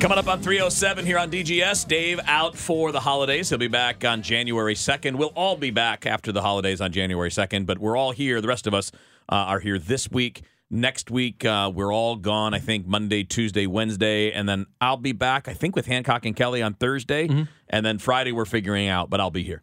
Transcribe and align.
Coming 0.00 0.18
up 0.18 0.28
on 0.28 0.42
307 0.42 1.06
here 1.06 1.18
on 1.18 1.30
DGS, 1.30 1.88
Dave 1.88 2.20
out 2.26 2.56
for 2.56 2.92
the 2.92 3.00
holidays. 3.00 3.48
He'll 3.48 3.58
be 3.58 3.68
back 3.68 4.04
on 4.04 4.20
January 4.20 4.74
2nd. 4.74 5.16
We'll 5.16 5.32
all 5.34 5.56
be 5.56 5.70
back 5.70 6.04
after 6.04 6.30
the 6.30 6.42
holidays 6.42 6.82
on 6.82 6.92
January 6.92 7.30
2nd, 7.30 7.64
but 7.64 7.78
we're 7.78 7.96
all 7.96 8.10
here. 8.12 8.42
The 8.42 8.48
rest 8.48 8.66
of 8.66 8.74
us 8.74 8.92
uh, 9.30 9.34
are 9.36 9.60
here 9.60 9.78
this 9.78 10.10
week. 10.10 10.42
Next 10.70 11.10
week, 11.10 11.44
uh, 11.44 11.70
we're 11.74 11.92
all 11.94 12.16
gone, 12.16 12.52
I 12.52 12.58
think, 12.58 12.86
Monday, 12.86 13.24
Tuesday, 13.24 13.66
Wednesday. 13.66 14.30
And 14.32 14.46
then 14.48 14.66
I'll 14.80 14.96
be 14.98 15.12
back, 15.12 15.48
I 15.48 15.54
think, 15.54 15.74
with 15.74 15.86
Hancock 15.86 16.26
and 16.26 16.34
Kelly 16.36 16.60
on 16.60 16.74
Thursday. 16.74 17.28
Mm-hmm. 17.28 17.42
And 17.70 17.86
then 17.86 17.98
Friday, 17.98 18.32
we're 18.32 18.44
figuring 18.44 18.88
out, 18.88 19.08
but 19.08 19.20
I'll 19.20 19.30
be 19.30 19.44
here. 19.44 19.62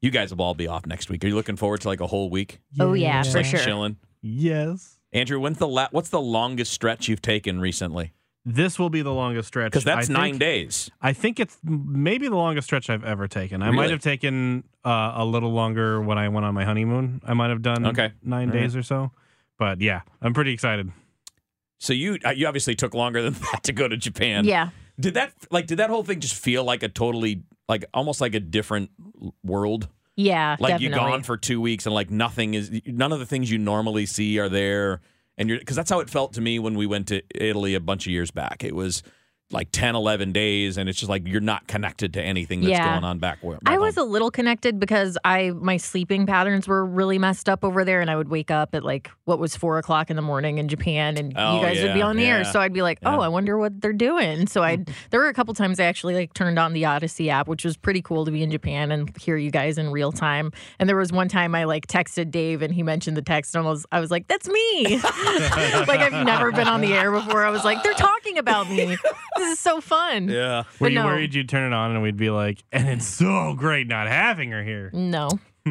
You 0.00 0.10
guys 0.10 0.32
will 0.34 0.42
all 0.44 0.54
be 0.54 0.66
off 0.68 0.84
next 0.86 1.10
week. 1.10 1.24
Are 1.24 1.28
you 1.28 1.34
looking 1.34 1.56
forward 1.56 1.80
to 1.82 1.88
like 1.88 2.00
a 2.00 2.06
whole 2.06 2.28
week? 2.30 2.60
Oh 2.78 2.92
yeah, 2.92 3.22
Just 3.22 3.32
for 3.32 3.38
like 3.38 3.46
sure. 3.46 3.60
chilling? 3.60 3.96
Yes. 4.20 4.98
Andrew, 5.12 5.38
when's 5.40 5.58
the 5.58 5.68
la- 5.68 5.88
what's 5.90 6.10
the 6.10 6.20
longest 6.20 6.72
stretch 6.72 7.08
you've 7.08 7.22
taken 7.22 7.60
recently? 7.60 8.12
This 8.44 8.78
will 8.78 8.88
be 8.90 9.02
the 9.02 9.12
longest 9.12 9.48
stretch. 9.48 9.72
Because 9.72 9.84
that's 9.84 10.08
I 10.08 10.12
nine 10.12 10.30
think- 10.32 10.40
days. 10.40 10.90
I 11.00 11.12
think 11.12 11.38
it's 11.40 11.58
maybe 11.62 12.28
the 12.28 12.36
longest 12.36 12.66
stretch 12.66 12.88
I've 12.88 13.04
ever 13.04 13.28
taken. 13.28 13.62
I 13.62 13.66
Really? 13.66 13.76
might 13.76 13.90
have 13.90 14.00
taken 14.00 14.64
uh, 14.84 15.12
a 15.16 15.24
little 15.24 15.52
longer 15.52 16.00
when 16.00 16.16
I 16.18 16.28
went 16.30 16.46
on 16.46 16.54
my 16.54 16.64
honeymoon. 16.64 17.20
I 17.24 17.34
might 17.34 17.50
have 17.50 17.60
done 17.62 17.86
Okay. 17.88 18.12
nine 18.22 18.48
All 18.48 18.54
right. 18.54 18.62
days 18.62 18.74
or 18.76 18.82
so. 18.82 19.12
But 19.58 19.80
yeah, 19.82 20.00
I'm 20.22 20.32
pretty 20.32 20.52
excited. 20.52 20.90
So 21.78 21.92
you 21.92 22.18
uh, 22.24 22.30
you 22.30 22.46
obviously 22.46 22.74
took 22.74 22.94
longer 22.94 23.20
than 23.22 23.32
that 23.52 23.62
to 23.64 23.72
go 23.72 23.88
to 23.88 23.96
Japan. 23.96 24.44
Yeah. 24.46 24.70
Did 24.98 25.14
that 25.14 25.32
like 25.50 25.66
did 25.66 25.78
that 25.78 25.90
whole 25.90 26.02
thing 26.02 26.20
just 26.20 26.34
feel 26.34 26.64
like 26.64 26.82
a 26.82 26.88
totally 26.88 27.42
like 27.68 27.84
almost 27.92 28.20
like 28.22 28.34
a 28.34 28.40
different 28.40 28.90
world? 29.44 29.88
Yeah, 30.16 30.56
Like 30.60 30.72
definitely. 30.74 30.86
you 30.88 30.94
gone 30.94 31.22
for 31.22 31.36
two 31.38 31.60
weeks 31.62 31.86
and 31.86 31.94
like 31.94 32.10
nothing 32.10 32.52
is 32.54 32.70
none 32.84 33.12
of 33.12 33.20
the 33.20 33.24
things 33.26 33.50
you 33.50 33.56
normally 33.58 34.04
see 34.04 34.38
are 34.38 34.50
there, 34.50 35.00
and 35.38 35.48
you're 35.48 35.58
because 35.58 35.76
that's 35.76 35.90
how 35.90 36.00
it 36.00 36.10
felt 36.10 36.32
to 36.34 36.40
me 36.40 36.58
when 36.58 36.74
we 36.74 36.86
went 36.86 37.08
to 37.08 37.22
Italy 37.34 37.74
a 37.74 37.80
bunch 37.80 38.06
of 38.06 38.12
years 38.12 38.30
back. 38.30 38.62
It 38.64 38.74
was 38.74 39.02
like 39.52 39.68
10, 39.72 39.96
11 39.96 40.32
days, 40.32 40.76
and 40.76 40.88
it's 40.88 40.98
just 40.98 41.10
like 41.10 41.26
you're 41.26 41.40
not 41.40 41.66
connected 41.66 42.14
to 42.14 42.22
anything 42.22 42.60
that's 42.60 42.70
Yeah. 42.70 42.92
going 42.92 43.04
on 43.04 43.18
back 43.18 43.38
where. 43.42 43.58
I 43.66 43.78
was 43.78 43.96
home. 43.96 44.08
a 44.08 44.10
little 44.10 44.30
connected 44.30 44.78
because 44.78 45.18
I 45.24 45.50
my 45.50 45.76
sleeping 45.76 46.24
patterns 46.26 46.68
were 46.68 46.86
really 46.86 47.18
messed 47.18 47.48
up 47.48 47.64
over 47.64 47.84
there, 47.84 48.00
and 48.00 48.10
I 48.10 48.16
would 48.16 48.28
wake 48.28 48.50
up 48.50 48.74
at 48.74 48.84
like 48.84 49.10
what 49.24 49.38
was 49.38 49.56
four 49.56 49.78
o'clock 49.78 50.08
in 50.08 50.16
the 50.16 50.22
morning 50.22 50.58
in 50.58 50.68
Japan, 50.68 51.16
and 51.16 51.32
Oh, 51.36 51.56
you 51.56 51.62
guys 51.62 51.82
would 51.82 51.94
be 51.94 52.02
on 52.02 52.16
the 52.16 52.24
air. 52.26 52.44
So 52.44 52.60
I'd 52.60 52.72
be 52.72 52.82
like, 52.82 52.98
yeah. 53.02 53.16
"Oh, 53.16 53.20
I 53.20 53.28
wonder 53.28 53.58
what 53.58 53.80
they're 53.80 53.92
doing." 53.92 54.46
So 54.46 54.62
I 54.62 54.76
mm. 54.76 54.88
there 55.10 55.20
were 55.20 55.28
a 55.28 55.34
couple 55.34 55.52
times 55.54 55.80
I 55.80 55.84
actually 55.84 56.14
like 56.14 56.32
turned 56.34 56.58
on 56.58 56.72
the 56.72 56.84
Odyssey 56.84 57.28
app, 57.30 57.48
which 57.48 57.64
was 57.64 57.76
pretty 57.76 58.02
cool 58.02 58.24
to 58.24 58.30
be 58.30 58.42
in 58.42 58.50
Japan 58.50 58.92
and 58.92 59.16
hear 59.16 59.36
you 59.36 59.50
guys 59.50 59.78
in 59.78 59.90
real 59.90 60.12
time. 60.12 60.52
And 60.78 60.88
there 60.88 60.96
was 60.96 61.12
one 61.12 61.28
time 61.28 61.54
I 61.54 61.64
like 61.64 61.86
texted 61.88 62.30
Dave, 62.30 62.62
and 62.62 62.72
he 62.72 62.82
mentioned 62.84 63.16
the 63.16 63.22
text, 63.22 63.56
and 63.56 63.66
I 63.66 63.68
was 63.68 63.84
I 63.90 63.98
was 63.98 64.10
like, 64.12 64.28
"That's 64.28 64.48
me!" 64.48 65.00
like 65.02 66.00
I've 66.00 66.24
never 66.24 66.52
been 66.52 66.68
on 66.68 66.80
the 66.80 66.92
air 66.94 67.10
before. 67.10 67.44
I 67.44 67.50
was 67.50 67.64
like, 67.64 67.82
"They're 67.82 67.94
talking 67.94 68.38
about 68.38 68.70
me. 68.70 68.96
This 69.40 69.52
is 69.54 69.58
so 69.60 69.80
fun." 69.80 70.28
yeah. 70.28 70.58
Were 70.78 70.86
But 70.86 70.92
you 70.92 70.98
no. 70.98 71.06
worried 71.06 71.34
you'd 71.34 71.48
turn 71.48 71.72
it 71.72 71.74
on 71.74 71.90
and 71.92 72.02
we'd 72.02 72.16
be 72.16 72.30
like, 72.30 72.62
and 72.72 72.88
it's 72.88 73.06
so 73.06 73.54
great 73.54 73.86
not 73.88 74.06
having 74.08 74.50
her 74.52 74.62
here? 74.62 74.90
No. 74.92 75.28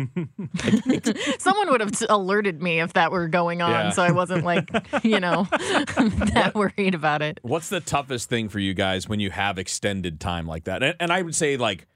Someone 1.40 1.70
would 1.72 1.82
have 1.82 1.92
alerted 2.10 2.62
me 2.62 2.80
if 2.80 2.94
that 2.94 3.12
were 3.12 3.28
going 3.28 3.62
on, 3.62 3.72
Yeah. 3.72 3.90
so 3.92 4.04
I 4.04 4.12
wasn't 4.12 4.44
like, 4.46 4.70
you 5.04 5.20
know, 5.20 5.48
that 5.52 6.52
worried 6.56 6.96
about 6.96 7.22
it. 7.22 7.40
What's 7.42 7.70
the 7.70 7.80
toughest 7.80 8.30
thing 8.30 8.50
for 8.50 8.60
you 8.60 8.74
guys 8.74 9.08
when 9.10 9.20
you 9.20 9.32
have 9.32 9.58
extended 9.58 10.20
time 10.20 10.46
like 10.48 10.66
that? 10.66 10.84
And, 10.84 10.96
and 11.00 11.12
I 11.12 11.22
would 11.22 11.36
say 11.36 11.58
like 11.58 11.88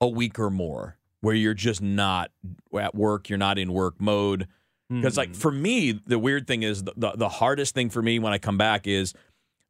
a 0.00 0.08
week 0.08 0.38
or 0.38 0.50
more 0.50 0.96
where 1.20 1.34
you're 1.34 1.54
just 1.54 1.82
not 1.82 2.30
at 2.78 2.94
work, 2.94 3.28
you're 3.28 3.38
not 3.38 3.58
in 3.58 3.72
work 3.72 4.00
mode. 4.00 4.46
Because 4.90 5.14
Hmm. 5.14 5.20
like 5.20 5.34
for 5.34 5.50
me, 5.50 5.92
the 6.06 6.18
weird 6.18 6.46
thing 6.46 6.62
is 6.62 6.84
the, 6.84 6.92
the 6.96 7.12
the 7.16 7.28
hardest 7.28 7.74
thing 7.74 7.88
for 7.88 8.02
me 8.02 8.18
when 8.18 8.32
I 8.34 8.38
come 8.38 8.58
back 8.58 8.86
is 8.86 9.14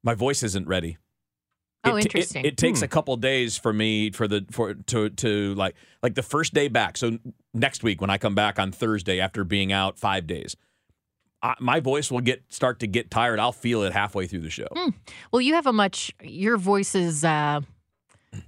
my 0.03 0.15
voice 0.15 0.43
isn't 0.43 0.67
ready. 0.67 0.99
Oh, 1.85 1.97
It- 1.97 2.01
it- 2.01 2.05
interesting. 2.07 2.45
It, 2.45 2.57
takes 2.57 2.81
Hmm. 2.81 2.85
a 2.85 2.89
couple 2.89 3.17
days 3.17 3.57
for 3.57 3.73
me 3.73 4.11
for 4.11 4.27
the 4.29 4.45
for 4.51 4.75
to 4.75 5.11
to 5.11 5.55
like 5.55 5.75
like 6.03 6.15
the 6.15 6.23
first 6.23 6.55
day 6.55 6.69
back. 6.69 6.97
So 6.97 7.19
next 7.53 7.83
week 7.83 8.01
when 8.01 8.11
I 8.11 8.19
come 8.19 8.35
back 8.35 8.59
on 8.59 8.73
Thursday 8.73 9.21
after 9.21 9.45
being 9.45 9.73
out 9.73 9.99
five 9.99 10.27
days, 10.27 10.57
I, 11.43 11.55
my 11.61 11.81
voice 11.81 12.11
will 12.11 12.21
get 12.21 12.43
start 12.49 12.81
to 12.81 12.87
get 12.87 13.11
tired. 13.11 13.39
I'll 13.39 13.53
feel 13.53 13.83
it 13.83 13.93
halfway 13.93 14.27
through 14.27 14.41
the 14.41 14.51
show. 14.51 14.69
Well, 15.31 15.41
you 15.43 15.55
have 15.55 15.67
a 15.67 15.73
much, 15.73 16.13
your 16.23 16.57
voice 16.57 16.95
is 16.95 17.23
uh, 17.25 17.61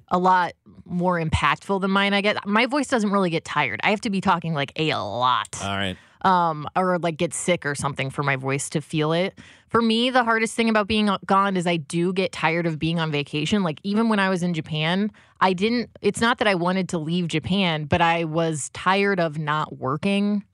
a 0.09 0.19
lot 0.19 0.53
more 0.85 1.21
impactful 1.21 1.81
than 1.81 1.91
mine. 1.91 2.15
I 2.15 2.21
get 2.21 2.47
my 2.47 2.67
voice 2.67 2.89
doesn't 2.89 3.11
really 3.11 3.31
get 3.31 3.45
tired. 3.45 3.81
I 3.85 3.91
have 3.91 4.01
to 4.03 4.11
be 4.11 4.21
talking 4.21 4.55
like 4.55 4.73
a 4.77 4.95
lot. 4.95 5.49
All 5.63 5.77
right. 5.77 5.97
Um, 6.23 6.69
or 6.77 6.99
like 6.99 7.17
get 7.17 7.35
sick 7.35 7.67
or 7.67 7.75
something 7.75 8.11
for 8.11 8.23
my 8.23 8.37
voice 8.37 8.69
to 8.71 8.81
feel 8.81 9.13
it. 9.13 9.39
For 9.69 9.83
me, 9.83 10.11
the 10.11 10.25
hardest 10.25 10.55
thing 10.55 10.69
about 10.69 10.87
being 10.87 11.11
gone 11.27 11.57
is 11.57 11.67
I 11.67 11.77
do 11.77 12.13
get 12.13 12.33
tired 12.33 12.67
of 12.67 12.79
being 12.79 12.99
on 12.99 13.11
vacation. 13.11 13.63
Like 13.63 13.81
even 13.83 14.09
when 14.09 14.19
I 14.19 14.29
was 14.29 14.43
in 14.43 14.55
Japan, 14.55 15.11
I 15.41 15.53
didn't. 15.53 15.91
It's 16.01 16.21
not 16.21 16.39
that 16.39 16.49
I 16.49 16.55
wanted 16.55 16.89
to 16.91 16.99
leave 16.99 17.29
Japan, 17.29 17.85
but 17.85 18.01
I 18.01 18.25
was 18.25 18.71
tired 18.71 19.21
of 19.21 19.39
not 19.39 19.79
working 19.79 20.45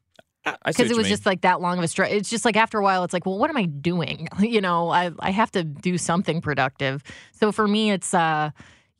I- 0.44 0.56
I 0.64 0.70
see 0.72 0.82
because 0.82 0.90
it 0.90 0.96
was 0.96 1.04
mean. 1.04 1.12
just 1.12 1.26
like 1.26 1.42
that 1.42 1.60
long 1.60 1.78
of 1.78 1.84
a 1.84 1.88
stretch. 1.88 2.10
It's 2.10 2.28
just 2.30 2.44
like 2.44 2.56
after 2.56 2.78
a 2.78 2.82
while, 2.82 3.04
it's 3.04 3.12
like, 3.12 3.26
well, 3.26 3.38
what 3.38 3.48
am 3.48 3.56
I 3.56 3.64
doing? 3.66 4.28
you 4.40 4.60
know, 4.60 4.90
I 4.90 5.12
I 5.20 5.30
have 5.30 5.50
to 5.52 5.62
do 5.62 5.98
something 5.98 6.40
productive. 6.40 7.02
So 7.32 7.52
for 7.52 7.68
me, 7.68 7.90
it's 7.90 8.12
uh. 8.14 8.50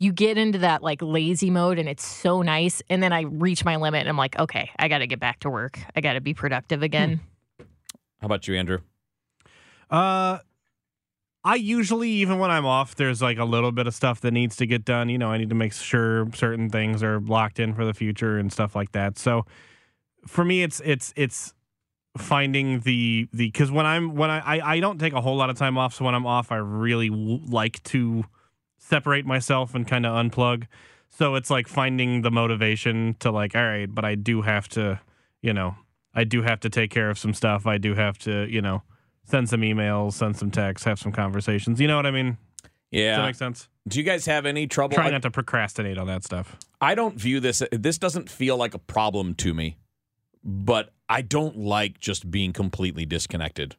You 0.02 0.12
get 0.12 0.36
into 0.36 0.58
that 0.58 0.82
like 0.82 1.00
lazy 1.00 1.48
mode 1.48 1.78
and 1.78 1.88
it's 1.88 2.04
so 2.04 2.42
nice. 2.42 2.82
And 2.90 3.00
then 3.00 3.12
I 3.12 3.20
reach 3.20 3.64
my 3.64 3.76
limit 3.76 4.00
and 4.00 4.08
I'm 4.08 4.16
like, 4.16 4.36
okay, 4.36 4.70
I 4.76 4.88
got 4.88 4.98
to 4.98 5.06
get 5.06 5.20
back 5.20 5.40
to 5.40 5.50
work. 5.50 5.78
I 5.94 6.00
got 6.00 6.14
to 6.14 6.20
be 6.20 6.34
productive 6.34 6.82
again. 6.82 7.20
How 8.20 8.26
about 8.26 8.48
you, 8.48 8.56
Andrew? 8.56 8.78
Uh, 9.88 10.38
I 11.44 11.54
usually, 11.54 12.08
even 12.08 12.38
when 12.38 12.50
I'm 12.50 12.66
off, 12.66 12.96
there's 12.96 13.22
like 13.22 13.38
a 13.38 13.44
little 13.44 13.70
bit 13.70 13.86
of 13.86 13.94
stuff 13.94 14.20
that 14.22 14.32
needs 14.32 14.56
to 14.56 14.66
get 14.66 14.84
done. 14.84 15.08
You 15.08 15.18
know, 15.18 15.30
I 15.30 15.38
need 15.38 15.50
to 15.50 15.54
make 15.54 15.72
sure 15.72 16.28
certain 16.34 16.68
things 16.68 17.02
are 17.02 17.20
locked 17.20 17.60
in 17.60 17.72
for 17.74 17.84
the 17.84 17.94
future 17.94 18.38
and 18.38 18.52
stuff 18.52 18.74
like 18.74 18.92
that. 18.92 19.18
So 19.18 19.46
for 20.26 20.44
me, 20.44 20.62
it's 20.62 20.80
it's 20.84 21.12
it's 21.16 21.54
finding 22.16 22.80
the 22.80 23.28
the 23.32 23.46
because 23.46 23.70
when 23.70 23.86
I'm 23.86 24.14
when 24.14 24.30
I, 24.30 24.58
I 24.58 24.74
I 24.74 24.80
don't 24.80 24.98
take 24.98 25.12
a 25.12 25.20
whole 25.20 25.36
lot 25.36 25.50
of 25.50 25.56
time 25.56 25.76
off. 25.78 25.94
So 25.94 26.04
when 26.04 26.14
I'm 26.14 26.26
off, 26.26 26.52
I 26.52 26.56
really 26.56 27.08
w- 27.08 27.40
like 27.48 27.82
to 27.84 28.24
separate 28.82 29.24
myself 29.24 29.74
and 29.74 29.86
kind 29.86 30.04
of 30.04 30.12
unplug. 30.12 30.66
So 31.08 31.34
it's 31.34 31.50
like 31.50 31.68
finding 31.68 32.22
the 32.22 32.30
motivation 32.30 33.16
to 33.20 33.30
like, 33.30 33.54
all 33.54 33.62
right, 33.62 33.92
but 33.92 34.04
I 34.04 34.14
do 34.14 34.42
have 34.42 34.68
to, 34.70 35.00
you 35.40 35.52
know, 35.52 35.76
I 36.14 36.24
do 36.24 36.42
have 36.42 36.60
to 36.60 36.70
take 36.70 36.90
care 36.90 37.08
of 37.08 37.18
some 37.18 37.32
stuff. 37.32 37.66
I 37.66 37.78
do 37.78 37.94
have 37.94 38.18
to, 38.20 38.46
you 38.50 38.60
know, 38.60 38.82
send 39.24 39.48
some 39.48 39.60
emails, 39.60 40.14
send 40.14 40.36
some 40.36 40.50
texts, 40.50 40.84
have 40.84 40.98
some 40.98 41.12
conversations. 41.12 41.80
You 41.80 41.86
know 41.86 41.96
what 41.96 42.06
I 42.06 42.10
mean? 42.10 42.38
Yeah. 42.90 43.10
Does 43.10 43.16
that 43.16 43.26
make 43.26 43.34
sense? 43.36 43.68
Do 43.88 43.98
you 43.98 44.04
guys 44.04 44.26
have 44.26 44.46
any 44.46 44.66
trouble? 44.66 44.94
Try 44.94 45.06
I, 45.06 45.10
not 45.10 45.22
to 45.22 45.30
procrastinate 45.30 45.98
on 45.98 46.06
that 46.08 46.24
stuff. 46.24 46.56
I 46.80 46.94
don't 46.94 47.16
view 47.16 47.40
this. 47.40 47.62
This 47.72 47.98
doesn't 47.98 48.28
feel 48.28 48.56
like 48.56 48.74
a 48.74 48.78
problem 48.78 49.34
to 49.36 49.54
me, 49.54 49.76
but 50.44 50.92
I 51.08 51.22
don't 51.22 51.56
like 51.56 51.98
just 51.98 52.30
being 52.30 52.52
completely 52.52 53.06
disconnected 53.06 53.76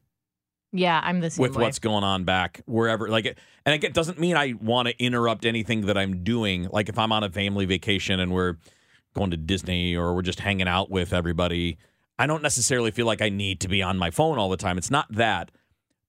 Yeah, 0.75 0.99
I'm 1.03 1.19
the 1.19 1.29
same 1.29 1.41
with 1.43 1.55
way. 1.55 1.63
what's 1.63 1.77
going 1.79 2.03
on 2.03 2.23
back 2.23 2.61
wherever. 2.65 3.07
Like, 3.07 3.25
it, 3.25 3.37
and 3.65 3.81
it 3.83 3.93
doesn't 3.93 4.19
mean 4.19 4.35
I 4.35 4.53
want 4.59 4.87
to 4.87 5.03
interrupt 5.03 5.45
anything 5.45 5.81
that 5.85 5.97
I'm 5.97 6.23
doing. 6.23 6.67
Like 6.71 6.89
if 6.89 6.97
I'm 6.97 7.11
on 7.11 7.23
a 7.23 7.29
family 7.29 7.65
vacation 7.65 8.19
and 8.19 8.33
we're 8.33 8.55
going 9.13 9.29
to 9.31 9.37
Disney 9.37 9.95
or 9.95 10.15
we're 10.15 10.23
just 10.23 10.39
hanging 10.39 10.67
out 10.67 10.89
with 10.89 11.13
everybody, 11.13 11.77
I 12.17 12.25
don't 12.25 12.41
necessarily 12.41 12.89
feel 12.89 13.05
like 13.05 13.21
I 13.21 13.29
need 13.29 13.59
to 13.61 13.67
be 13.67 13.83
on 13.83 13.97
my 13.99 14.09
phone 14.09 14.39
all 14.39 14.49
the 14.49 14.57
time. 14.57 14.79
It's 14.79 14.89
not 14.91 15.05
that, 15.11 15.51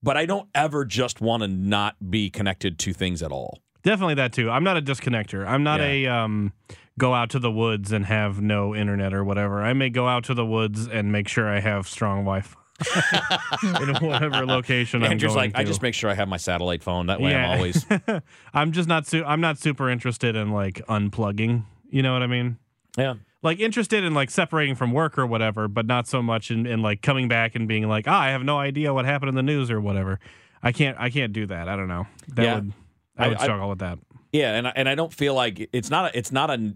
but 0.01 0.17
I 0.17 0.25
don't 0.25 0.49
ever 0.55 0.83
just 0.83 1.21
want 1.21 1.43
to 1.43 1.47
not 1.47 1.95
be 2.09 2.31
connected 2.31 2.79
to 2.79 2.93
things 2.93 3.21
at 3.21 3.31
all. 3.31 3.59
Definitely 3.83 4.15
that 4.15 4.33
too. 4.33 4.49
I'm 4.49 4.63
not 4.63 4.77
a 4.77 4.81
disconnector. 4.81 5.47
I'm 5.47 5.61
not 5.61 5.79
Yeah. 5.79 5.85
a 5.85 6.07
um, 6.07 6.53
go 6.97 7.13
out 7.13 7.29
to 7.31 7.39
the 7.39 7.51
woods 7.51 7.91
and 7.91 8.05
have 8.07 8.41
no 8.41 8.73
internet 8.75 9.13
or 9.13 9.23
whatever. 9.23 9.61
I 9.61 9.73
may 9.73 9.91
go 9.91 10.07
out 10.07 10.23
to 10.23 10.33
the 10.33 10.45
woods 10.45 10.87
and 10.87 11.11
make 11.11 11.27
sure 11.27 11.47
I 11.47 11.59
have 11.59 11.87
strong 11.87 12.21
Wi-Fi 12.21 12.55
in 13.63 13.95
whatever 14.07 14.45
location 14.45 15.03
I'm 15.03 15.17
going 15.17 15.33
like, 15.35 15.51
I 15.55 15.63
just 15.63 15.81
make 15.81 15.93
sure 15.93 16.09
I 16.09 16.13
have 16.13 16.27
my 16.27 16.37
satellite 16.37 16.83
phone. 16.83 17.07
That 17.07 17.21
way, 17.21 17.33
I'm 17.35 17.57
always. 17.57 17.85
I'm 18.53 18.71
just 18.71 18.87
not. 18.89 19.07
Su- 19.07 19.23
I'm 19.25 19.41
not 19.41 19.57
super 19.57 19.89
interested 19.89 20.35
in 20.35 20.51
like 20.51 20.75
unplugging. 20.87 21.63
You 21.89 22.01
know 22.03 22.13
what 22.13 22.21
I 22.23 22.27
mean? 22.27 22.57
Yeah. 22.97 23.15
Like 23.41 23.59
interested 23.59 24.03
in 24.03 24.13
like 24.13 24.29
separating 24.31 24.75
from 24.75 24.91
work 24.91 25.17
or 25.17 25.25
whatever, 25.25 25.67
but 25.67 25.85
not 25.85 26.07
so 26.07 26.21
much 26.21 26.49
in, 26.51 26.65
in 26.65 26.81
like 26.81 27.01
coming 27.01 27.27
back 27.27 27.55
and 27.55 27.67
being 27.67 27.87
like, 27.87 28.07
ah, 28.07 28.19
I 28.21 28.29
have 28.29 28.43
no 28.43 28.57
idea 28.57 28.93
what 28.93 29.05
happened 29.05 29.29
in 29.29 29.35
the 29.35 29.43
news 29.43 29.69
or 29.71 29.79
whatever. 29.79 30.19
I 30.63 30.71
can't. 30.71 30.97
I 30.99 31.09
can't 31.09 31.31
do 31.31 31.45
that. 31.45 31.69
I 31.69 31.75
don't 31.75 31.87
know. 31.87 32.07
That 32.29 32.43
Yeah. 32.43 32.55
would. 32.55 32.73
I 33.17 33.25
I- 33.25 33.27
would 33.29 33.37
I- 33.37 33.43
struggle 33.43 33.69
with 33.69 33.79
that. 33.79 33.99
Yeah, 34.33 34.55
and 34.55 34.67
I, 34.67 34.73
and 34.75 34.89
I 34.89 34.95
don't 34.95 35.13
feel 35.13 35.33
like 35.33 35.69
it's 35.71 35.89
not 35.89 36.13
a, 36.13 36.17
it's 36.17 36.29
not 36.31 36.49
a 36.49 36.73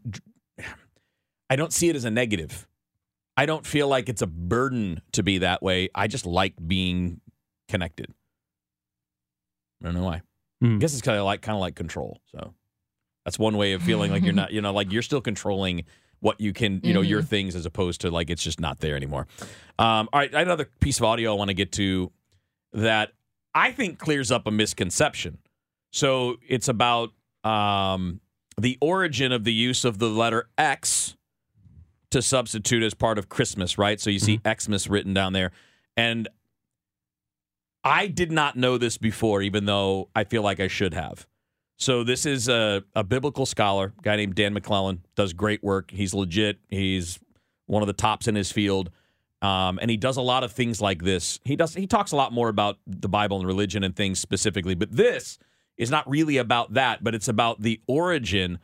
I 1.49 1.57
don't 1.57 1.73
see 1.73 1.89
it 1.89 1.95
as 1.97 2.05
a 2.05 2.11
negative. 2.11 2.65
I 3.39 3.45
don't 3.45 3.65
feel 3.65 3.87
like 3.87 4.09
it's 4.09 4.21
a 4.21 4.27
burden 4.27 5.01
to 5.13 5.23
be 5.23 5.37
that 5.37 5.63
way. 5.63 5.87
I 5.95 6.07
just 6.07 6.25
like 6.25 6.55
being 6.67 7.21
connected. 7.69 8.13
I 9.81 9.85
don't 9.85 9.93
know 9.93 10.03
why. 10.03 10.23
Hmm. 10.59 10.75
I 10.75 10.77
guess 10.79 10.91
it's 10.91 11.01
kind 11.01 11.17
of 11.17 11.23
like 11.23 11.41
kind 11.41 11.55
of 11.55 11.61
like 11.61 11.73
control. 11.73 12.19
So 12.33 12.53
that's 13.23 13.39
one 13.39 13.55
way 13.55 13.71
of 13.71 13.81
feeling 13.81 14.11
like 14.11 14.23
you're 14.23 14.33
not, 14.41 14.51
you 14.51 14.59
know, 14.59 14.73
like 14.73 14.91
you're 14.91 15.01
still 15.01 15.21
controlling 15.21 15.85
what 16.19 16.41
you 16.41 16.51
can, 16.51 16.81
you 16.83 16.93
know, 16.93 16.99
your 16.99 17.21
things 17.21 17.55
as 17.55 17.65
opposed 17.65 18.01
to 18.01 18.11
like 18.11 18.29
it's 18.29 18.43
just 18.43 18.59
not 18.59 18.79
there 18.79 18.97
anymore. 18.97 19.25
Um, 19.77 20.09
all 20.11 20.19
right, 20.19 20.33
another 20.33 20.65
piece 20.81 20.97
of 20.97 21.05
audio 21.05 21.31
I 21.31 21.37
want 21.37 21.47
to 21.47 21.53
get 21.53 21.71
to 21.73 22.11
that 22.73 23.13
I 23.55 23.71
think 23.71 23.99
clears 23.99 24.33
up 24.33 24.47
a 24.47 24.51
misconception. 24.51 25.37
So 25.93 26.35
it's 26.45 26.67
about 26.67 27.11
um, 27.45 28.19
the 28.59 28.77
origin 28.81 29.31
of 29.31 29.45
the 29.45 29.53
use 29.53 29.85
of 29.85 29.97
the 29.97 30.09
letter 30.09 30.49
X 30.57 31.15
to 32.11 32.21
substitute 32.21 32.83
as 32.83 32.93
part 32.93 33.17
of 33.17 33.29
Christmas, 33.29 33.77
right? 33.77 33.99
So 33.99 34.09
you 34.09 34.19
see 34.19 34.39
Xmas 34.47 34.87
written 34.87 35.13
down 35.13 35.33
there. 35.33 35.51
And 35.95 36.27
I 37.83 38.07
did 38.07 38.31
not 38.31 38.55
know 38.55 38.77
this 38.77 38.97
before, 38.97 39.41
even 39.41 39.65
though 39.65 40.09
I 40.15 40.23
feel 40.23 40.41
like 40.41 40.59
I 40.59 40.67
should 40.67 40.93
have. 40.93 41.27
So 41.77 42.03
this 42.03 42.25
is 42.25 42.49
a, 42.49 42.83
a 42.93 43.03
biblical 43.03 43.45
scholar, 43.45 43.93
a 43.97 44.01
guy 44.01 44.17
named 44.17 44.35
Dan 44.35 44.53
McClellan, 44.53 45.05
does 45.15 45.31
great 45.33 45.63
work. 45.63 45.91
He's 45.91 46.13
legit. 46.13 46.59
He's 46.67 47.19
one 47.67 47.81
of 47.81 47.87
the 47.87 47.93
tops 47.93 48.27
in 48.27 48.35
his 48.35 48.51
field. 48.51 48.91
Um, 49.41 49.79
and 49.81 49.89
he 49.89 49.95
does 49.95 50.17
a 50.17 50.21
lot 50.21 50.43
of 50.43 50.51
things 50.51 50.81
like 50.81 51.03
this. 51.03 51.39
He 51.45 51.55
does 51.55 51.73
he 51.73 51.87
talks 51.87 52.11
a 52.11 52.17
lot 52.17 52.33
more 52.33 52.49
about 52.49 52.77
the 52.85 53.07
Bible 53.07 53.37
and 53.37 53.47
religion 53.47 53.85
and 53.85 53.95
things 53.95 54.19
specifically, 54.19 54.75
but 54.75 54.91
this 54.91 55.39
is 55.77 55.89
not 55.89 56.09
really 56.09 56.35
about 56.35 56.73
that, 56.73 57.01
but 57.01 57.15
it's 57.15 57.29
about 57.29 57.61
the 57.61 57.79
origin 57.87 58.59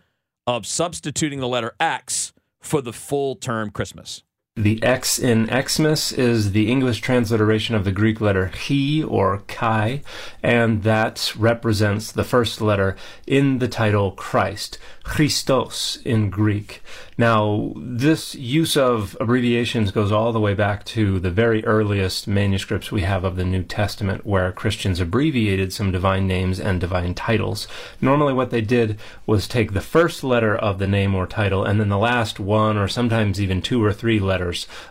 of 0.46 0.66
substituting 0.66 1.40
the 1.40 1.48
letter 1.48 1.74
X 1.80 2.34
for 2.66 2.82
the 2.82 2.94
full 2.94 3.36
term 3.36 3.70
Christmas. 3.70 4.24
The 4.58 4.82
X 4.82 5.20
in 5.20 5.48
Xmas 5.48 6.14
is 6.14 6.54
the 6.54 6.72
English 6.72 7.02
transliteration 7.02 7.76
of 7.76 7.84
the 7.84 7.92
Greek 7.92 8.22
letter 8.22 8.50
chi 8.54 9.04
or 9.06 9.40
chi, 9.48 10.02
and 10.42 10.84
that 10.84 11.34
represents 11.38 12.10
the 12.10 12.24
first 12.24 12.62
letter 12.62 12.96
in 13.28 13.60
the 13.60 13.68
title 13.68 14.12
Christ, 14.12 14.78
Christos 15.04 15.98
in 16.06 16.30
Greek. 16.30 16.82
Now, 17.18 17.74
this 17.76 18.34
use 18.36 18.78
of 18.78 19.18
abbreviations 19.20 19.92
goes 19.92 20.12
all 20.12 20.32
the 20.32 20.40
way 20.40 20.54
back 20.54 20.86
to 20.86 21.20
the 21.20 21.32
very 21.32 21.64
earliest 21.66 22.26
manuscripts 22.26 22.92
we 22.92 23.02
have 23.02 23.26
of 23.26 23.36
the 23.36 23.46
New 23.46 23.64
Testament, 23.64 24.26
where 24.26 24.54
Christians 24.54 25.02
abbreviated 25.02 25.74
some 25.74 25.92
divine 25.92 26.28
names 26.28 26.62
and 26.62 26.80
divine 26.80 27.14
titles. 27.14 27.68
Normally, 28.00 28.34
what 28.34 28.52
they 28.52 28.62
did 28.62 29.00
was 29.26 29.50
take 29.50 29.74
the 29.74 29.82
first 29.82 30.24
letter 30.24 30.56
of 30.56 30.80
the 30.80 30.88
name 30.88 31.14
or 31.14 31.28
title 31.28 31.66
and 31.66 31.80
then 31.80 31.90
the 31.90 31.98
last 31.98 32.40
one 32.40 32.78
or 32.78 32.88
sometimes 32.88 33.40
even 33.40 33.62
two 33.62 33.84
or 33.84 33.94
three 33.94 34.20
letters 34.20 34.45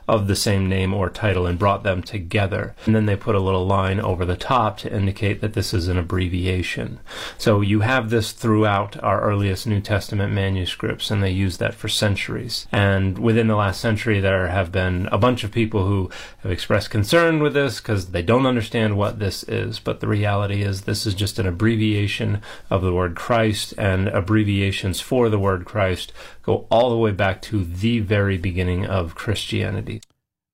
of 0.09 0.27
the 0.27 0.37
same 0.37 0.69
name 0.69 0.95
or 0.95 1.11
title 1.11 1.47
and 1.47 1.59
brought 1.59 1.83
them 1.83 2.03
together. 2.03 2.75
And 2.87 2.95
then 2.95 3.07
they 3.07 3.17
put 3.17 3.35
a 3.35 3.41
little 3.41 3.67
line 3.67 4.01
over 4.01 4.25
the 4.25 4.37
top 4.37 4.79
to 4.79 4.95
indicate 4.95 5.41
that 5.41 5.53
this 5.53 5.75
is 5.75 5.89
an 5.89 5.99
abbreviation. 5.99 7.01
So 7.39 7.61
you 7.61 7.81
have 7.81 8.11
this 8.11 8.33
throughout 8.33 9.03
our 9.03 9.21
earliest 9.21 9.67
New 9.67 9.81
Testament 9.81 10.33
manuscripts, 10.33 11.11
and 11.11 11.23
they 11.23 11.31
use 11.31 11.59
that 11.59 11.75
for 11.75 11.89
centuries. 11.89 12.67
And 12.73 13.19
within 13.19 13.49
the 13.49 13.57
last 13.57 13.81
century, 13.81 14.21
there 14.21 14.49
have 14.49 14.73
been 14.73 15.09
a 15.13 15.19
bunch 15.19 15.45
of 15.45 15.53
people 15.53 15.87
who 15.87 16.11
have 16.43 16.53
expressed 16.53 16.91
concern 16.91 17.43
with 17.43 17.55
this 17.55 17.81
because 17.81 18.11
they 18.11 18.23
don't 18.23 18.47
understand 18.47 18.97
what 18.97 19.19
this 19.19 19.43
is. 19.45 19.79
But 19.79 20.01
the 20.01 20.09
reality 20.09 20.63
is, 20.63 20.83
this 20.83 21.07
is 21.07 21.15
just 21.15 21.39
an 21.39 21.47
abbreviation 21.47 22.41
of 22.71 22.83
the 22.83 22.93
word 22.93 23.15
Christ, 23.15 23.75
and 23.79 24.09
abbreviations 24.09 25.01
for 25.01 25.29
the 25.29 25.39
word 25.39 25.65
Christ 25.65 26.13
go 26.43 26.67
all 26.71 26.91
the 26.91 26.99
way 26.99 27.11
back 27.11 27.41
to 27.43 27.65
the 27.65 28.01
very 28.01 28.37
beginning 28.37 28.85
of 28.87 29.15
Christianity. 29.15 29.44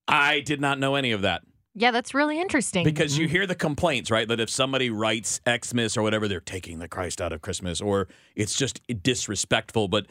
I 0.08 0.40
did 0.40 0.60
not 0.60 0.78
know 0.78 0.94
any 0.96 1.12
of 1.12 1.22
that. 1.22 1.42
Yeah, 1.74 1.92
that's 1.92 2.14
really 2.14 2.40
interesting. 2.40 2.84
Because 2.84 3.16
you 3.16 3.26
mm-hmm. 3.26 3.32
hear 3.32 3.46
the 3.46 3.54
complaints, 3.54 4.10
right? 4.10 4.26
That 4.26 4.40
if 4.40 4.50
somebody 4.50 4.90
writes 4.90 5.40
Xmas 5.48 5.96
or 5.96 6.02
whatever, 6.02 6.26
they're 6.26 6.40
taking 6.40 6.80
the 6.80 6.88
Christ 6.88 7.20
out 7.20 7.32
of 7.32 7.42
Christmas, 7.42 7.80
or 7.80 8.08
it's 8.34 8.56
just 8.56 8.80
disrespectful. 9.02 9.86
But 9.86 10.06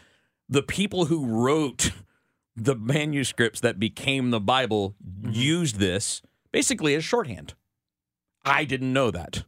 the 0.47 0.63
people 0.63 1.05
who 1.05 1.25
wrote 1.25 1.91
the 2.55 2.75
manuscripts 2.75 3.59
that 3.59 3.79
became 3.79 4.31
the 4.31 4.39
Bible 4.39 4.95
mm-hmm. 5.05 5.31
used 5.31 5.77
this 5.77 6.21
basically 6.51 6.95
as 6.95 7.03
shorthand. 7.03 7.53
I 8.45 8.63
didn't 8.63 8.93
know 8.93 9.11
that. 9.11 9.43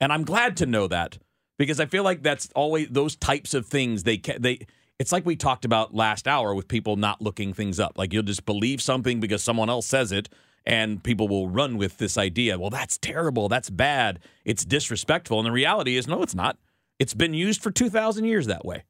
And 0.00 0.12
I'm 0.12 0.24
glad 0.24 0.56
to 0.56 0.66
know 0.66 0.88
that 0.88 1.18
because 1.58 1.78
I 1.78 1.86
feel 1.86 2.02
like 2.02 2.22
that's 2.22 2.48
always 2.56 2.88
those 2.90 3.14
types 3.16 3.54
of 3.54 3.66
things 3.66 4.02
they 4.02 4.16
ca- 4.18 4.38
they 4.40 4.66
it's 5.02 5.10
like 5.10 5.26
we 5.26 5.34
talked 5.34 5.64
about 5.64 5.92
last 5.92 6.28
hour 6.28 6.54
with 6.54 6.68
people 6.68 6.94
not 6.94 7.20
looking 7.20 7.52
things 7.52 7.80
up. 7.80 7.98
Like 7.98 8.12
you'll 8.12 8.22
just 8.22 8.46
believe 8.46 8.80
something 8.80 9.18
because 9.18 9.42
someone 9.42 9.68
else 9.68 9.84
says 9.84 10.12
it 10.12 10.28
and 10.64 11.02
people 11.02 11.26
will 11.26 11.48
run 11.48 11.76
with 11.76 11.98
this 11.98 12.16
idea. 12.16 12.56
Well, 12.56 12.70
that's 12.70 12.98
terrible. 12.98 13.48
That's 13.48 13.68
bad. 13.68 14.20
It's 14.44 14.64
disrespectful. 14.64 15.40
And 15.40 15.46
the 15.48 15.50
reality 15.50 15.96
is 15.96 16.06
no, 16.06 16.22
it's 16.22 16.36
not. 16.36 16.56
It's 17.00 17.14
been 17.14 17.34
used 17.34 17.60
for 17.60 17.72
2000 17.72 18.26
years 18.26 18.46
that 18.46 18.64
way 18.64 18.84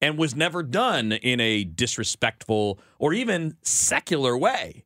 and 0.00 0.18
was 0.18 0.34
never 0.34 0.60
done 0.60 1.12
in 1.12 1.38
a 1.38 1.62
disrespectful 1.62 2.80
or 2.98 3.12
even 3.12 3.56
secular 3.62 4.36
way. 4.36 4.82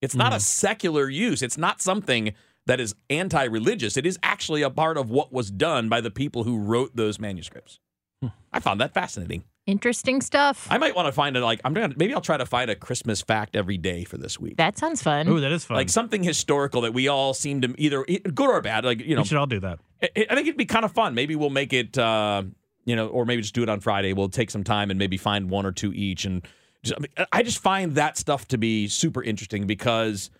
It's 0.00 0.14
not 0.14 0.32
a 0.32 0.36
mm-hmm. 0.36 0.42
secular 0.42 1.10
use. 1.10 1.42
It's 1.42 1.58
not 1.58 1.82
something 1.82 2.32
that 2.66 2.78
is 2.78 2.94
anti 3.10 3.42
religious. 3.42 3.96
It 3.96 4.06
is 4.06 4.20
actually 4.22 4.62
a 4.62 4.70
part 4.70 4.96
of 4.96 5.10
what 5.10 5.32
was 5.32 5.50
done 5.50 5.88
by 5.88 6.00
the 6.00 6.12
people 6.12 6.44
who 6.44 6.60
wrote 6.60 6.94
those 6.94 7.18
manuscripts. 7.18 7.80
Hmm. 8.22 8.28
I 8.52 8.60
found 8.60 8.80
that 8.80 8.94
fascinating. 8.94 9.42
Interesting 9.70 10.20
stuff. 10.20 10.66
I 10.68 10.78
might 10.78 10.96
want 10.96 11.06
to 11.06 11.12
find 11.12 11.36
it 11.36 11.40
like 11.42 11.60
I'm 11.64 11.72
gonna 11.72 11.94
maybe 11.96 12.12
I'll 12.12 12.20
try 12.20 12.36
to 12.36 12.44
find 12.44 12.70
a 12.70 12.74
Christmas 12.74 13.22
fact 13.22 13.54
every 13.54 13.78
day 13.78 14.02
for 14.02 14.16
this 14.16 14.40
week. 14.40 14.56
that 14.56 14.76
sounds 14.76 15.00
fun. 15.00 15.28
Ooh, 15.28 15.38
that 15.40 15.52
is 15.52 15.64
fun. 15.64 15.76
Like 15.76 15.88
something 15.88 16.24
historical 16.24 16.80
that 16.80 16.92
we 16.92 17.06
all 17.06 17.34
seem 17.34 17.60
to 17.60 17.72
either 17.78 18.04
good 18.04 18.48
or 18.48 18.60
bad. 18.60 18.84
Like 18.84 19.00
you 19.00 19.14
know, 19.14 19.22
we 19.22 19.28
should 19.28 19.38
all 19.38 19.46
do 19.46 19.60
that. 19.60 19.78
I 20.02 20.08
I 20.28 20.34
think 20.34 20.48
it'd 20.48 20.56
be 20.56 20.64
kind 20.64 20.84
of 20.84 20.90
fun. 20.90 21.14
Maybe 21.14 21.36
we'll 21.36 21.50
make 21.50 21.72
it, 21.72 21.96
uh, 21.96 22.42
you 22.84 22.96
know, 22.96 23.06
or 23.06 23.24
maybe 23.24 23.42
just 23.42 23.54
do 23.54 23.62
it 23.62 23.68
on 23.68 23.78
Friday. 23.78 24.12
We'll 24.12 24.28
take 24.28 24.50
some 24.50 24.64
time 24.64 24.90
and 24.90 24.98
maybe 24.98 25.16
find 25.16 25.48
one 25.48 25.64
or 25.64 25.72
two 25.72 25.92
each. 25.92 26.24
And 26.24 26.44
just, 26.82 26.98
I, 26.98 27.00
mean, 27.00 27.26
I 27.32 27.42
just 27.44 27.58
find 27.58 27.94
that 27.94 28.16
stuff 28.16 28.48
to 28.48 28.58
be 28.58 28.88
super 28.88 29.22
interesting 29.22 29.66
because 29.68 30.30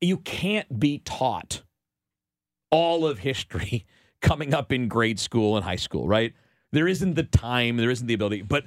you 0.00 0.18
can't 0.18 0.78
be 0.78 0.98
taught 0.98 1.62
all 2.70 3.06
of 3.06 3.20
history 3.20 3.86
coming 4.20 4.52
up 4.52 4.72
in 4.72 4.88
grade 4.88 5.18
school 5.18 5.56
and 5.56 5.64
high 5.64 5.76
school, 5.76 6.06
right? 6.06 6.34
There 6.72 6.88
isn't 6.88 7.14
the 7.14 7.22
time, 7.22 7.76
there 7.76 7.90
isn't 7.90 8.06
the 8.06 8.14
ability, 8.14 8.42
but. 8.42 8.64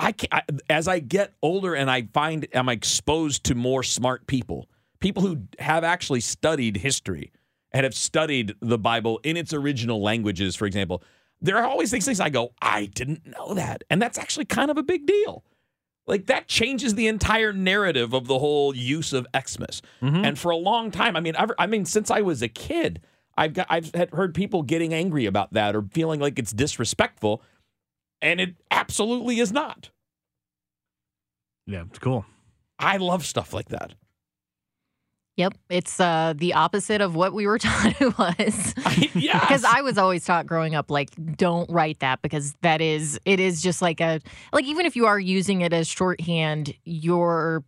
I, 0.00 0.12
can, 0.12 0.28
I 0.30 0.42
as 0.70 0.86
I 0.86 1.00
get 1.00 1.32
older 1.42 1.74
and 1.74 1.90
I 1.90 2.02
find 2.14 2.46
I'm 2.54 2.68
exposed 2.68 3.42
to 3.46 3.56
more 3.56 3.82
smart 3.82 4.28
people, 4.28 4.68
people 5.00 5.24
who 5.24 5.42
have 5.58 5.82
actually 5.82 6.20
studied 6.20 6.76
history 6.76 7.32
and 7.72 7.84
have 7.84 7.94
studied 7.94 8.54
the 8.60 8.78
Bible 8.78 9.20
in 9.24 9.36
its 9.36 9.52
original 9.52 10.00
languages, 10.00 10.54
for 10.54 10.66
example, 10.66 11.02
there 11.40 11.56
are 11.58 11.66
always 11.66 11.90
these 11.90 12.04
things 12.04 12.20
I 12.20 12.30
go, 12.30 12.52
I 12.60 12.86
didn't 12.86 13.26
know 13.26 13.54
that. 13.54 13.84
And 13.90 14.00
that's 14.00 14.18
actually 14.18 14.46
kind 14.46 14.70
of 14.70 14.78
a 14.78 14.82
big 14.82 15.06
deal. 15.06 15.44
Like 16.06 16.26
that 16.26 16.48
changes 16.48 16.94
the 16.94 17.06
entire 17.06 17.52
narrative 17.52 18.14
of 18.14 18.26
the 18.26 18.38
whole 18.38 18.74
use 18.74 19.12
of 19.12 19.26
Xmas. 19.36 19.82
Mm-hmm. 20.02 20.24
And 20.24 20.38
for 20.38 20.50
a 20.50 20.56
long 20.56 20.90
time, 20.90 21.16
I 21.16 21.20
mean, 21.20 21.36
I've, 21.36 21.52
I 21.58 21.66
mean, 21.66 21.84
since 21.84 22.10
I 22.10 22.22
was 22.22 22.40
a 22.40 22.48
kid, 22.48 23.00
I've 23.38 23.54
got, 23.54 23.68
I've 23.70 23.94
had 23.94 24.10
heard 24.10 24.34
people 24.34 24.62
getting 24.62 24.92
angry 24.92 25.24
about 25.24 25.52
that 25.52 25.76
or 25.76 25.82
feeling 25.92 26.18
like 26.18 26.40
it's 26.40 26.52
disrespectful, 26.52 27.40
and 28.20 28.40
it 28.40 28.56
absolutely 28.72 29.38
is 29.38 29.52
not. 29.52 29.90
Yeah, 31.64 31.84
it's 31.88 32.00
cool. 32.00 32.26
I 32.80 32.96
love 32.96 33.24
stuff 33.24 33.54
like 33.54 33.68
that. 33.68 33.94
Yep, 35.36 35.54
it's 35.70 36.00
uh, 36.00 36.34
the 36.36 36.54
opposite 36.54 37.00
of 37.00 37.14
what 37.14 37.32
we 37.32 37.46
were 37.46 37.58
taught 37.60 37.94
it 38.00 38.18
was. 38.18 38.74
yes. 39.14 39.40
Because 39.40 39.62
I 39.62 39.82
was 39.82 39.96
always 39.96 40.24
taught 40.24 40.46
growing 40.46 40.74
up, 40.74 40.90
like, 40.90 41.10
don't 41.36 41.70
write 41.70 42.00
that 42.00 42.22
because 42.22 42.56
that 42.62 42.80
is, 42.80 43.20
it 43.24 43.38
is 43.38 43.62
just 43.62 43.80
like 43.80 44.00
a, 44.00 44.20
like, 44.52 44.64
even 44.64 44.84
if 44.84 44.96
you 44.96 45.06
are 45.06 45.20
using 45.20 45.60
it 45.60 45.72
as 45.72 45.86
shorthand, 45.86 46.74
you're, 46.84 47.62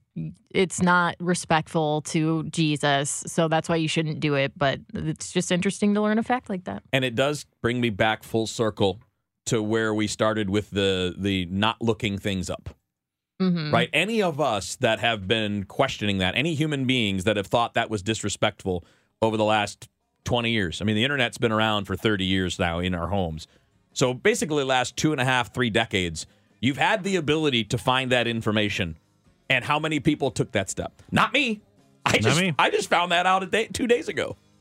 it's 0.51 0.83
not 0.83 1.17
respectful 1.21 2.03
to 2.03 2.45
Jesus. 2.45 3.25
So 3.27 3.49
that's 3.49 3.69
why 3.69 3.77
you 3.77 3.89
shouldn't 3.89 4.21
do 4.21 4.35
it. 4.35 4.53
But 4.57 4.81
it's 4.95 5.33
just 5.33 5.53
interesting 5.53 5.95
to 5.95 6.01
learn 6.01 6.19
a 6.19 6.23
fact 6.23 6.49
like 6.49 6.65
that. 6.65 6.83
And 6.93 7.05
it 7.05 7.15
does 7.15 7.47
bring 7.63 7.81
me 7.81 7.91
back 7.91 8.23
full 8.23 8.47
circle 8.47 9.01
to 9.47 9.63
where 9.63 9.93
we 9.95 10.07
started 10.07 10.51
with 10.51 10.71
the 10.71 11.15
the 11.17 11.47
not 11.47 11.81
looking 11.81 12.19
things 12.19 12.51
up. 12.51 12.71
Mm-hmm. 13.41 13.73
Right? 13.73 13.89
Any 13.93 14.23
of 14.23 14.41
us 14.41 14.77
that 14.77 15.01
have 15.01 15.27
been 15.27 15.65
questioning 15.65 16.19
that, 16.19 16.35
any 16.35 16.55
human 16.55 16.87
beings 16.87 17.25
that 17.25 17.37
have 17.37 17.47
thought 17.47 17.75
that 17.75 17.89
was 17.89 18.03
disrespectful 18.03 18.85
over 19.23 19.37
the 19.37 19.45
last 19.45 19.89
20 20.25 20.51
years. 20.51 20.81
I 20.81 20.85
mean, 20.85 20.97
the 20.97 21.05
internet's 21.05 21.39
been 21.39 21.53
around 21.53 21.87
for 21.87 21.97
30 21.97 22.25
years 22.25 22.59
now 22.59 22.79
in 22.79 22.95
our 22.95 23.09
homes. 23.09 23.47
So 23.93 24.15
basically, 24.15 24.63
the 24.63 24.67
last 24.67 24.97
two 24.97 25.13
and 25.13 25.21
a 25.21 25.25
half, 25.25 25.53
three 25.53 25.71
decades, 25.71 26.27
you've 26.61 26.77
had 26.77 27.03
the 27.03 27.17
ability 27.17 27.65
to 27.65 27.79
find 27.79 28.13
that 28.13 28.27
information. 28.27 28.97
And 29.51 29.65
how 29.65 29.81
many 29.81 29.99
people 30.01 30.31
took 30.31 30.53
that 30.53 30.71
step? 30.71 31.03
Not 31.11 31.33
me. 31.33 31.61
I 32.07 32.19
just 32.19 32.41
me. 32.41 32.55
I 32.59 32.71
just 32.71 32.89
found 32.89 33.13
that 33.13 33.27
out 33.27 33.43
a 33.43 33.47
day, 33.47 33.67
two 33.67 33.87
days 33.87 34.09
ago. 34.09 34.37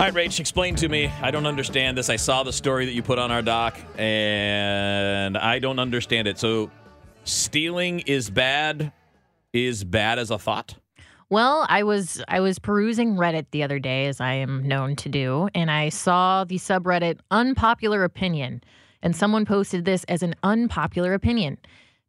All 0.00 0.06
right, 0.06 0.14
Rach, 0.14 0.40
explain 0.40 0.76
to 0.76 0.88
me. 0.88 1.12
I 1.20 1.30
don't 1.30 1.44
understand 1.44 1.98
this. 1.98 2.08
I 2.08 2.16
saw 2.16 2.42
the 2.42 2.54
story 2.54 2.86
that 2.86 2.92
you 2.92 3.02
put 3.02 3.18
on 3.18 3.30
our 3.30 3.42
doc, 3.42 3.78
and 3.98 5.36
I 5.36 5.58
don't 5.58 5.78
understand 5.78 6.26
it. 6.26 6.38
So, 6.38 6.70
stealing 7.24 8.00
is 8.06 8.30
bad, 8.30 8.92
is 9.52 9.84
bad 9.84 10.18
as 10.18 10.30
a 10.30 10.38
thought? 10.38 10.74
Well, 11.28 11.66
I 11.68 11.82
was 11.82 12.24
I 12.28 12.40
was 12.40 12.58
perusing 12.58 13.16
Reddit 13.16 13.48
the 13.50 13.62
other 13.62 13.78
day, 13.78 14.06
as 14.06 14.22
I 14.22 14.32
am 14.32 14.66
known 14.66 14.96
to 14.96 15.10
do, 15.10 15.50
and 15.54 15.70
I 15.70 15.90
saw 15.90 16.44
the 16.44 16.56
subreddit 16.56 17.18
unpopular 17.30 18.02
opinion, 18.02 18.64
and 19.02 19.14
someone 19.14 19.44
posted 19.44 19.84
this 19.84 20.04
as 20.04 20.22
an 20.22 20.34
unpopular 20.42 21.12
opinion. 21.12 21.58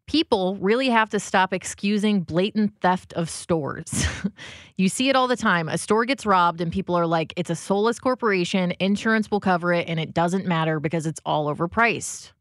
People 0.08 0.58
really 0.58 0.90
have 0.90 1.10
to 1.12 1.20
stop 1.20 1.54
excusing 1.54 2.22
blatant 2.22 2.74
theft 2.82 3.14
of 3.14 3.30
stores. 3.30 4.06
you 4.78 4.90
see 4.90 5.08
it 5.08 5.16
all 5.16 5.28
the 5.28 5.38
time. 5.38 5.70
A 5.70 5.78
store 5.78 6.06
gets 6.06 6.26
robbed, 6.26 6.60
and 6.60 6.72
people 6.72 6.96
are 6.96 7.08
like, 7.08 7.34
"It's 7.38 7.50
a 7.50 7.56
soulless 7.56 7.98
corporation. 8.00 8.74
Insurance 8.80 9.32
will 9.32 9.40
cover 9.40 9.72
it, 9.72 9.88
and 9.88 10.00
it 10.00 10.14
doesn't 10.14 10.46
matter 10.46 10.80
because 10.80 11.06
it's 11.06 11.22
all 11.26 11.54
overpriced." 11.54 12.34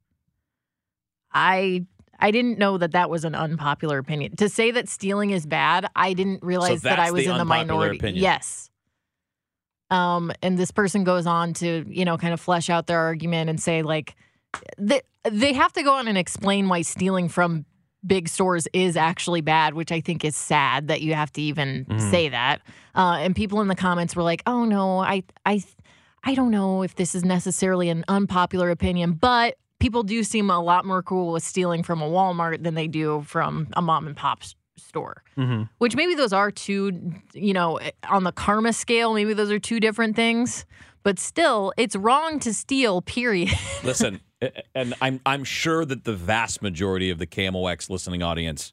I 1.33 1.87
I 2.19 2.31
didn't 2.31 2.59
know 2.59 2.77
that 2.79 2.93
that 2.93 3.09
was 3.09 3.25
an 3.25 3.35
unpopular 3.35 3.99
opinion. 3.99 4.37
To 4.37 4.49
say 4.49 4.71
that 4.73 4.89
stealing 4.89 5.31
is 5.31 5.47
bad, 5.47 5.87
I 5.97 6.13
didn't 6.13 6.43
realize 6.43 6.83
that 6.83 6.99
I 6.99 7.11
was 7.11 7.25
the 7.25 7.33
in 7.33 7.39
the 7.39 7.45
minority. 7.45 7.99
opinion. 7.99 8.23
Yes. 8.23 8.69
Um, 9.91 10.31
and 10.43 10.59
this 10.59 10.71
person 10.71 11.03
goes 11.03 11.27
on 11.27 11.55
to, 11.55 11.85
you 11.89 12.05
know, 12.05 12.17
kind 12.17 12.33
of 12.33 12.41
flesh 12.41 12.71
out 12.71 12.87
their 12.87 13.01
argument 13.01 13.51
and 13.51 13.61
say 13.61 13.83
like 13.83 14.15
they, 14.79 15.01
they 15.25 15.53
have 15.53 15.73
to 15.75 15.83
go 15.83 15.95
on 15.95 16.09
and 16.09 16.19
explain 16.19 16.69
why 16.69 16.83
stealing 16.83 17.29
from 17.29 17.65
big 18.07 18.29
stores 18.29 18.67
is 18.73 18.97
actually 18.97 19.41
bad, 19.41 19.75
which 19.75 19.93
I 19.93 20.01
think 20.01 20.25
is 20.25 20.35
sad 20.37 20.89
that 20.89 21.03
you 21.03 21.15
have 21.15 21.31
to 21.33 21.43
even 21.43 21.87
say 21.99 22.29
that. 22.31 22.61
Uh, 22.95 23.19
and 23.21 23.37
people 23.37 23.61
in 23.61 23.69
the 23.69 23.77
comments 23.77 24.17
were 24.17 24.23
like, 24.23 24.43
"Oh 24.47 24.65
no, 24.65 25.01
I 25.01 25.23
I 25.45 25.63
I 26.25 26.35
don't 26.35 26.51
know 26.51 26.83
if 26.83 26.95
this 26.97 27.15
is 27.15 27.25
necessarily 27.25 27.89
an 27.89 28.05
unpopular 28.09 28.71
opinion, 28.71 29.13
but 29.13 29.57
people 29.79 30.03
do 30.03 30.23
seem 30.23 30.51
a 30.51 30.61
lot 30.61 30.85
more 30.85 31.03
cool 31.03 31.33
with 31.33 31.43
stealing 31.43 31.83
from 31.83 32.03
a 32.03 32.09
Walmart 32.09 32.63
than 32.63 32.75
they 32.75 32.87
do 32.87 33.23
from 33.23 33.69
a 33.75 33.83
mom 33.83 34.07
and 34.07 34.17
pop 34.17 34.43
store. 34.77 35.23
Mm-hmm. 35.37 35.65
Which 35.79 35.97
maybe 35.97 36.15
those 36.15 36.33
are 36.33 36.51
two, 36.51 37.13
you 37.33 37.53
know, 37.53 37.81
on 38.09 38.25
the 38.25 38.33
karma 38.33 38.73
scale, 38.73 39.15
maybe 39.15 39.35
those 39.35 39.51
are 39.51 39.59
two 39.59 39.81
different 39.81 40.17
things. 40.17 40.67
But 41.03 41.19
still, 41.19 41.73
it's 41.77 41.97
wrong 41.97 42.39
to 42.41 42.53
steal, 42.53 43.01
period. 43.03 43.51
Listen, 43.85 44.21
and 44.75 44.95
I'm 45.01 45.21
I'm 45.25 45.45
sure 45.45 45.85
that 45.85 46.05
the 46.05 46.15
vast 46.15 46.63
majority 46.63 47.11
of 47.11 47.19
the 47.19 47.27
KMOX 47.27 47.89
listening 47.89 48.23
audience 48.23 48.73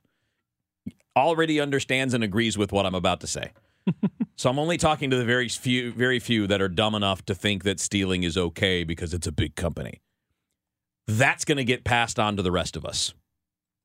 already 1.15 1.59
understands 1.59 2.13
and 2.13 2.23
agrees 2.23 2.57
with 2.57 2.71
what 2.71 2.85
I'm 2.85 2.95
about 2.95 3.21
to 3.21 3.27
say. 3.27 3.51
so 4.35 4.49
I'm 4.49 4.59
only 4.59 4.77
talking 4.77 5.09
to 5.09 5.17
the 5.17 5.25
very 5.25 5.47
few 5.49 5.91
very 5.91 6.19
few 6.19 6.47
that 6.47 6.61
are 6.61 6.69
dumb 6.69 6.95
enough 6.95 7.25
to 7.25 7.35
think 7.35 7.63
that 7.63 7.79
stealing 7.79 8.23
is 8.23 8.37
okay 8.37 8.83
because 8.83 9.13
it's 9.13 9.27
a 9.27 9.31
big 9.31 9.55
company. 9.55 10.01
That's 11.07 11.45
going 11.45 11.57
to 11.57 11.63
get 11.63 11.85
passed 11.85 12.19
on 12.19 12.35
to 12.35 12.43
the 12.43 12.51
rest 12.51 12.75
of 12.75 12.85
us. 12.85 13.13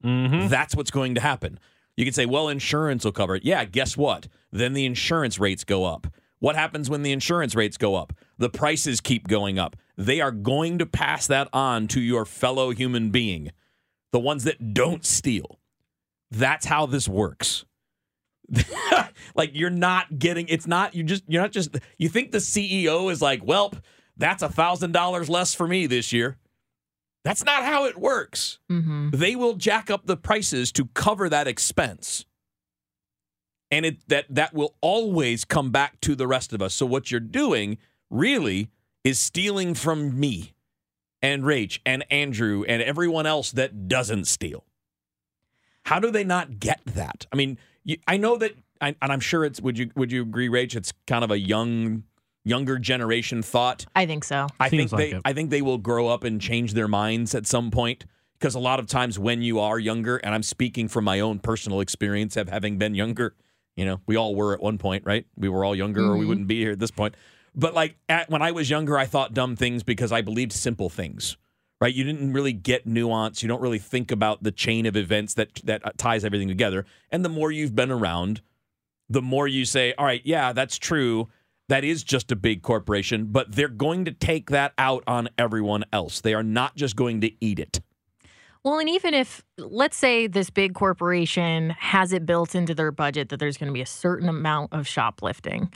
Mm-hmm. 0.05 0.49
That's 0.49 0.75
what's 0.75 0.91
going 0.91 1.15
to 1.15 1.21
happen. 1.21 1.61
You 1.97 2.05
can 2.05 2.15
say, 2.15 2.27
well, 2.27 2.49
insurance 2.49 3.05
will 3.05 3.13
cover 3.13 3.37
it. 3.37 3.45
Yeah, 3.45 3.65
guess 3.65 3.97
what? 3.97 4.27
Then 4.51 4.73
the 4.73 4.87
insurance 4.87 5.39
rates 5.39 5.63
go 5.63 5.85
up. 5.85 6.07
What 6.43 6.57
happens 6.57 6.91
when 6.91 7.05
the 7.05 7.13
insurance 7.13 7.55
rates 7.55 7.77
go 7.77 7.95
up? 7.95 8.13
The 8.37 8.51
prices 8.51 9.01
keep 9.01 9.29
going 9.29 9.61
up. 9.61 9.77
They 9.97 10.21
are 10.21 10.33
going 10.33 10.79
to 10.79 10.87
pass 10.87 11.29
that 11.29 11.49
on 11.53 11.87
to 11.89 12.01
your 12.01 12.25
fellow 12.25 12.71
human 12.71 13.11
being, 13.11 13.53
the 14.11 14.19
ones 14.19 14.43
that 14.43 14.75
don't 14.75 15.05
steal. 15.05 15.61
That's 16.33 16.67
how 16.67 16.87
this 16.87 17.07
works. 17.07 17.65
like 19.37 19.51
you're 19.55 19.71
not 19.71 20.19
getting 20.19 20.49
it's 20.49 20.67
not 20.67 20.97
you 20.97 21.05
just 21.05 21.23
you're 21.29 21.41
not 21.41 21.53
just 21.53 21.79
you 21.97 22.09
think 22.09 22.33
the 22.33 22.39
CEO 22.39 23.13
is 23.13 23.23
like, 23.23 23.43
"Welp, 23.43 23.81
that's 24.17 24.43
a 24.43 24.49
$1000 24.49 25.29
less 25.29 25.55
for 25.55 25.69
me 25.69 25.87
this 25.87 26.13
year." 26.13 26.39
That's 27.23 27.45
not 27.45 27.63
how 27.63 27.85
it 27.85 27.97
works 27.97 28.59
mm-hmm. 28.69 29.11
they 29.11 29.37
will 29.37 29.55
jack 29.55 29.93
up 29.93 30.07
the 30.07 30.17
prices 30.17 30.73
to 30.73 30.87
cover 30.87 31.29
that 31.29 31.47
expense 31.47 32.27
and 33.73 33.85
it 33.87 34.09
that 34.09 34.27
that 34.29 34.55
will 34.55 34.77
always 34.81 35.45
come 35.45 35.71
back 35.71 36.01
to 36.03 36.15
the 36.15 36.29
rest 36.29 36.53
of 36.53 36.63
us 36.63 36.75
so 36.75 36.87
what 36.87 37.11
you're 37.11 37.19
doing 37.19 37.79
really 38.11 38.71
is 39.03 39.19
stealing 39.19 39.75
from 39.75 40.21
me 40.21 40.53
and 41.21 41.43
Rach 41.43 41.81
and 41.85 42.05
Andrew 42.11 42.65
and 42.69 42.83
everyone 42.83 43.27
else 43.27 43.51
that 43.53 43.89
doesn't 43.89 44.27
steal 44.27 44.65
how 45.85 45.99
do 45.99 46.11
they 46.13 46.23
not 46.23 46.61
get 46.61 46.81
that 46.87 47.27
i 47.33 47.37
mean 47.37 47.59
you, 47.83 47.97
i 48.07 48.17
know 48.17 48.37
that 48.37 48.53
I, 48.81 48.95
and 49.03 49.11
i'm 49.13 49.21
sure 49.21 49.45
it's 49.45 49.61
would 49.61 49.79
you 49.79 49.91
would 49.97 50.13
you 50.13 50.23
agree 50.23 50.49
Rach 50.49 50.77
it's 50.77 50.93
kind 51.09 51.25
of 51.25 51.33
a 51.33 51.39
young 51.39 52.05
younger 52.45 52.79
generation 52.79 53.43
thought 53.43 53.87
I 53.95 54.07
think 54.07 54.25
so. 54.25 54.49
I 54.59 54.69
Seems 54.69 54.91
think 54.91 54.93
like 54.93 55.11
they 55.11 55.17
it. 55.17 55.23
I 55.25 55.33
think 55.33 55.51
they 55.51 55.63
will 55.63 55.79
grow 55.79 56.09
up 56.09 56.25
and 56.25 56.41
change 56.41 56.75
their 56.75 56.89
minds 56.89 57.35
at 57.35 57.47
some 57.47 57.71
point 57.71 58.05
because 58.39 58.55
a 58.55 58.61
lot 58.61 58.81
of 58.81 58.87
times 58.87 59.19
when 59.19 59.43
you 59.43 59.61
are 59.61 59.79
younger 59.79 60.17
and 60.17 60.35
I'm 60.35 60.43
speaking 60.43 60.89
from 60.89 61.05
my 61.05 61.21
own 61.21 61.39
personal 61.39 61.81
experience 61.81 62.37
of 62.37 62.49
having 62.49 62.79
been 62.79 62.95
younger, 62.95 63.37
you 63.77 63.85
know, 63.85 64.01
we 64.07 64.17
all 64.17 64.35
were 64.35 64.53
at 64.55 64.61
one 64.63 64.79
point, 64.79 65.05
right? 65.07 65.27
We 65.37 65.49
were 65.49 65.65
all 65.65 65.75
younger 65.75 66.05
or 66.05 66.17
we 66.17 66.25
Mhm. 66.25 66.29
wouldn't 66.29 66.47
be 66.49 66.59
here 66.61 66.73
at 66.73 66.79
this 66.79 66.91
point. 66.91 67.15
But 67.55 67.75
like 67.75 67.97
at, 68.09 68.31
when 68.31 68.43
I 68.43 68.53
was 68.53 68.69
younger 68.71 68.99
I 68.99 69.05
thought 69.07 69.35
dumb 69.35 69.57
things 69.57 69.83
because 69.83 70.13
I 70.13 70.21
believed 70.23 70.53
simple 70.53 70.89
things. 70.89 71.37
right? 71.81 71.93
You 71.97 72.05
didn't 72.05 72.33
really 72.33 72.53
get 72.53 72.87
nuance. 72.87 73.43
You 73.43 73.49
don't 73.49 73.61
really 73.61 73.81
think 73.81 74.13
about 74.13 74.45
the 74.45 74.53
chain 74.53 74.87
of 74.87 74.97
events 74.97 75.35
that 75.35 75.49
that 75.65 75.99
ties 75.99 76.25
everything 76.25 76.47
together. 76.47 76.87
And 77.11 77.25
the 77.25 77.29
more 77.29 77.51
you've 77.51 77.75
been 77.75 77.91
around, 77.91 78.41
the 79.09 79.21
more 79.21 79.49
you 79.49 79.65
say, 79.65 79.93
"All 79.99 80.05
right, 80.07 80.23
yeah, 80.25 80.53
that's 80.53 80.79
true. 80.79 81.29
That 81.69 81.83
is 81.83 82.05
just 82.05 82.31
a 82.31 82.37
big 82.37 82.63
corporation, 82.63 83.33
but 83.33 83.51
they're 83.57 83.67
going 83.67 84.05
to 84.05 84.13
take 84.13 84.51
that 84.51 84.75
out 84.79 85.03
on 85.09 85.29
everyone 85.37 85.85
else. 85.93 86.21
They 86.21 86.35
are 86.35 86.45
not 86.45 86.77
just 86.77 86.95
going 86.95 87.21
to 87.23 87.33
eat 87.45 87.59
it." 87.59 87.81
Well, 88.65 88.79
and 88.79 88.89
even 88.89 89.13
if, 89.15 89.45
let's 89.59 89.97
say, 89.97 90.27
this 90.29 90.49
big 90.51 90.75
corporation 90.75 91.71
has 91.71 92.13
it 92.13 92.25
built 92.25 92.55
into 92.55 92.75
their 92.75 92.93
budget 92.93 93.29
that 93.31 93.39
there's 93.41 93.57
going 93.57 93.69
to 93.69 93.73
be 93.75 93.83
a 93.83 93.87
certain 93.87 94.29
amount 94.29 94.73
of 94.73 94.87
shoplifting, 94.87 95.73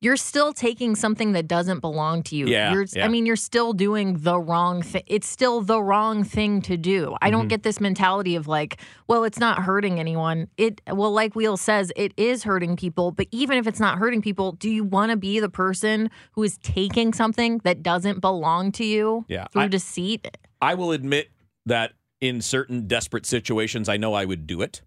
you're 0.00 0.16
still 0.16 0.52
taking 0.52 0.94
something 0.94 1.32
that 1.32 1.48
doesn't 1.48 1.80
belong 1.80 2.22
to 2.22 2.36
you. 2.36 2.46
Yeah, 2.46 2.72
You're, 2.72 2.84
yeah. 2.92 3.04
I 3.04 3.08
mean, 3.08 3.26
you're 3.26 3.34
still 3.34 3.72
doing 3.72 4.18
the 4.18 4.38
wrong 4.38 4.82
thing. 4.82 5.02
It's 5.08 5.26
still 5.26 5.60
the 5.60 5.82
wrong 5.82 6.22
thing 6.22 6.62
to 6.62 6.76
do. 6.76 7.16
I 7.20 7.26
Mm-hmm. 7.26 7.32
don't 7.32 7.48
get 7.48 7.64
this 7.64 7.80
mentality 7.80 8.36
of 8.36 8.46
like, 8.46 8.80
well, 9.08 9.24
it's 9.24 9.40
not 9.40 9.64
hurting 9.64 9.98
anyone. 9.98 10.46
It, 10.56 10.80
well, 10.88 11.10
like 11.10 11.34
Wheel 11.34 11.56
says, 11.56 11.90
it 11.96 12.12
is 12.16 12.44
hurting 12.44 12.76
people. 12.76 13.10
But 13.10 13.26
even 13.32 13.58
if 13.58 13.66
it's 13.66 13.80
not 13.80 13.98
hurting 13.98 14.22
people, 14.22 14.52
do 14.52 14.70
you 14.70 14.84
want 14.84 15.10
to 15.10 15.16
be 15.16 15.40
the 15.40 15.48
person 15.48 16.08
who 16.30 16.44
is 16.44 16.56
taking 16.58 17.12
something 17.12 17.58
that 17.64 17.82
doesn't 17.82 18.20
belong 18.20 18.70
to 18.72 18.84
you 18.84 19.24
Yeah, 19.28 19.48
through 19.48 19.62
I- 19.62 19.66
deceit? 19.68 20.38
I 20.62 20.74
will 20.74 20.92
admit 20.92 21.30
that 21.66 21.94
in 22.20 22.40
certain 22.40 22.86
desperate 22.86 23.26
situations, 23.26 23.88
I 23.88 23.96
know 23.96 24.14
I 24.14 24.24
would 24.24 24.46
do 24.46 24.62
it. 24.62 24.82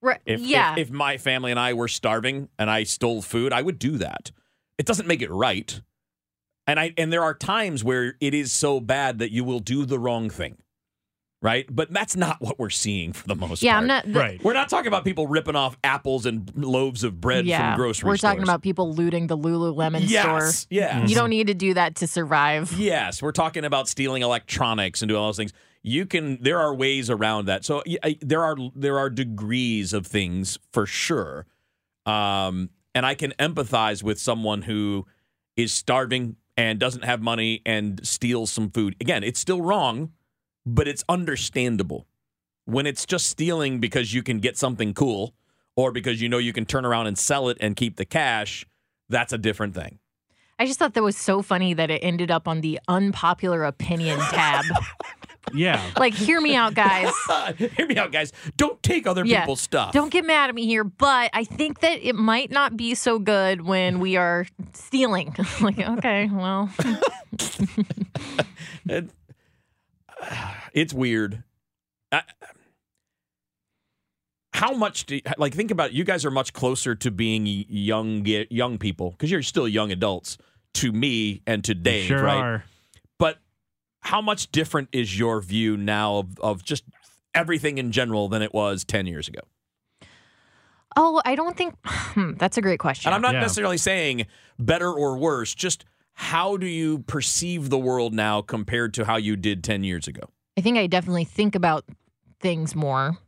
Right. 0.00 0.20
If, 0.26 0.40
yeah. 0.40 0.72
if, 0.72 0.88
if 0.88 0.90
my 0.90 1.16
family 1.16 1.50
and 1.50 1.58
I 1.58 1.72
were 1.72 1.88
starving 1.88 2.48
and 2.58 2.70
I 2.70 2.84
stole 2.84 3.22
food, 3.22 3.52
I 3.52 3.62
would 3.62 3.78
do 3.78 3.96
that. 3.98 4.30
It 4.78 4.86
doesn't 4.86 5.08
make 5.08 5.22
it 5.22 5.30
right. 5.30 5.80
And 6.66 6.80
I 6.80 6.94
and 6.96 7.12
there 7.12 7.22
are 7.22 7.34
times 7.34 7.84
where 7.84 8.14
it 8.20 8.34
is 8.34 8.52
so 8.52 8.80
bad 8.80 9.18
that 9.18 9.30
you 9.30 9.44
will 9.44 9.60
do 9.60 9.84
the 9.84 9.98
wrong 9.98 10.30
thing. 10.30 10.56
Right? 11.42 11.66
But 11.70 11.92
that's 11.92 12.16
not 12.16 12.40
what 12.40 12.58
we're 12.58 12.70
seeing 12.70 13.12
for 13.12 13.26
the 13.26 13.34
most 13.34 13.60
part. 13.60 13.62
yeah, 13.62 13.72
part. 13.72 13.82
I'm 13.82 13.86
not. 13.86 14.04
the- 14.06 14.18
Right. 14.18 14.42
We're 14.42 14.54
not 14.54 14.70
talking 14.70 14.88
about 14.88 15.04
people 15.04 15.26
ripping 15.26 15.56
off 15.56 15.76
apples 15.84 16.24
and 16.24 16.50
loaves 16.56 17.04
of 17.04 17.20
bread 17.20 17.44
yeah, 17.44 17.72
from 17.74 17.76
grocery 17.82 18.06
we're 18.08 18.16
stores. 18.16 18.30
talking 18.30 18.42
about 18.42 18.62
people 18.62 18.94
looting 18.94 19.26
the 19.26 19.36
Lululemon 19.36 20.04
yes, 20.08 20.22
store. 20.22 20.66
yes. 20.70 21.10
You 21.10 21.14
don't 21.14 21.28
need 21.28 21.48
to 21.48 21.54
do 21.54 21.74
that 21.74 21.96
to 21.96 22.06
survive. 22.06 22.72
Yes, 22.72 23.20
we're 23.20 23.32
talking 23.32 23.66
about 23.66 23.88
stealing 23.88 24.22
electronics 24.22 25.02
and 25.02 25.08
doing 25.10 25.20
all 25.20 25.28
those 25.28 25.36
things. 25.36 25.52
You 25.86 26.06
can. 26.06 26.38
There 26.40 26.58
are 26.58 26.74
ways 26.74 27.10
around 27.10 27.44
that. 27.44 27.62
So 27.64 27.82
I- 28.02 28.18
there 28.22 28.42
are 28.42 28.56
there 28.74 28.98
are 28.98 29.10
degrees 29.10 29.92
of 29.92 30.06
things 30.06 30.58
for 30.72 30.86
sure, 30.86 31.46
um, 32.06 32.70
and 32.94 33.04
I 33.04 33.14
can 33.14 33.32
empathize 33.38 34.02
with 34.02 34.18
someone 34.18 34.62
who 34.62 35.06
is 35.56 35.74
starving 35.74 36.36
and 36.56 36.80
doesn't 36.80 37.04
have 37.04 37.20
money 37.20 37.60
and 37.66 38.04
steals 38.06 38.50
some 38.50 38.70
food. 38.70 38.96
Again, 38.98 39.22
it's 39.22 39.38
still 39.38 39.60
wrong, 39.60 40.12
but 40.64 40.88
it's 40.88 41.04
understandable. 41.06 42.06
When 42.64 42.86
it's 42.86 43.04
just 43.04 43.26
stealing 43.26 43.78
because 43.78 44.14
you 44.14 44.22
can 44.22 44.38
get 44.38 44.56
something 44.56 44.94
cool 44.94 45.34
or 45.76 45.92
because 45.92 46.22
you 46.22 46.30
know 46.30 46.38
you 46.38 46.54
can 46.54 46.64
turn 46.64 46.86
around 46.86 47.08
and 47.08 47.18
sell 47.18 47.50
it 47.50 47.58
and 47.60 47.76
keep 47.76 47.96
the 47.96 48.06
cash, 48.06 48.64
that's 49.10 49.34
a 49.34 49.38
different 49.38 49.74
thing. 49.74 49.98
I 50.58 50.66
just 50.66 50.78
thought 50.78 50.94
that 50.94 51.02
was 51.02 51.16
so 51.16 51.42
funny 51.42 51.74
that 51.74 51.90
it 51.90 51.98
ended 52.02 52.30
up 52.30 52.46
on 52.46 52.60
the 52.60 52.78
unpopular 52.88 53.64
opinion 53.64 54.18
tab. 54.18 54.64
Yeah. 55.52 55.82
like, 55.98 56.14
hear 56.14 56.40
me 56.40 56.54
out, 56.56 56.74
guys. 56.74 57.12
Hear 57.76 57.86
me 57.86 57.96
out, 57.96 58.12
guys. 58.12 58.32
Don't 58.56 58.82
take 58.82 59.06
other 59.06 59.24
Yeah. 59.24 59.40
people's 59.40 59.60
stuff. 59.60 59.92
Don't 59.92 60.10
get 60.10 60.24
mad 60.24 60.48
at 60.48 60.54
me 60.54 60.66
here, 60.66 60.84
but 60.84 61.30
I 61.32 61.44
think 61.44 61.80
that 61.80 61.98
it 62.06 62.14
might 62.14 62.50
not 62.50 62.76
be 62.76 62.94
so 62.94 63.18
good 63.18 63.60
when 63.62 64.00
we 64.00 64.16
are 64.16 64.46
stealing. 64.72 65.34
like, 65.60 65.78
okay, 65.78 66.30
well, 66.32 66.70
It- 68.88 69.10
uh, 70.20 70.54
it's 70.72 70.94
weird. 70.94 71.42
I, 72.12 72.22
how 74.52 74.72
much 74.72 75.06
do 75.06 75.16
you, 75.16 75.22
like 75.38 75.52
think 75.54 75.70
about 75.70 75.90
it, 75.90 75.94
you 75.94 76.04
guys 76.04 76.24
are 76.24 76.30
much 76.30 76.52
closer 76.52 76.94
to 76.94 77.10
being 77.10 77.44
y- 77.44 77.66
young 77.68 78.24
young 78.50 78.78
people 78.78 79.10
because 79.10 79.30
you're 79.30 79.42
still 79.42 79.66
young 79.68 79.90
adults 79.90 80.38
to 80.74 80.92
me 80.92 81.42
and 81.46 81.64
to 81.64 81.74
Dave, 81.74 82.06
sure 82.06 82.22
right? 82.22 82.36
are. 82.36 82.64
But 84.04 84.10
how 84.10 84.20
much 84.20 84.50
different 84.52 84.88
is 84.92 85.18
your 85.18 85.40
view 85.40 85.76
now 85.76 86.18
of, 86.18 86.38
of 86.40 86.64
just 86.64 86.84
everything 87.34 87.78
in 87.78 87.90
general 87.92 88.28
than 88.28 88.42
it 88.42 88.52
was 88.54 88.84
10 88.84 89.06
years 89.06 89.28
ago? 89.28 89.40
oh, 90.96 91.20
I 91.24 91.34
don't 91.34 91.56
think 91.56 91.74
hmm, 91.84 92.34
that's 92.34 92.56
a 92.56 92.62
great 92.62 92.78
question. 92.78 93.08
And 93.08 93.16
I'm 93.16 93.22
not 93.22 93.34
Yeah. 93.34 93.40
necessarily 93.40 93.78
saying 93.78 94.26
better 94.60 94.92
or 94.92 95.18
worse, 95.18 95.52
just 95.52 95.84
how 96.12 96.56
do 96.56 96.66
you 96.66 97.00
perceive 97.00 97.68
the 97.68 97.78
world 97.78 98.14
now 98.14 98.40
compared 98.42 98.94
to 98.94 99.04
how 99.04 99.16
you 99.16 99.34
did 99.36 99.64
10 99.64 99.82
years 99.82 100.06
ago? 100.06 100.22
I 100.56 100.60
think 100.60 100.78
I 100.78 100.86
definitely 100.86 101.24
think 101.24 101.56
about 101.56 101.84
things 102.38 102.76
more. 102.76 103.18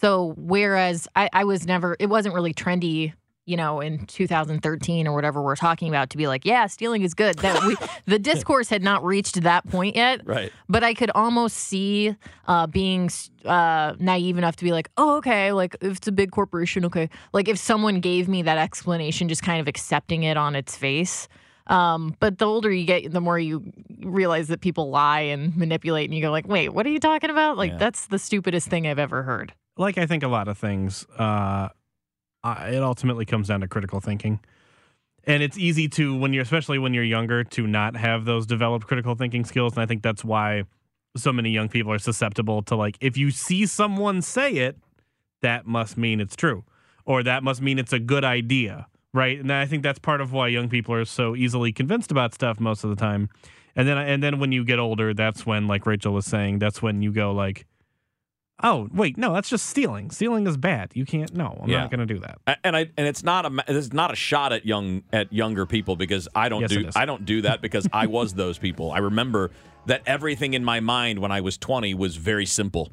So 0.00 0.32
whereas 0.38 1.06
I, 1.14 1.28
I 1.34 1.44
was 1.44 1.66
never, 1.66 1.94
it 1.98 2.06
wasn't 2.06 2.34
really 2.34 2.54
trendy, 2.54 3.12
you 3.46 3.56
know, 3.56 3.80
in 3.80 4.06
2013 4.06 5.06
or 5.06 5.14
whatever 5.14 5.42
we're 5.42 5.56
talking 5.56 5.88
about 5.88 6.10
to 6.10 6.16
be 6.16 6.26
like, 6.26 6.44
yeah, 6.44 6.66
stealing 6.66 7.02
is 7.02 7.12
good. 7.14 7.36
That 7.38 7.62
we, 7.64 7.76
the 8.06 8.18
discourse 8.18 8.68
had 8.70 8.82
not 8.82 9.04
reached 9.04 9.42
that 9.42 9.68
point 9.68 9.96
yet. 9.96 10.22
Right. 10.26 10.50
But 10.68 10.82
I 10.82 10.94
could 10.94 11.10
almost 11.14 11.56
see 11.56 12.16
uh, 12.48 12.66
being 12.66 13.10
uh, 13.44 13.94
naive 13.98 14.38
enough 14.38 14.56
to 14.56 14.64
be 14.64 14.72
like, 14.72 14.88
oh, 14.96 15.16
okay, 15.16 15.52
like 15.52 15.76
if 15.80 15.98
it's 15.98 16.08
a 16.08 16.12
big 16.12 16.30
corporation, 16.30 16.84
okay. 16.86 17.10
Like 17.32 17.48
if 17.48 17.58
someone 17.58 18.00
gave 18.00 18.28
me 18.28 18.42
that 18.42 18.56
explanation, 18.58 19.28
just 19.28 19.42
kind 19.42 19.60
of 19.60 19.68
accepting 19.68 20.22
it 20.22 20.36
on 20.36 20.54
its 20.56 20.76
face. 20.76 21.28
Um, 21.66 22.14
but 22.20 22.38
the 22.38 22.46
older 22.46 22.70
you 22.70 22.84
get, 22.84 23.10
the 23.10 23.20
more 23.22 23.38
you 23.38 23.72
realize 24.02 24.48
that 24.48 24.60
people 24.60 24.90
lie 24.90 25.20
and 25.20 25.56
manipulate, 25.56 26.04
and 26.10 26.14
you 26.14 26.20
go 26.20 26.30
like, 26.30 26.46
"Wait, 26.46 26.68
what 26.74 26.84
are 26.84 26.90
you 26.90 27.00
talking 27.00 27.30
about?" 27.30 27.56
Like 27.56 27.70
Yeah. 27.72 27.78
that's 27.78 28.06
the 28.08 28.18
stupidest 28.18 28.68
thing 28.68 28.86
I've 28.86 28.98
ever 28.98 29.22
heard. 29.22 29.54
like 29.78 29.96
I 29.96 30.04
think 30.06 30.22
a 30.22 30.28
lot 30.28 30.46
of 30.46 30.58
things, 30.58 31.06
uh, 31.18 31.70
uh, 32.44 32.68
it 32.70 32.82
ultimately 32.82 33.24
comes 33.24 33.48
down 33.48 33.60
to 33.60 33.68
critical 33.68 34.00
thinking. 34.00 34.38
And 35.26 35.42
it's 35.42 35.56
easy 35.56 35.88
to 35.88 36.16
when 36.16 36.34
you're, 36.34 36.42
especially 36.42 36.78
when 36.78 36.92
you're 36.92 37.02
younger, 37.02 37.42
to 37.42 37.66
not 37.66 37.96
have 37.96 38.26
those 38.26 38.46
developed 38.46 38.86
critical 38.86 39.14
thinking 39.14 39.44
skills. 39.46 39.72
And 39.72 39.82
I 39.82 39.86
think 39.86 40.02
that's 40.02 40.22
why 40.22 40.64
so 41.16 41.32
many 41.32 41.50
young 41.50 41.68
people 41.68 41.90
are 41.92 41.98
susceptible 41.98 42.62
to 42.64 42.76
like, 42.76 42.98
if 43.00 43.16
you 43.16 43.30
see 43.30 43.64
someone 43.64 44.20
say 44.20 44.52
it, 44.52 44.76
that 45.40 45.66
must 45.66 45.96
mean 45.96 46.20
it's 46.20 46.36
true, 46.36 46.64
or 47.06 47.22
that 47.22 47.42
must 47.42 47.62
mean 47.62 47.78
it's 47.78 47.92
a 47.92 47.98
good 47.98 48.24
idea, 48.24 48.86
right? 49.12 49.38
And 49.38 49.52
I 49.52 49.64
think 49.66 49.82
that's 49.82 49.98
part 49.98 50.20
of 50.20 50.32
why 50.32 50.48
young 50.48 50.68
people 50.68 50.94
are 50.94 51.04
so 51.04 51.34
easily 51.34 51.72
convinced 51.72 52.10
about 52.10 52.34
stuff 52.34 52.60
most 52.60 52.84
of 52.84 52.90
the 52.90 52.96
time. 52.96 53.30
And 53.76 53.88
then, 53.88 53.96
and 53.96 54.22
then 54.22 54.38
when 54.38 54.52
you 54.52 54.64
get 54.64 54.78
older, 54.78 55.14
that's 55.14 55.46
when, 55.46 55.66
like 55.66 55.86
Rachel 55.86 56.12
was 56.12 56.26
saying, 56.26 56.58
that's 56.58 56.82
when 56.82 57.00
you 57.00 57.12
go 57.12 57.32
like, 57.32 57.66
Oh 58.62 58.88
wait, 58.94 59.18
no, 59.18 59.32
that's 59.34 59.48
just 59.48 59.66
stealing. 59.66 60.10
Stealing 60.10 60.46
is 60.46 60.56
bad. 60.56 60.92
You 60.94 61.04
can't. 61.04 61.34
No, 61.34 61.58
I'm 61.62 61.68
Yeah. 61.68 61.80
not 61.80 61.90
going 61.90 62.06
to 62.06 62.14
do 62.14 62.20
that. 62.20 62.38
And 62.62 62.76
I 62.76 62.80
and 62.96 63.06
it's 63.06 63.24
not 63.24 63.44
a 63.46 63.64
it's 63.66 63.92
not 63.92 64.12
a 64.12 64.16
shot 64.16 64.52
at 64.52 64.64
young 64.64 65.02
at 65.12 65.32
younger 65.32 65.66
people 65.66 65.96
because 65.96 66.28
I 66.34 66.48
don't 66.48 66.60
Yes, 66.62 66.70
do. 66.70 66.88
I 66.94 67.04
don't 67.04 67.24
do 67.24 67.42
that 67.42 67.60
because 67.62 67.88
I 67.92 68.06
was 68.06 68.32
those 68.34 68.56
people. 68.58 68.92
I 68.92 68.98
remember 68.98 69.50
that 69.86 70.02
everything 70.06 70.54
in 70.54 70.64
my 70.64 70.80
mind 70.80 71.18
when 71.18 71.32
I 71.32 71.40
was 71.40 71.58
20 71.58 71.94
was 71.94 72.16
very 72.16 72.46
simple. 72.46 72.90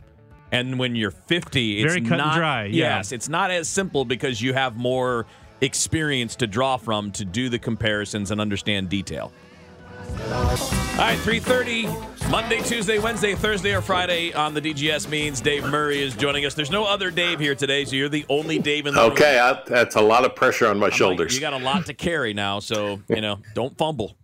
And 0.52 0.78
when 0.80 0.96
you're 0.96 1.12
50, 1.12 1.82
it's 1.82 1.94
Very 1.94 2.06
cut 2.06 2.20
and 2.20 2.32
dry, 2.34 2.66
yeah. 2.66 2.98
Yes, 2.98 3.14
it's 3.14 3.30
not 3.30 3.52
as 3.52 3.70
simple 3.70 4.04
because 4.04 4.42
you 4.42 4.54
have 4.54 4.76
more 4.76 5.26
experience 5.62 6.36
to 6.38 6.48
draw 6.48 6.76
from 6.76 7.12
to 7.12 7.24
do 7.24 7.48
the 7.48 7.60
comparisons 7.60 8.32
and 8.32 8.42
understand 8.42 8.90
detail. 8.90 9.32
All 10.20 11.08
right, 11.08 11.18
3:30 11.20 12.30
Monday, 12.30 12.62
Tuesday, 12.62 13.00
Wednesday, 13.00 13.34
Thursday 13.34 13.74
or 13.74 13.82
Friday 13.82 14.34
on 14.34 14.54
the 14.54 14.62
DGS 14.62 15.10
means 15.10 15.40
Dave 15.42 15.64
Murray 15.66 16.02
is 16.02 16.16
joining 16.16 16.46
us. 16.46 16.54
There's 16.54 16.70
no 16.70 16.84
other 16.86 17.12
Dave 17.12 17.40
here 17.40 17.56
today, 17.56 17.86
so 17.86 17.96
you're 17.96 18.10
the 18.10 18.26
only 18.30 18.60
Dave 18.60 18.86
in 18.88 18.94
the 18.94 19.02
room. 19.02 19.12
Okay, 19.12 19.40
I, 19.40 19.62
that's 19.66 19.96
a 19.96 20.02
lot 20.02 20.26
of 20.26 20.36
pressure 20.36 20.68
on 20.68 20.78
my 20.80 20.88
I'm 20.88 20.92
like, 20.92 20.94
shoulders. 20.98 21.34
you 21.34 21.42
got 21.42 21.54
a 21.54 21.58
lot 21.58 21.86
to 21.86 21.94
carry 21.94 22.34
now, 22.34 22.60
so 22.60 23.02
you 23.08 23.22
know, 23.22 23.40
don't 23.56 23.78
fumble. 23.78 24.16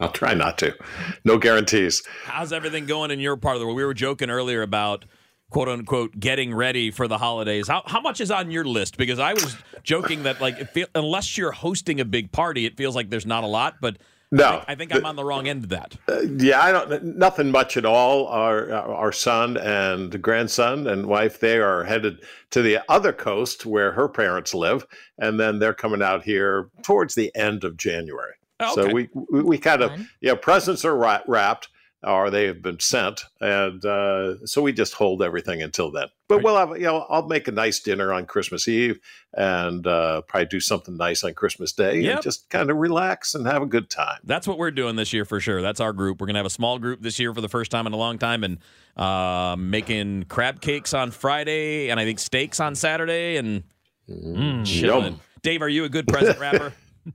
I'll 0.00 0.12
try 0.12 0.34
not 0.34 0.58
to. 0.58 0.76
No 1.24 1.38
guarantees. 1.38 2.02
How's 2.24 2.52
everything 2.52 2.86
going 2.86 3.10
in 3.10 3.18
your 3.18 3.36
part 3.36 3.56
of 3.56 3.60
the 3.60 3.66
world? 3.66 3.76
We 3.76 3.84
were 3.84 3.94
joking 3.94 4.30
earlier 4.30 4.62
about 4.62 5.04
quote 5.50 5.68
unquote 5.68 6.18
getting 6.20 6.54
ready 6.54 6.90
for 6.92 7.08
the 7.08 7.18
holidays. 7.18 7.66
How 7.66 7.82
how 7.84 8.00
much 8.00 8.20
is 8.20 8.30
on 8.30 8.52
your 8.52 8.64
list? 8.64 8.96
Because 8.96 9.18
I 9.18 9.34
was 9.34 9.56
joking 9.82 10.22
that 10.22 10.40
like 10.40 10.58
it 10.58 10.70
feel, 10.70 10.86
unless 10.94 11.36
you're 11.36 11.52
hosting 11.52 11.98
a 12.00 12.04
big 12.04 12.30
party, 12.30 12.64
it 12.64 12.76
feels 12.76 12.94
like 12.94 13.10
there's 13.10 13.26
not 13.26 13.42
a 13.42 13.48
lot. 13.48 13.76
But 13.80 13.96
No, 14.30 14.62
I 14.68 14.74
think 14.74 14.94
I'm 14.94 15.06
on 15.06 15.16
the 15.16 15.24
wrong 15.24 15.48
end 15.48 15.64
of 15.64 15.70
that. 15.70 15.96
Uh, 16.06 16.20
yeah, 16.36 16.60
I 16.60 16.70
don't. 16.72 17.16
Nothing 17.16 17.50
much 17.50 17.76
at 17.78 17.86
all. 17.86 18.26
Our 18.26 18.70
our 18.72 19.12
son 19.12 19.56
and 19.56 20.20
grandson 20.20 20.86
and 20.86 21.06
wife 21.06 21.40
they 21.40 21.58
are 21.58 21.84
headed 21.84 22.18
to 22.50 22.60
the 22.60 22.80
other 22.90 23.12
coast 23.12 23.64
where 23.64 23.92
her 23.92 24.08
parents 24.08 24.52
live, 24.52 24.86
and 25.18 25.40
then 25.40 25.58
they're 25.58 25.72
coming 25.72 26.02
out 26.02 26.24
here 26.24 26.68
towards 26.82 27.14
the 27.14 27.34
end 27.34 27.64
of 27.64 27.78
January. 27.78 28.34
Oh, 28.60 28.74
So 28.74 28.92
we 28.92 29.08
we, 29.14 29.42
we 29.42 29.58
kind 29.58 29.82
of 29.82 29.90
Fun. 29.92 30.08
yeah, 30.20 30.34
presents 30.34 30.84
are 30.84 30.96
wrapped. 31.26 31.68
Or 32.04 32.30
they 32.30 32.44
have 32.46 32.62
been 32.62 32.78
sent, 32.78 33.24
and 33.40 33.84
uh, 33.84 34.46
so 34.46 34.62
we 34.62 34.72
just 34.72 34.94
hold 34.94 35.22
everything 35.22 35.62
until 35.62 35.90
then. 35.90 36.06
But 36.28 36.42
we'll 36.44 36.56
have, 36.56 36.70
you 36.76 36.84
know, 36.84 37.06
I'll 37.08 37.26
make 37.26 37.48
a 37.48 37.52
nice 37.52 37.80
dinner 37.80 38.12
on 38.12 38.26
Christmas 38.26 38.68
Eve, 38.68 39.00
and 39.34 39.86
uh, 39.86 40.20
probably 40.22 40.46
do 40.46 40.60
something 40.60 40.96
nice 40.96 41.24
on 41.24 41.34
Christmas 41.34 41.72
Day, 41.72 42.00
Yep. 42.00 42.14
and 42.14 42.22
just 42.22 42.48
kind 42.50 42.70
of 42.70 42.76
relax 42.76 43.34
and 43.34 43.46
have 43.46 43.62
a 43.62 43.66
good 43.66 43.90
time. 43.90 44.18
That's 44.24 44.46
what 44.46 44.58
we're 44.58 44.70
doing 44.70 44.94
this 44.96 45.12
year 45.12 45.24
for 45.24 45.40
sure. 45.40 45.60
That's 45.60 45.80
our 45.80 45.92
group. 45.92 46.20
We're 46.20 46.28
gonna 46.28 46.38
have 46.38 46.46
a 46.46 46.50
small 46.50 46.78
group 46.78 47.00
this 47.02 47.18
year 47.18 47.34
for 47.34 47.40
the 47.40 47.48
first 47.48 47.70
time 47.70 47.86
in 47.86 47.92
a 47.92 47.96
long 47.96 48.18
time, 48.18 48.44
and 48.44 48.58
uh, 48.96 49.56
making 49.58 50.24
crab 50.24 50.60
cakes 50.60 50.94
on 50.94 51.10
Friday, 51.10 51.88
and 51.90 51.98
I 51.98 52.04
think 52.04 52.18
steaks 52.20 52.60
on 52.60 52.74
Saturday, 52.74 53.36
and 53.38 53.64
Mm, 54.08 54.64
chilling. 54.64 55.04
yum. 55.14 55.20
Dave, 55.42 55.60
are 55.60 55.68
you 55.68 55.84
a 55.84 55.88
good 55.90 56.06
present 56.08 56.38
wrapper? 56.38 56.72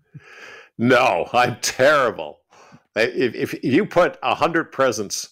No, 0.78 1.30
I'm 1.34 1.58
terrible. 1.62 2.40
If, 2.96 3.54
if 3.54 3.64
you 3.64 3.86
put 3.86 4.18
a 4.24 4.36
hundred 4.36 4.66
presents 4.72 5.30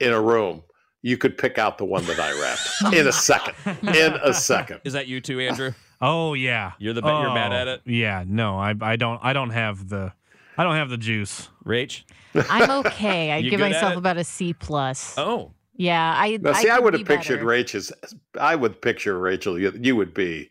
in 0.00 0.12
a 0.12 0.20
room, 0.20 0.62
you 1.02 1.16
could 1.16 1.38
pick 1.38 1.56
out 1.58 1.78
the 1.78 1.84
one 1.84 2.04
that 2.06 2.18
I 2.18 2.32
wrapped 2.40 2.94
in 2.94 3.06
a 3.06 3.12
second. 3.12 3.54
In 3.94 4.14
a 4.22 4.34
second. 4.34 4.80
Is 4.84 4.92
that 4.94 5.06
you 5.06 5.20
too, 5.20 5.38
Andrew? 5.40 5.72
Oh 6.00 6.34
yeah. 6.34 6.72
You're 6.78 6.94
the 6.94 7.02
ba- 7.02 7.20
you're 7.22 7.34
bad 7.34 7.52
Oh, 7.52 7.56
at 7.56 7.68
it? 7.68 7.82
Yeah. 7.86 8.24
No, 8.26 8.58
I 8.58 8.74
I 8.80 8.96
don't 8.96 9.20
I 9.22 9.32
don't 9.32 9.50
have 9.50 9.88
the 9.88 10.12
I 10.58 10.64
don't 10.64 10.74
have 10.74 10.90
the 10.90 10.96
juice. 10.98 11.48
Rach? 11.64 12.02
I'm 12.50 12.70
okay. 12.86 13.32
I'd 13.32 13.42
give 13.50 13.60
myself 13.60 13.96
about 13.96 14.16
a 14.16 14.24
C 14.24 14.52
plus. 14.52 15.14
Oh, 15.16 15.52
Yeah, 15.74 16.14
I. 16.16 16.38
Now, 16.40 16.52
see, 16.54 16.68
I, 16.70 16.76
could 16.76 16.84
would 16.84 16.92
be 16.94 16.98
have 17.00 17.06
pictured 17.06 17.36
better. 17.36 17.46
Rachel's. 17.46 17.92
I 18.40 18.56
would 18.56 18.80
picture 18.82 19.18
Rachel. 19.18 19.58
You, 19.58 19.72
you 19.80 19.94
would 19.96 20.12
be 20.14 20.50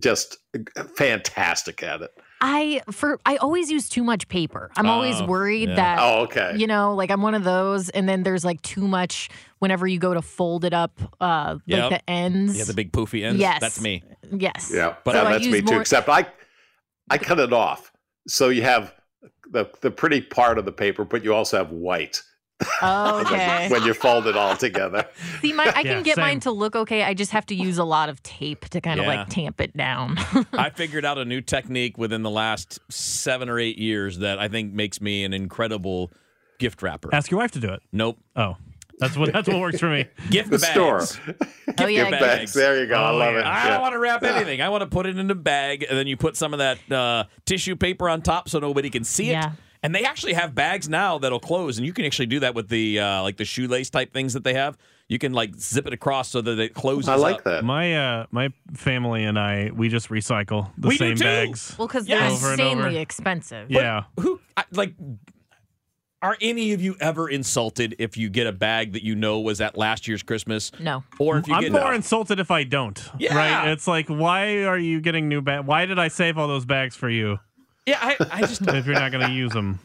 just 0.00 0.38
fantastic 0.96 1.82
at 1.82 2.02
it. 2.02 2.10
I 2.46 2.82
for 2.90 3.18
I 3.24 3.36
always 3.36 3.70
use 3.70 3.88
too 3.88 4.04
much 4.04 4.28
paper. 4.28 4.70
I'm 4.76 4.86
always 4.86 5.18
Oh, 5.18 5.26
worried 5.26 5.70
yeah. 5.70 5.76
that 5.76 5.98
Oh, 5.98 6.24
okay. 6.24 6.52
you 6.56 6.66
know, 6.66 6.94
like 6.94 7.10
I'm 7.10 7.22
one 7.22 7.34
of 7.34 7.42
those, 7.42 7.88
and 7.88 8.06
then 8.06 8.22
there's 8.22 8.44
like 8.44 8.60
too 8.60 8.86
much 8.86 9.30
whenever 9.60 9.86
you 9.86 9.98
go 9.98 10.12
to 10.12 10.20
fold 10.20 10.66
it 10.66 10.74
up, 10.74 11.00
uh, 11.22 11.56
Yep. 11.64 11.80
like 11.90 11.90
the 12.02 12.10
ends. 12.10 12.58
yeah, 12.58 12.64
the 12.64 12.74
big 12.74 12.92
poofy 12.92 13.24
ends. 13.24 13.40
Yes. 13.40 13.60
That's 13.62 13.80
me. 13.80 14.02
Yes. 14.30 14.70
Yeah, 14.74 14.94
But 15.04 15.14
yeah, 15.14 15.22
So 15.24 15.28
that's 15.30 15.46
me 15.46 15.50
use 15.52 15.60
too. 15.64 15.72
more- 15.72 15.80
Except 15.80 16.08
I, 16.10 16.26
I 17.08 17.16
cut 17.16 17.38
it 17.40 17.52
off, 17.54 17.90
so 18.28 18.50
you 18.50 18.60
have 18.62 18.92
the 19.50 19.64
the 19.80 19.90
pretty 19.90 20.20
part 20.20 20.58
of 20.58 20.66
the 20.66 20.72
paper, 20.72 21.04
but 21.06 21.24
you 21.24 21.32
also 21.34 21.56
have 21.56 21.70
white 21.70 22.22
okay. 22.82 23.68
when 23.70 23.82
you 23.84 23.94
fold 23.94 24.26
it 24.26 24.36
all 24.36 24.56
together. 24.56 25.06
See, 25.40 25.52
my 25.52 25.64
I 25.64 25.80
Yeah, 25.80 25.94
can 25.94 26.02
get 26.02 26.16
same. 26.16 26.22
mine 26.24 26.40
to 26.40 26.50
look 26.50 26.76
okay. 26.76 27.02
I 27.02 27.14
just 27.14 27.30
have 27.32 27.46
to 27.46 27.54
use 27.54 27.78
a 27.78 27.84
lot 27.84 28.08
of 28.08 28.22
tape 28.22 28.68
to 28.70 28.80
kind 28.80 29.00
of 29.00 29.06
like 29.06 29.28
tamp 29.28 29.60
it 29.60 29.76
down. 29.76 30.16
I 30.52 30.70
figured 30.70 31.04
out 31.04 31.18
a 31.18 31.24
new 31.24 31.40
technique 31.40 31.98
within 31.98 32.22
the 32.22 32.30
last 32.30 32.78
seven 32.90 33.48
or 33.48 33.58
eight 33.58 33.78
years 33.78 34.18
that 34.18 34.38
I 34.38 34.48
think 34.48 34.72
makes 34.72 35.00
me 35.00 35.24
an 35.24 35.32
incredible 35.32 36.10
gift 36.58 36.82
wrapper. 36.82 37.14
Ask 37.14 37.30
your 37.30 37.40
wife 37.40 37.52
to 37.52 37.60
do 37.60 37.72
it. 37.72 37.82
Nope. 37.92 38.18
Oh, 38.36 38.56
that's 39.00 39.16
what 39.16 39.32
that's 39.32 39.48
what 39.48 39.60
works 39.60 39.80
for 39.80 39.90
me. 39.90 40.06
Gift 40.30 40.50
The 40.50 40.58
bags. 40.58 41.10
store. 41.10 41.34
oh 41.80 41.86
yeah, 41.86 42.06
your 42.06 42.06
I- 42.14 42.20
Bags. 42.20 42.52
There 42.52 42.80
you 42.80 42.86
go. 42.86 42.94
I 42.94 43.10
Oh, 43.10 43.16
love 43.16 43.34
yeah. 43.34 43.40
it. 43.40 43.44
I 43.46 43.64
Yeah. 43.64 43.70
don't 43.70 43.80
want 43.82 43.92
to 43.94 43.98
wrap 43.98 44.22
anything. 44.22 44.60
I 44.62 44.68
want 44.68 44.82
to 44.82 44.86
put 44.86 45.06
it 45.06 45.18
in 45.18 45.28
a 45.30 45.34
bag, 45.34 45.84
and 45.88 45.98
then 45.98 46.06
you 46.06 46.16
put 46.16 46.36
some 46.36 46.54
of 46.54 46.58
that 46.60 46.92
uh, 46.92 47.24
tissue 47.44 47.74
paper 47.74 48.08
on 48.08 48.22
top 48.22 48.48
so 48.48 48.60
nobody 48.60 48.90
can 48.90 49.02
see 49.02 49.30
it. 49.30 49.44
Yeah. 49.84 49.86
And 49.86 49.94
they 49.94 50.04
actually 50.04 50.32
have 50.32 50.54
bags 50.54 50.88
now 50.88 51.18
that'll 51.18 51.40
close, 51.40 51.76
and 51.78 51.86
you 51.86 51.92
can 51.92 52.04
actually 52.06 52.26
do 52.26 52.40
that 52.40 52.54
with 52.54 52.68
the 52.68 52.98
uh, 53.00 53.22
like 53.22 53.36
the 53.36 53.44
shoelace 53.44 53.90
type 53.90 54.12
things 54.12 54.32
that 54.32 54.42
they 54.44 54.54
have. 54.54 54.76
You 55.08 55.18
can 55.18 55.34
like 55.34 55.54
zip 55.56 55.86
it 55.86 55.92
across 55.92 56.30
so 56.30 56.40
that 56.40 56.58
it 56.58 56.72
closes. 56.72 57.08
I 57.10 57.16
like 57.16 57.36
up. 57.36 57.44
that. 57.44 57.64
My 57.64 57.94
uh 57.94 58.26
my 58.30 58.48
family 58.74 59.24
and 59.24 59.38
I 59.38 59.70
we 59.74 59.90
just 59.90 60.08
recycle 60.08 60.70
the 60.78 60.88
We 60.88 60.96
same 60.96 61.16
bags. 61.18 61.74
well, 61.78 61.86
because 61.86 62.08
Yes. 62.08 62.40
they're 62.40 62.52
Over 62.52 62.62
insanely 62.62 62.96
expensive. 62.98 63.70
yeah. 63.70 64.04
Who 64.18 64.40
I, 64.56 64.64
like? 64.72 64.94
Are 66.22 66.38
any 66.40 66.72
of 66.72 66.80
you 66.80 66.96
ever 67.00 67.28
insulted 67.28 67.96
if 67.98 68.16
you 68.16 68.30
get 68.30 68.46
a 68.46 68.52
bag 68.52 68.94
that 68.94 69.02
you 69.04 69.14
know 69.14 69.40
was 69.40 69.60
at 69.60 69.76
last 69.76 70.08
year's 70.08 70.22
Christmas? 70.22 70.72
No. 70.80 71.04
Or 71.18 71.36
if 71.36 71.46
you 71.46 71.54
I'm 71.54 71.60
get 71.60 71.72
more 71.72 71.92
insulted 71.92 72.40
if 72.40 72.50
I 72.50 72.64
don't. 72.64 72.98
Yeah. 73.18 73.36
Right? 73.36 73.68
It's 73.72 73.86
like, 73.86 74.08
why 74.08 74.64
are 74.64 74.78
you 74.78 75.02
getting 75.02 75.28
new 75.28 75.42
bags? 75.42 75.66
Why 75.66 75.84
did 75.84 75.98
I 75.98 76.08
save 76.08 76.38
all 76.38 76.48
those 76.48 76.64
bags 76.64 76.96
for 76.96 77.10
you 77.10 77.40
yeah, 77.86 77.98
I, 78.00 78.16
I 78.30 78.40
just 78.40 78.62
if 78.66 78.86
you're 78.86 78.94
not 78.94 79.12
going 79.12 79.26
to 79.26 79.32
use 79.32 79.52
them? 79.52 79.78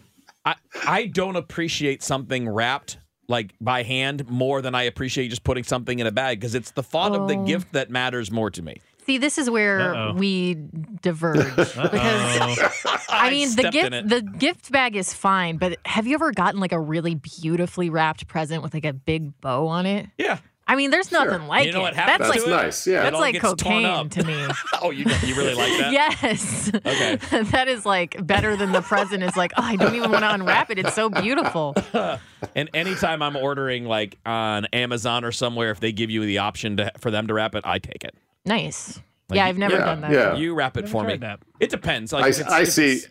I, 0.46 0.56
I 0.86 1.06
don't 1.08 1.36
appreciate 1.36 2.02
something 2.04 2.48
wrapped 2.50 2.98
like 3.28 3.54
by 3.62 3.84
hand 3.84 4.28
more 4.30 4.62
than 4.62 4.74
I 4.74 4.84
appreciate 4.84 5.28
just 5.30 5.44
putting 5.44 5.64
something 5.64 6.00
in 6.00 6.08
a 6.08 6.12
bag 6.12 6.40
because 6.40 6.56
it's 6.56 6.72
the 6.72 6.82
thought 6.84 7.14
of 7.14 7.28
the 7.28 7.36
Oh. 7.36 7.46
gift 7.46 7.74
that 7.74 7.90
matters 7.92 8.32
more 8.32 8.50
to 8.50 8.62
me. 8.62 8.78
See, 9.06 9.18
this 9.18 9.38
is 9.38 9.50
where 9.50 9.82
Uh-oh. 9.96 10.14
we 10.14 10.56
diverge 11.02 11.38
because 11.56 11.78
Oh, 11.78 12.98
I 13.10 13.30
mean 13.32 13.48
the 13.50 13.54
stepped 13.54 13.76
in 13.76 13.94
it. 13.94 14.08
gift 14.08 14.10
the 14.10 14.38
gift 14.38 14.72
bag 14.72 14.96
is 14.96 15.14
fine, 15.14 15.58
but 15.58 15.78
have 15.86 16.08
you 16.08 16.14
ever 16.16 16.32
gotten 16.32 16.60
like 16.60 16.72
a 16.72 16.80
really 16.80 17.16
beautifully 17.16 17.90
wrapped 17.90 18.28
present 18.28 18.62
with 18.64 18.74
like 18.74 18.86
a 18.86 18.94
big 18.94 19.40
bow 19.42 19.68
on 19.68 19.86
it? 19.86 20.08
Yeah. 20.18 20.40
I 20.70 20.76
mean, 20.76 20.92
there's 20.92 21.12
nothing 21.12 21.48
like 21.48 21.66
You 21.66 21.72
know 21.74 21.80
it. 21.80 21.82
what 21.82 21.96
happens 21.96 22.30
that's 22.30 22.36
That's 22.44 22.48
like 22.48 22.64
nice. 22.66 22.88
Yeah. 22.88 23.02
That's 23.02 23.16
all 23.16 23.22
like 23.22 23.40
cocaine 23.42 24.08
to 24.10 24.24
me. 24.24 24.48
Oh, 24.82 24.92
you 24.92 25.04
you 25.26 25.36
really 25.36 25.56
like 25.56 25.78
that? 25.80 25.92
yes. 25.92 26.72
Okay. 26.74 27.16
that 27.52 27.68
is 27.68 27.86
like 27.88 28.26
better 28.26 28.56
than 28.56 28.72
the 28.72 28.82
present 28.82 29.24
is 29.24 29.36
like, 29.36 29.52
oh, 29.58 29.64
I 29.64 29.76
don't 29.76 29.96
even 29.96 30.12
want 30.12 30.24
to 30.24 30.32
unwrap 30.34 30.70
it. 30.70 30.78
It's 30.80 30.94
so 30.94 31.10
beautiful. 31.10 31.76
And 32.56 32.70
anytime 32.74 33.22
I'm 33.22 33.36
ordering 33.36 33.84
like 33.84 34.18
on 34.26 34.66
Amazon 34.72 35.26
or 35.26 35.32
somewhere, 35.34 35.72
if 35.72 35.82
they 35.82 35.92
give 35.92 36.10
you 36.10 36.26
the 36.26 36.38
option 36.38 36.78
to 36.78 36.92
for 36.98 37.12
them 37.12 37.28
to 37.28 37.34
wrap 37.34 37.54
it, 37.54 37.66
I 37.66 37.80
take 37.80 38.06
it. 38.06 38.16
Nice. 38.46 39.02
yeah, 39.30 39.46
I've 39.46 39.58
never 39.58 39.76
yeah, 39.76 39.86
done 39.86 40.02
that. 40.02 40.12
yeah. 40.12 40.36
You 40.36 40.54
wrap 40.54 40.78
it 40.78 40.88
for 40.88 41.04
me. 41.04 41.18
that. 41.18 41.40
It 41.60 41.70
depends. 41.70 42.14
Like 42.14 42.24
I, 42.24 42.28
it's- 42.30 42.48
I 42.50 42.62
if 42.62 42.72
see. 42.72 42.92
it's- 42.98 43.08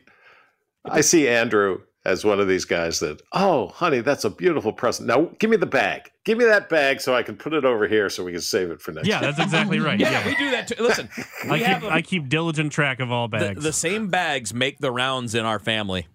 I 0.87 1.03
see 1.03 1.29
Andrew 1.29 1.83
as 2.05 2.25
one 2.25 2.41
of 2.41 2.49
these 2.49 2.65
guys 2.65 3.01
that. 3.01 3.21
Oh, 3.33 3.69
honey, 3.69 4.01
that's 4.01 4.25
a 4.25 4.31
beautiful 4.31 4.73
present. 4.73 5.09
Now, 5.09 5.31
give 5.39 5.51
me 5.51 5.57
the 5.57 5.67
bag. 5.67 6.11
Give 6.25 6.39
me 6.39 6.45
that 6.45 6.69
bag 6.69 7.01
so 7.01 7.15
I 7.15 7.23
can 7.23 7.37
put 7.37 7.53
it 7.55 7.65
over 7.65 7.89
here 7.89 8.09
so 8.11 8.23
we 8.25 8.33
can 8.33 8.41
save 8.41 8.71
it 8.71 8.81
for 8.81 8.93
next. 8.93 9.09
yeah, 9.09 9.21
that's 9.21 9.39
exactly 9.39 9.79
right. 9.81 9.99
Yeah, 10.01 10.11
Yeah. 10.11 10.27
we 10.27 10.35
do 10.37 10.51
that 10.51 10.69
too. 10.69 10.83
Listen, 10.83 11.09
I 11.51 11.59
keep 11.59 11.83
a- 11.83 11.91
I 11.93 12.03
keep 12.03 12.29
diligent 12.29 12.73
track 12.73 13.01
of 13.01 13.11
all 13.11 13.29
the, 13.29 13.39
bags. 13.39 13.63
the 13.65 13.73
same 13.73 14.09
bags 14.09 14.53
make 14.55 14.79
the 14.79 14.91
rounds 14.93 15.35
in 15.35 15.45
our 15.45 15.59
family. 15.59 16.07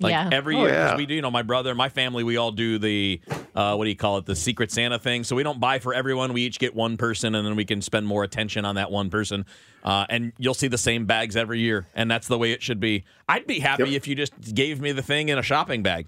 Like 0.00 0.12
Yeah. 0.12 0.30
every 0.32 0.56
Oh, 0.56 0.60
year, 0.64 0.70
'cause 0.70 0.90
yeah. 0.92 0.96
we 0.96 1.04
do. 1.06 1.14
You 1.14 1.20
know, 1.22 1.30
my 1.30 1.42
brother, 1.42 1.74
my 1.74 1.90
family, 1.90 2.24
we 2.24 2.38
all 2.38 2.50
do 2.52 2.78
the 2.78 3.20
uh, 3.54 3.74
what 3.74 3.84
do 3.84 3.90
you 3.90 3.96
call 3.96 4.16
it? 4.18 4.24
The 4.26 4.34
Secret 4.36 4.72
Santa 4.72 4.98
thing. 4.98 5.24
So 5.24 5.36
we 5.36 5.42
don't 5.42 5.60
buy 5.60 5.78
for 5.78 5.92
everyone. 5.92 6.32
We 6.32 6.42
each 6.42 6.58
get 6.58 6.74
one 6.74 6.96
person, 6.96 7.34
and 7.34 7.46
then 7.46 7.54
we 7.56 7.64
can 7.66 7.82
spend 7.82 8.06
more 8.06 8.24
attention 8.24 8.64
on 8.64 8.76
that 8.76 8.90
one 8.90 9.10
person. 9.10 9.44
Uh, 9.84 10.06
and 10.08 10.32
you'll 10.38 10.54
see 10.54 10.68
the 10.68 10.78
same 10.78 11.04
bags 11.04 11.36
every 11.36 11.60
year, 11.60 11.86
and 11.94 12.10
that's 12.10 12.28
the 12.28 12.38
way 12.38 12.52
it 12.52 12.62
should 12.62 12.80
be. 12.80 13.04
I'd 13.28 13.46
be 13.46 13.58
happy 13.60 13.84
Yep. 13.90 13.92
if 13.92 14.08
you 14.08 14.14
just 14.14 14.54
gave 14.54 14.80
me 14.80 14.92
the 14.92 15.02
thing 15.02 15.28
in 15.28 15.38
a 15.38 15.42
shopping 15.42 15.82
bag. 15.82 16.06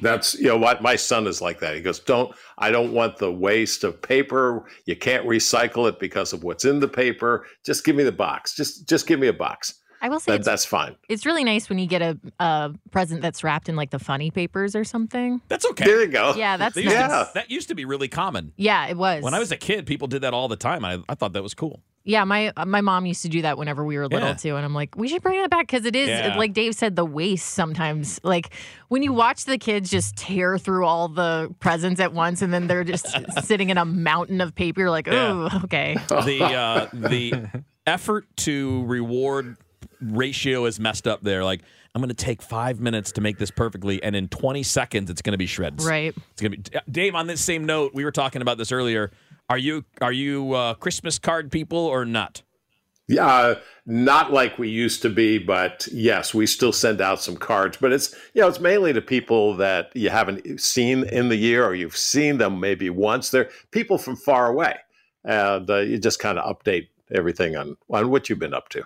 That's 0.00 0.34
you 0.34 0.46
know 0.48 0.58
what 0.58 0.82
my 0.82 0.96
son 0.96 1.26
is 1.26 1.40
like 1.42 1.60
that. 1.60 1.74
He 1.74 1.80
goes, 1.80 1.98
"Don't 2.00 2.34
I 2.58 2.70
don't 2.70 2.92
want 2.92 3.16
the 3.18 3.32
waste 3.32 3.82
of 3.84 4.00
paper. 4.00 4.64
You 4.86 4.94
can't 4.96 5.26
recycle 5.26 5.88
it 5.88 5.98
because 5.98 6.32
of 6.34 6.44
what's 6.44 6.64
in 6.66 6.80
the 6.80 6.88
paper. 6.88 7.46
Just 7.64 7.84
give 7.84 7.96
me 7.96 8.04
the 8.04 8.12
box. 8.12 8.54
Just 8.54 8.86
just 8.88 9.06
give 9.06 9.18
me 9.20 9.26
a 9.26 9.32
box. 9.32 9.74
I 10.02 10.08
will 10.08 10.20
say 10.20 10.32
That, 10.32 10.44
that's 10.44 10.64
fine. 10.64 10.96
it's 11.08 11.24
really 11.26 11.42
nice 11.44 11.68
when 11.68 11.78
you 11.78 11.86
get 11.86 12.02
a, 12.02 12.18
a 12.38 12.72
present 12.90 13.22
that's 13.22 13.42
wrapped 13.42 13.68
in 13.68 13.76
like 13.76 13.90
the 13.90 13.98
funny 13.98 14.30
papers 14.30 14.76
or 14.76 14.84
something. 14.84 15.40
That's 15.48 15.64
okay. 15.66 15.84
There 15.84 16.02
you 16.02 16.08
go. 16.08 16.34
Yeah, 16.36 16.56
that's 16.56 16.74
They 16.74 16.84
nice. 16.84 16.92
Yeah. 16.94 17.28
that 17.34 17.50
used 17.50 17.68
to 17.68 17.74
be 17.74 17.84
really 17.84 18.08
common. 18.08 18.52
Yeah, 18.56 18.86
it 18.88 18.96
was. 18.96 19.22
When 19.22 19.34
I 19.34 19.38
was 19.38 19.52
a 19.52 19.56
kid, 19.56 19.86
people 19.86 20.06
did 20.08 20.22
that 20.22 20.34
all 20.34 20.48
the 20.48 20.56
time. 20.56 20.84
I, 20.84 20.98
I 21.08 21.14
thought 21.14 21.32
that 21.32 21.42
was 21.42 21.54
cool. 21.54 21.82
Yeah, 22.08 22.22
my 22.22 22.52
my 22.66 22.82
mom 22.82 23.04
used 23.04 23.22
to 23.22 23.28
do 23.28 23.42
that 23.42 23.58
whenever 23.58 23.84
we 23.84 23.96
were 23.98 24.06
little 24.06 24.28
Yeah. 24.28 24.34
too, 24.34 24.54
and 24.54 24.64
I'm 24.64 24.74
like, 24.74 24.96
we 24.96 25.08
should 25.08 25.22
bring 25.22 25.40
that 25.40 25.50
back 25.50 25.66
because 25.66 25.84
it 25.86 25.96
is 25.96 26.08
Yeah. 26.08 26.36
like 26.36 26.52
Dave 26.52 26.76
said, 26.76 26.94
the 26.94 27.04
waste 27.04 27.48
sometimes. 27.48 28.20
Like 28.22 28.50
when 28.86 29.02
you 29.02 29.12
watch 29.12 29.44
the 29.44 29.58
kids 29.58 29.90
just 29.90 30.14
tear 30.16 30.56
through 30.56 30.86
all 30.86 31.08
the 31.08 31.52
presents 31.58 32.00
at 32.00 32.12
once, 32.12 32.42
and 32.42 32.54
then 32.54 32.68
they're 32.68 32.84
just 32.84 33.08
sitting 33.44 33.70
in 33.70 33.78
a 33.78 33.84
mountain 33.84 34.40
of 34.40 34.54
paper. 34.54 34.82
You're 34.82 34.90
like, 34.90 35.08
oh, 35.08 35.48
Yeah. 35.52 35.60
okay. 35.64 35.96
the 36.08 36.44
uh, 36.44 36.86
the 36.92 37.50
effort 37.88 38.26
to 38.36 38.84
reward 38.84 39.56
ratio 40.00 40.64
is 40.66 40.80
messed 40.80 41.06
up 41.06 41.22
there. 41.22 41.44
Like 41.44 41.62
I'm 41.94 42.02
going 42.02 42.08
to 42.08 42.14
take 42.14 42.42
five 42.42 42.80
minutes 42.80 43.12
to 43.12 43.20
make 43.20 43.38
this 43.38 43.50
perfectly, 43.50 44.02
and 44.02 44.14
in 44.14 44.28
20 44.28 44.62
seconds, 44.62 45.10
it's 45.10 45.22
going 45.22 45.32
to 45.32 45.38
be 45.38 45.46
shreds. 45.46 45.86
Right. 45.86 46.14
It's 46.32 46.42
going 46.42 46.52
to 46.52 46.70
be 46.70 46.80
Dave. 46.90 47.14
On 47.14 47.26
this 47.26 47.40
same 47.40 47.64
note, 47.64 47.92
we 47.94 48.04
were 48.04 48.12
talking 48.12 48.42
about 48.42 48.58
this 48.58 48.70
earlier. 48.70 49.10
Are 49.48 49.58
you 49.58 49.84
are 50.00 50.12
you 50.12 50.52
uh, 50.52 50.74
Christmas 50.74 51.18
card 51.18 51.50
people 51.50 51.78
or 51.78 52.04
not? 52.04 52.42
Yeah, 53.08 53.26
uh, 53.26 53.54
not 53.86 54.32
like 54.32 54.58
we 54.58 54.68
used 54.68 55.00
to 55.02 55.08
be, 55.08 55.38
but 55.38 55.86
yes, 55.92 56.34
we 56.34 56.44
still 56.44 56.72
send 56.72 57.00
out 57.00 57.22
some 57.22 57.36
cards. 57.36 57.76
But 57.80 57.92
it's 57.92 58.12
you 58.34 58.42
know 58.42 58.48
it's 58.48 58.58
mainly 58.58 58.92
to 58.92 59.00
people 59.00 59.56
that 59.56 59.94
you 59.94 60.10
haven't 60.10 60.60
seen 60.60 61.04
in 61.04 61.28
the 61.28 61.36
year, 61.36 61.64
or 61.64 61.74
you've 61.74 61.96
seen 61.96 62.38
them 62.38 62.58
maybe 62.58 62.90
once. 62.90 63.30
They're 63.30 63.48
people 63.70 63.96
from 63.96 64.16
far 64.16 64.48
away, 64.48 64.76
and 65.24 65.70
uh, 65.70 65.78
you 65.78 65.98
just 65.98 66.18
kind 66.18 66.38
of 66.38 66.56
update 66.56 66.88
everything 67.14 67.56
on 67.56 67.76
on 67.88 68.10
what 68.10 68.28
you've 68.28 68.40
been 68.40 68.54
up 68.54 68.68
to. 68.70 68.82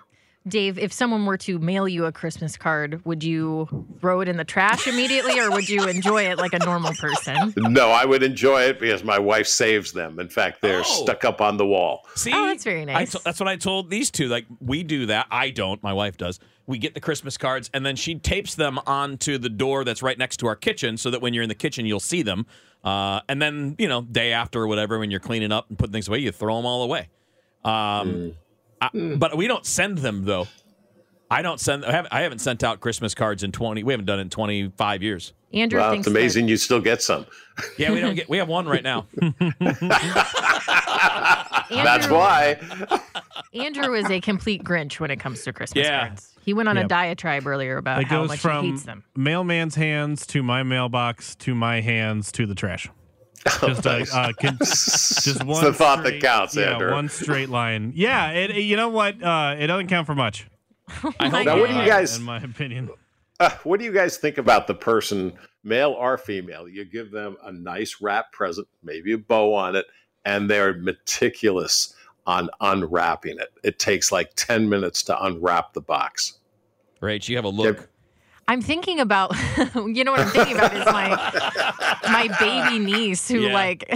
Dave, 0.47 0.79
if 0.79 0.91
someone 0.91 1.25
were 1.27 1.37
to 1.37 1.59
mail 1.59 1.87
you 1.87 2.05
a 2.05 2.11
Christmas 2.11 2.57
card, 2.57 2.99
would 3.05 3.23
you 3.23 3.85
throw 3.99 4.21
it 4.21 4.27
in 4.27 4.37
the 4.37 4.43
trash 4.43 4.87
immediately 4.87 5.39
or 5.39 5.51
would 5.51 5.69
you 5.69 5.87
enjoy 5.87 6.23
it 6.23 6.39
like 6.39 6.53
a 6.53 6.59
normal 6.59 6.93
person? 6.95 7.53
No, 7.57 7.89
I 7.91 8.05
would 8.05 8.23
enjoy 8.23 8.63
it 8.63 8.79
because 8.79 9.03
my 9.03 9.19
wife 9.19 9.45
saves 9.45 9.91
them. 9.91 10.19
In 10.19 10.29
fact, 10.29 10.61
they're 10.63 10.79
Oh. 10.79 11.03
stuck 11.03 11.25
up 11.25 11.41
on 11.41 11.57
the 11.57 11.65
wall. 11.65 12.07
See, 12.15 12.31
Oh, 12.33 12.47
that's 12.47 12.63
very 12.63 12.85
nice. 12.85 13.11
to- 13.11 13.21
that's 13.23 13.39
what 13.39 13.47
I 13.49 13.55
told 13.55 13.91
these 13.91 14.09
two. 14.09 14.27
Like 14.29 14.45
we 14.59 14.81
do 14.81 15.05
that. 15.05 15.27
I 15.29 15.51
don't. 15.51 15.81
My 15.83 15.93
wife 15.93 16.17
does. 16.17 16.39
We 16.65 16.79
get 16.79 16.95
the 16.95 17.01
Christmas 17.01 17.37
cards, 17.37 17.69
and 17.73 17.85
then 17.85 17.95
she 17.95 18.15
tapes 18.15 18.55
them 18.55 18.79
onto 18.87 19.37
the 19.37 19.49
door 19.49 19.83
that's 19.83 20.01
right 20.01 20.17
next 20.17 20.37
to 20.37 20.47
our 20.47 20.55
kitchen, 20.55 20.97
so 20.97 21.11
that 21.11 21.21
when 21.21 21.33
you're 21.35 21.43
in 21.43 21.49
the 21.49 21.55
kitchen, 21.55 21.85
you'll 21.85 21.99
see 21.99 22.23
them. 22.23 22.45
Uh, 22.83 23.19
and 23.29 23.39
then 23.41 23.75
you 23.77 23.87
know, 23.87 24.01
day 24.01 24.31
after 24.33 24.61
or 24.61 24.67
whatever, 24.67 24.97
when 24.97 25.11
you're 25.11 25.19
cleaning 25.19 25.51
up 25.51 25.69
and 25.69 25.77
putting 25.77 25.91
things 25.93 26.07
away, 26.07 26.17
you 26.19 26.31
throw 26.31 26.55
them 26.55 26.65
all 26.65 26.81
away. 26.81 27.09
Um, 27.63 28.33
I- 28.81 28.87
hmm. 28.87 29.15
but 29.17 29.37
we 29.37 29.47
don't 29.47 29.65
send 29.65 29.99
them 29.99 30.25
though. 30.25 30.47
I 31.29 31.41
don't 31.41 31.61
send. 31.61 31.85
I 31.85 31.91
haven't, 31.93 32.13
I 32.13 32.21
haven't 32.21 32.39
sent 32.39 32.61
out 32.61 32.81
Christmas 32.81 33.15
cards 33.15 33.41
in 33.43 33.53
twenty. 33.53 33.83
We 33.83 33.93
haven't 33.93 34.05
done 34.05 34.19
it 34.19 34.23
in 34.23 34.29
twenty 34.29 34.69
five 34.75 35.01
years. 35.01 35.31
Andrew 35.53 35.79
Wow, 35.79 35.93
it's 35.93 36.07
amazing 36.07 36.49
you 36.49 36.57
still 36.57 36.81
get 36.81 37.01
some. 37.01 37.25
Yeah, 37.77 37.91
we 37.93 38.01
don't 38.01 38.15
get. 38.15 38.27
We 38.29 38.37
have 38.37 38.49
one 38.49 38.67
right 38.67 38.83
now. 38.83 39.05
Andrew, 39.21 39.51
That's 41.69 42.07
why. 42.09 42.59
Andrew 43.53 43.93
is 43.95 44.09
a 44.09 44.19
complete 44.21 44.63
Grinch 44.63 44.99
when 44.99 45.11
it 45.11 45.19
comes 45.19 45.43
to 45.43 45.53
Christmas 45.53 45.85
Yeah. 45.85 46.07
cards. 46.07 46.27
He 46.43 46.53
went 46.53 46.69
on 46.69 46.77
a 46.77 46.87
diatribe 46.87 47.45
earlier 47.45 47.77
about 47.77 48.01
It 48.01 48.07
how 48.07 48.21
goes 48.21 48.29
much 48.29 48.39
from 48.39 48.65
he 48.65 48.71
hates 48.71 48.83
them. 48.83 49.03
mailman's 49.15 49.75
hands 49.75 50.25
to 50.27 50.41
my 50.41 50.63
mailbox 50.63 51.35
to 51.35 51.53
my 51.53 51.81
hands 51.81 52.31
to 52.33 52.45
the 52.45 52.55
trash. 52.55 52.89
Just 53.61 53.85
a, 53.85 54.05
uh, 54.15 54.31
con- 54.39 54.57
just 54.59 55.43
one. 55.43 55.63
the 55.63 55.73
thought 55.73 56.03
that 56.03 56.07
straight- 56.09 56.21
counts, 56.21 56.55
Yeah, 56.55 56.73
Andrew. 56.73 56.91
one 56.91 57.09
straight 57.09 57.49
line. 57.49 57.91
Yeah, 57.95 58.31
it, 58.31 58.55
you 58.55 58.75
know 58.77 58.89
what? 58.89 59.21
Uh, 59.21 59.55
it 59.57 59.67
doesn't 59.67 59.87
count 59.87 60.05
for 60.05 60.13
much, 60.15 60.47
I 61.19 61.29
hope 61.29 61.45
Now, 61.45 61.59
what 61.59 61.69
do 61.69 61.75
you 61.75 61.85
guys? 61.85 62.17
in 62.17 62.23
my 62.23 62.37
opinion. 62.41 62.89
Uh, 63.39 63.49
what 63.63 63.79
do 63.79 63.85
you 63.85 63.91
guys 63.91 64.17
think 64.17 64.37
about 64.37 64.67
the 64.67 64.75
person, 64.75 65.33
male 65.63 65.91
or 65.91 66.17
female? 66.19 66.67
You 66.67 66.85
give 66.85 67.09
them 67.09 67.35
a 67.43 67.51
nice 67.51 67.97
wrap 67.99 68.31
present, 68.31 68.67
maybe 68.83 69.13
a 69.13 69.17
bow 69.17 69.53
on 69.55 69.75
it, 69.75 69.85
and 70.25 70.47
they're 70.47 70.75
meticulous 70.75 71.95
on 72.27 72.49
unwrapping 72.61 73.39
it. 73.39 73.51
It 73.63 73.79
takes 73.79 74.11
like 74.11 74.31
10 74.35 74.69
minutes 74.69 75.01
to 75.03 75.23
unwrap 75.25 75.73
the 75.73 75.81
box. 75.81 76.37
Rach, 77.01 77.27
you 77.27 77.35
have 77.37 77.45
a 77.45 77.49
look. 77.49 77.89
I'm 78.47 78.61
thinking 78.61 78.99
about, 78.99 79.33
you 79.75 80.03
know 80.03 80.11
what 80.11 80.21
I'm 80.21 80.29
thinking 80.29 80.57
about 80.57 80.75
is 80.75 80.85
my 80.85 81.09
my 82.03 82.27
baby 82.39 82.79
niece 82.79 83.27
who 83.27 83.41
Yeah. 83.41 83.53
like, 83.53 83.85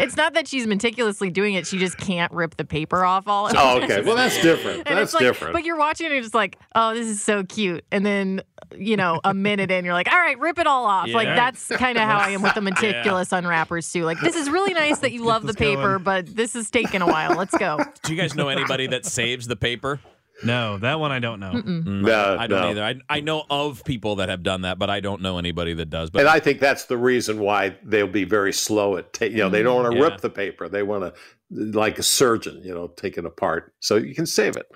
it's 0.00 0.16
not 0.16 0.34
that 0.34 0.48
she's 0.48 0.66
meticulously 0.66 1.30
doing 1.30 1.54
it; 1.54 1.66
she 1.66 1.78
just 1.78 1.96
can't 1.98 2.32
rip 2.32 2.56
the 2.56 2.64
paper 2.64 3.04
off 3.04 3.28
all. 3.28 3.48
Oh, 3.56 3.80
okay. 3.82 4.02
Well, 4.02 4.16
that's 4.16 4.40
different. 4.42 4.84
And 4.86 4.98
That's 4.98 5.14
like, 5.14 5.20
different. 5.20 5.52
But 5.52 5.64
you're 5.64 5.76
watching 5.76 6.06
it, 6.06 6.12
and 6.12 6.24
it's 6.24 6.34
like, 6.34 6.58
oh, 6.74 6.94
this 6.94 7.06
is 7.06 7.22
so 7.22 7.44
cute. 7.44 7.84
And 7.92 8.04
then, 8.04 8.42
you 8.76 8.96
know, 8.96 9.20
a 9.22 9.32
minute 9.34 9.70
in, 9.70 9.84
you're 9.84 9.94
like, 9.94 10.10
all 10.10 10.18
right, 10.18 10.38
rip 10.38 10.58
it 10.58 10.66
all 10.66 10.84
off. 10.86 11.08
Like 11.08 11.28
that's 11.28 11.68
kind 11.68 11.96
of 11.98 12.04
how 12.04 12.18
I 12.18 12.30
am 12.30 12.42
with 12.42 12.54
the 12.54 12.60
meticulous 12.62 13.30
unwrappers 13.32 13.92
too. 13.92 14.04
Like 14.04 14.20
this 14.20 14.34
is 14.36 14.50
really 14.50 14.74
nice 14.74 14.98
that 15.00 15.12
you 15.12 15.22
love 15.24 15.46
the 15.46 15.54
paper, 15.54 15.98
going. 15.98 16.02
but 16.02 16.26
this 16.34 16.56
is 16.56 16.70
taking 16.70 17.02
a 17.02 17.06
while. 17.06 17.36
Let's 17.36 17.56
go. 17.56 17.78
Do 18.02 18.14
you 18.14 18.20
guys 18.20 18.34
know 18.34 18.48
anybody 18.48 18.86
that 18.88 19.06
saves 19.06 19.46
the 19.46 19.56
paper? 19.56 20.00
No, 20.44 20.78
that 20.78 21.00
one 21.00 21.12
I 21.12 21.18
don't 21.18 21.40
know. 21.40 21.52
no, 21.52 22.36
I 22.38 22.46
don't 22.46 22.60
no. 22.60 22.68
either. 22.70 22.84
I, 22.84 22.94
I 23.08 23.20
know 23.20 23.44
of 23.48 23.84
people 23.84 24.16
that 24.16 24.28
have 24.28 24.42
done 24.42 24.62
that, 24.62 24.78
but 24.78 24.90
I 24.90 25.00
don't 25.00 25.22
know 25.22 25.38
anybody 25.38 25.72
that 25.74 25.90
does. 25.90 26.10
But 26.10 26.20
And 26.20 26.28
I 26.28 26.40
think 26.40 26.60
that's 26.60 26.84
the 26.84 26.98
reason 26.98 27.38
why 27.40 27.76
they'll 27.82 28.06
be 28.06 28.24
very 28.24 28.52
slow 28.52 28.96
at, 28.98 29.12
ta- 29.12 29.24
you 29.26 29.38
know, 29.38 29.48
they 29.48 29.62
don't 29.62 29.82
want 29.82 29.92
to 29.92 29.98
Yeah. 29.98 30.04
rip 30.04 30.20
the 30.20 30.30
paper. 30.30 30.68
They 30.68 30.82
want 30.82 31.04
to, 31.04 31.14
like 31.78 31.98
a 31.98 32.02
surgeon, 32.02 32.60
you 32.64 32.74
know, 32.74 32.88
take 32.88 33.16
it 33.16 33.24
apart. 33.24 33.72
So 33.80 33.96
you 33.96 34.14
can 34.14 34.26
save 34.26 34.56
it. 34.56 34.66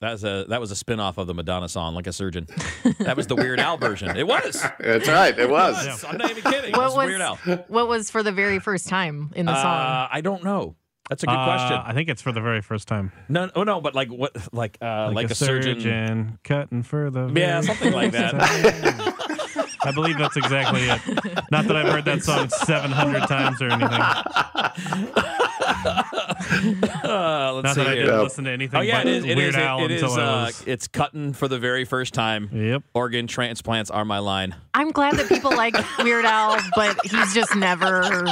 that's 0.00 0.22
a 0.22 0.44
that 0.50 0.60
was 0.60 0.70
a 0.70 0.76
spin 0.76 1.00
off 1.00 1.16
of 1.18 1.26
the 1.26 1.34
Madonna 1.34 1.68
song, 1.68 1.94
like 1.94 2.06
a 2.06 2.12
surgeon. 2.12 2.46
That 3.00 3.16
was 3.16 3.26
the 3.26 3.34
Weird 3.36 3.58
Al 3.60 3.76
version. 3.76 4.14
It 4.16 4.26
was. 4.26 4.62
That's 4.78 5.08
right. 5.08 5.36
It 5.38 5.48
was. 5.58 5.84
Yes, 5.84 6.04
I'm 6.04 6.16
not 6.18 6.30
even 6.30 6.42
kidding. 6.42 6.70
It 6.70 6.76
What 6.76 6.84
was 6.86 6.96
was 6.96 7.06
Weird 7.06 7.20
Al. 7.20 7.36
what 7.68 7.88
was 7.88 8.10
for 8.10 8.22
the 8.22 8.32
very 8.32 8.58
first 8.58 8.88
time 8.88 9.32
in 9.34 9.46
the 9.46 9.54
song? 9.54 9.64
Uh, 9.76 10.08
I 10.10 10.20
don't 10.22 10.44
know. 10.44 10.76
That's 11.10 11.22
a 11.22 11.26
good 11.26 11.32
Uh, 11.36 11.44
question. 11.44 11.76
I 11.84 11.92
think 11.92 12.08
it's 12.08 12.22
for 12.22 12.32
the 12.32 12.40
very 12.40 12.62
first 12.62 12.88
time. 12.88 13.12
No, 13.28 13.50
oh 13.54 13.62
no, 13.62 13.80
but 13.80 13.94
like 13.94 14.08
what? 14.08 14.34
Like 14.54 14.78
uh, 14.80 15.10
like, 15.12 15.30
a, 15.30 15.34
surgeon. 15.34 16.38
cutting 16.44 16.82
for 16.82 17.10
the 17.10 17.30
Yeah, 17.34 17.60
something 17.60 17.92
like 17.92 18.12
that. 18.12 18.34
I 19.82 19.92
believe 19.92 20.16
that's 20.16 20.36
exactly 20.38 20.80
it. 20.88 21.00
Not 21.50 21.66
that 21.66 21.76
I've 21.76 21.92
heard 21.92 22.06
that 22.06 22.22
song 22.22 22.48
700 22.48 23.28
times 23.28 23.60
or 23.60 23.68
anything. 23.68 24.00
Uh, 27.04 27.52
let's 27.54 27.64
Not 27.64 27.74
see 27.74 27.80
that 27.82 27.90
I 27.90 27.94
didn't 27.94 28.22
listen 28.22 28.44
to 28.44 28.50
anything 28.50 28.78
Oh 28.78 28.82
yeah, 28.82 28.98
but 28.98 29.06
it 29.06 29.16
is. 29.16 29.24
It 29.24 29.36
Weird 29.36 29.48
is. 29.50 29.56
Al 29.56 29.78
It, 29.84 29.90
it 29.90 30.02
is. 30.02 30.16
Uh, 30.16 30.50
it's 30.66 30.88
cutting 30.88 31.32
for 31.32 31.48
the 31.48 31.58
very 31.58 31.84
first 31.84 32.14
time. 32.14 32.48
Yep. 32.52 32.82
Organ 32.94 33.26
transplants 33.26 33.90
are 33.90 34.04
my 34.04 34.18
line. 34.18 34.54
I'm 34.72 34.90
glad 34.90 35.14
that 35.14 35.28
people 35.28 35.50
like 35.54 35.74
Weird 35.98 36.24
Al, 36.24 36.58
but 36.74 36.98
he's 37.04 37.34
just 37.34 37.54
never 37.56 38.24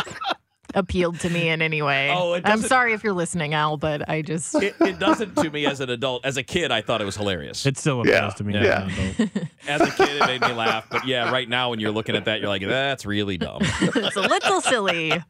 appealed 0.75 1.21
to 1.21 1.31
me 1.31 1.49
in 1.49 1.63
any 1.63 1.83
way. 1.83 2.11
Oh, 2.15 2.35
it 2.35 2.43
I'm 2.45 2.61
sorry 2.63 2.93
if 2.93 3.03
you're 3.05 3.13
listening, 3.13 3.55
Al, 3.55 3.77
but 3.77 4.09
I 4.09 4.23
just 4.23 4.55
It, 4.57 4.75
it 4.81 4.99
doesn't 4.99 5.37
to 5.37 5.51
me 5.51 5.67
as 5.67 5.81
an 5.81 5.91
adult. 5.91 6.25
As 6.25 6.37
a 6.37 6.43
kid, 6.43 6.71
I 6.71 6.81
thought 6.83 7.01
it 7.01 7.05
was 7.05 7.17
hilarious. 7.17 7.65
It 7.67 7.79
still 7.79 8.01
appeals 8.01 8.15
Yeah. 8.17 8.31
to 8.31 8.45
me. 8.45 8.55
Yeah. 8.55 8.89
as. 9.19 9.31
As 9.69 9.81
a 9.83 9.91
kid, 9.93 10.09
it 10.23 10.27
made 10.27 10.41
me 10.41 10.53
laugh. 10.53 10.87
But 10.91 11.07
yeah, 11.07 11.31
right 11.31 11.49
now 11.49 11.71
when 11.71 11.81
you're 11.81 11.91
looking 11.93 12.17
at 12.17 12.25
that, 12.27 12.41
you're 12.41 12.49
like, 12.49 12.63
that's 12.67 13.07
really 13.07 13.39
dumb. 13.39 13.63
it's 13.63 14.17
a 14.17 14.21
little 14.21 14.61
silly. 14.61 15.13
All 15.13 15.21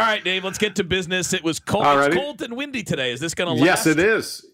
right, 0.00 0.22
Dave, 0.24 0.44
let's 0.44 0.58
get 0.58 0.76
to 0.76 0.84
business. 0.84 1.32
It 1.32 1.42
was 1.44 1.60
cold, 1.60 1.84
All 1.84 1.98
it's 2.00 2.14
cold 2.14 2.42
and 2.42 2.56
windy 2.56 2.82
today. 2.82 3.12
Is 3.12 3.20
this 3.20 3.34
going 3.34 3.48
to 3.48 3.54
last? 3.54 3.86
Yes, 3.86 3.86
it 3.86 3.98
is. 3.98 4.44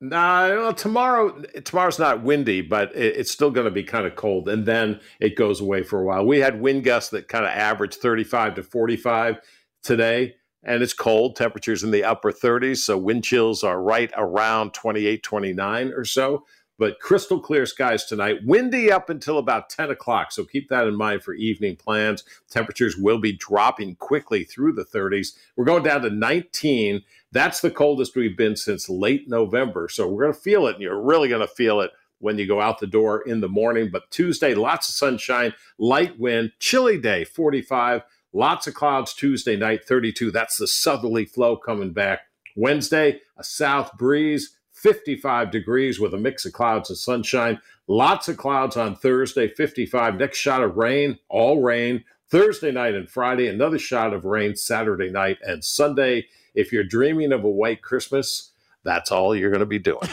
Nah, 0.00 0.48
well, 0.48 0.74
tomorrow. 0.74 1.42
Tomorrow's 1.64 1.98
not 1.98 2.22
windy, 2.22 2.60
but 2.60 2.94
it, 2.94 3.16
it's 3.16 3.30
still 3.30 3.50
going 3.50 3.64
to 3.64 3.70
be 3.70 3.82
kind 3.82 4.06
of 4.06 4.14
cold, 4.14 4.48
and 4.48 4.66
then 4.66 5.00
it 5.20 5.36
goes 5.36 5.60
away 5.60 5.82
for 5.82 6.00
a 6.00 6.04
while. 6.04 6.26
We 6.26 6.38
had 6.38 6.60
wind 6.60 6.84
gusts 6.84 7.10
that 7.10 7.28
kind 7.28 7.44
of 7.46 7.50
averaged 7.50 8.00
35 8.00 8.56
to 8.56 8.62
45 8.62 9.38
today, 9.82 10.34
and 10.62 10.82
it's 10.82 10.92
cold. 10.92 11.36
Temperatures 11.36 11.82
in 11.82 11.92
the 11.92 12.04
upper 12.04 12.30
30s, 12.30 12.78
so 12.78 12.98
wind 12.98 13.24
chills 13.24 13.64
are 13.64 13.80
right 13.80 14.12
around 14.18 14.74
28, 14.74 15.22
29 15.22 15.92
or 15.96 16.04
so. 16.04 16.44
But 16.78 17.00
crystal 17.00 17.40
clear 17.40 17.64
skies 17.64 18.04
tonight. 18.04 18.40
Windy 18.44 18.92
up 18.92 19.08
until 19.08 19.38
about 19.38 19.70
10 19.70 19.90
o'clock, 19.90 20.30
so 20.30 20.44
keep 20.44 20.68
that 20.68 20.86
in 20.86 20.94
mind 20.94 21.22
for 21.22 21.32
evening 21.32 21.76
plans. 21.76 22.22
Temperatures 22.50 22.98
will 22.98 23.18
be 23.18 23.32
dropping 23.32 23.96
quickly 23.96 24.44
through 24.44 24.74
the 24.74 24.84
30s. 24.84 25.28
We're 25.56 25.64
going 25.64 25.84
down 25.84 26.02
to 26.02 26.10
19. 26.10 27.02
That's 27.36 27.60
the 27.60 27.70
coldest 27.70 28.16
we've 28.16 28.36
been 28.36 28.56
since 28.56 28.88
late 28.88 29.28
November. 29.28 29.90
So 29.90 30.08
we're 30.08 30.22
going 30.22 30.34
to 30.34 30.40
feel 30.40 30.66
it, 30.68 30.76
and 30.76 30.82
you're 30.82 30.98
really 30.98 31.28
going 31.28 31.46
to 31.46 31.54
feel 31.54 31.82
it 31.82 31.90
when 32.18 32.38
you 32.38 32.46
go 32.46 32.62
out 32.62 32.78
the 32.78 32.86
door 32.86 33.20
in 33.20 33.40
the 33.40 33.48
morning. 33.48 33.90
But 33.92 34.10
Tuesday, 34.10 34.54
lots 34.54 34.88
of 34.88 34.94
sunshine, 34.94 35.52
light 35.76 36.18
wind, 36.18 36.52
chilly 36.60 36.98
day, 36.98 37.24
45. 37.24 38.04
Lots 38.32 38.66
of 38.66 38.72
clouds 38.72 39.12
Tuesday 39.12 39.54
night, 39.54 39.84
32. 39.84 40.30
That's 40.30 40.56
the 40.56 40.66
southerly 40.66 41.26
flow 41.26 41.58
coming 41.58 41.92
back. 41.92 42.20
Wednesday, 42.56 43.20
a 43.36 43.44
south 43.44 43.98
breeze, 43.98 44.56
55 44.72 45.50
degrees 45.50 46.00
with 46.00 46.14
a 46.14 46.18
mix 46.18 46.46
of 46.46 46.54
clouds 46.54 46.88
and 46.88 46.98
sunshine. 46.98 47.60
Lots 47.86 48.28
of 48.28 48.38
clouds 48.38 48.78
on 48.78 48.96
Thursday, 48.96 49.48
55. 49.48 50.16
Next 50.16 50.38
shot 50.38 50.62
of 50.62 50.78
rain, 50.78 51.18
all 51.28 51.60
rain. 51.60 52.02
Thursday 52.30 52.72
night 52.72 52.94
and 52.94 53.10
Friday, 53.10 53.46
another 53.46 53.78
shot 53.78 54.14
of 54.14 54.24
rain 54.24 54.56
Saturday 54.56 55.10
night 55.10 55.36
and 55.42 55.62
Sunday. 55.62 56.28
If 56.56 56.72
you're 56.72 56.84
dreaming 56.84 57.32
of 57.32 57.44
a 57.44 57.48
white 57.48 57.82
Christmas, 57.82 58.50
that's 58.82 59.12
all 59.12 59.36
you're 59.36 59.50
going 59.50 59.60
to 59.60 59.66
be 59.66 59.78
doing. 59.78 60.08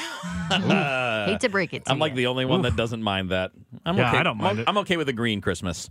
Uh, 0.51 1.25
Hate 1.25 1.39
to 1.39 1.49
break 1.49 1.73
it 1.73 1.86
to 1.86 1.91
I'm 1.91 1.99
like 1.99 2.15
the 2.15 2.27
only 2.27 2.43
one 2.43 2.63
that 2.63 2.75
doesn't 2.75 3.01
mind 3.01 3.29
that. 3.29 3.51
I'm 3.86 3.97
Yeah, 3.97 4.10
okay. 4.10 4.17
I 4.17 4.23
don't 4.23 4.38
mind 4.38 4.58
I'm, 4.58 4.60
it. 4.60 4.69
I'm 4.69 4.77
okay 4.79 4.97
with 4.97 5.08
a 5.10 5.13
green 5.13 5.41
Christmas. 5.41 5.89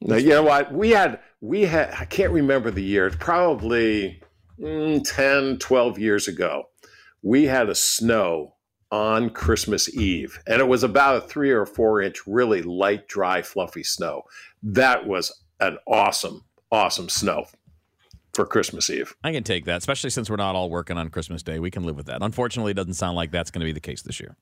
Now, 0.00 0.16
you 0.16 0.30
know 0.30 0.42
what? 0.42 0.72
We 0.72 0.90
had, 0.90 1.20
we 1.40 1.62
had, 1.62 1.94
I 1.98 2.04
can't 2.06 2.32
remember 2.32 2.70
the 2.70 2.82
year, 2.82 3.06
it's 3.06 3.16
probably 3.16 4.20
mm, 4.58 5.02
10, 5.04 5.58
12 5.58 5.98
years 5.98 6.26
ago. 6.26 6.64
We 7.22 7.44
had 7.44 7.68
a 7.68 7.74
snow 7.74 8.54
on 8.90 9.30
Christmas 9.30 9.92
Eve, 9.94 10.38
and 10.46 10.60
it 10.60 10.68
was 10.68 10.82
about 10.82 11.16
a 11.16 11.26
three 11.26 11.50
or 11.50 11.66
four 11.66 12.02
inch, 12.02 12.26
really 12.26 12.62
light, 12.62 13.08
dry, 13.08 13.42
fluffy 13.42 13.84
snow. 13.84 14.22
That 14.62 15.06
was 15.06 15.42
an 15.60 15.78
awesome, 15.86 16.44
awesome 16.70 17.08
snow 17.08 17.46
for 18.34 18.46
Christmas 18.46 18.88
Eve. 18.90 19.14
I 19.22 19.32
can 19.32 19.44
take 19.44 19.64
that, 19.66 19.78
especially 19.78 20.10
since 20.10 20.30
we're 20.30 20.36
not 20.36 20.54
all 20.54 20.70
working 20.70 20.96
on 20.96 21.08
Christmas 21.08 21.42
Day. 21.42 21.58
We 21.58 21.70
can 21.70 21.84
live 21.84 21.96
with 21.96 22.06
that. 22.06 22.22
Unfortunately, 22.22 22.70
it 22.72 22.76
doesn't 22.76 22.94
sound 22.94 23.16
like 23.16 23.30
that's 23.30 23.50
going 23.50 23.60
to 23.60 23.66
be 23.66 23.72
the 23.72 23.80
case 23.80 24.02
this 24.02 24.20
year. 24.20 24.36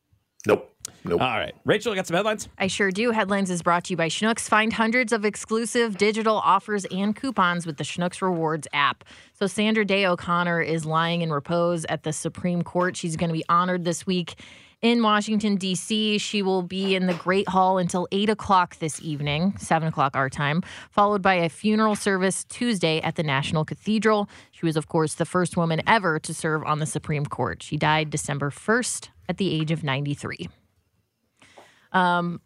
Nope. 0.46 0.74
Nope. 1.04 1.20
All 1.20 1.38
right. 1.38 1.54
Rachel, 1.64 1.92
you 1.92 1.96
got 1.96 2.06
some 2.06 2.16
headlines? 2.16 2.48
I 2.58 2.66
sure 2.66 2.90
do. 2.90 3.10
Headlines 3.10 3.50
is 3.50 3.62
brought 3.62 3.84
to 3.84 3.92
you 3.92 3.96
by 3.96 4.08
Schnucks. 4.08 4.48
Find 4.48 4.72
hundreds 4.72 5.12
of 5.12 5.24
exclusive 5.24 5.98
digital 5.98 6.36
offers 6.36 6.86
and 6.86 7.14
coupons 7.14 7.66
with 7.66 7.76
the 7.76 7.84
Schnucks 7.84 8.22
Rewards 8.22 8.66
app. 8.72 9.04
So 9.34 9.46
Sandra 9.46 9.84
Day 9.84 10.06
O'Connor 10.06 10.62
is 10.62 10.86
lying 10.86 11.20
in 11.22 11.30
repose 11.30 11.84
at 11.86 12.04
the 12.04 12.12
Supreme 12.12 12.62
Court. 12.62 12.96
She's 12.96 13.16
going 13.16 13.28
to 13.28 13.34
be 13.34 13.44
honored 13.48 13.84
this 13.84 14.06
week. 14.06 14.36
In 14.82 15.02
Washington, 15.02 15.56
D.C. 15.56 16.18
She 16.18 16.42
will 16.42 16.62
be 16.62 16.94
in 16.94 17.06
the 17.06 17.14
Great 17.14 17.48
Hall 17.48 17.78
until 17.78 18.08
8 18.12 18.30
o'clock 18.30 18.78
this 18.78 19.00
evening, 19.02 19.54
7 19.58 19.86
o'clock 19.86 20.16
our 20.16 20.30
time, 20.30 20.62
followed 20.90 21.20
by 21.20 21.34
a 21.34 21.48
funeral 21.48 21.94
service 21.94 22.44
Tuesday 22.44 23.00
at 23.00 23.16
the 23.16 23.22
National 23.22 23.64
Cathedral. 23.64 24.28
She 24.52 24.64
was, 24.64 24.76
of 24.76 24.88
course, 24.88 25.14
the 25.14 25.26
first 25.26 25.56
woman 25.56 25.82
ever 25.86 26.18
to 26.20 26.32
serve 26.32 26.64
on 26.64 26.78
the 26.78 26.86
Supreme 26.86 27.26
Court. 27.26 27.62
She 27.62 27.76
died 27.76 28.10
December 28.10 28.50
1st 28.50 29.10
at 29.28 29.36
the 29.36 29.54
age 29.54 29.70
of 29.70 29.84
93. 29.84 30.48
Um, 31.92 32.40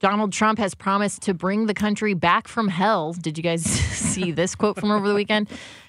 Donald 0.00 0.32
Trump 0.32 0.58
has 0.58 0.74
promised 0.74 1.22
to 1.22 1.34
bring 1.34 1.66
the 1.66 1.74
country 1.74 2.14
back 2.14 2.48
from 2.48 2.68
hell. 2.68 3.12
Did 3.12 3.36
you 3.36 3.42
guys 3.42 3.62
see 3.64 4.32
this 4.32 4.54
quote 4.54 4.78
from 4.78 4.90
over 4.90 5.06
the 5.06 5.14
weekend? 5.14 5.48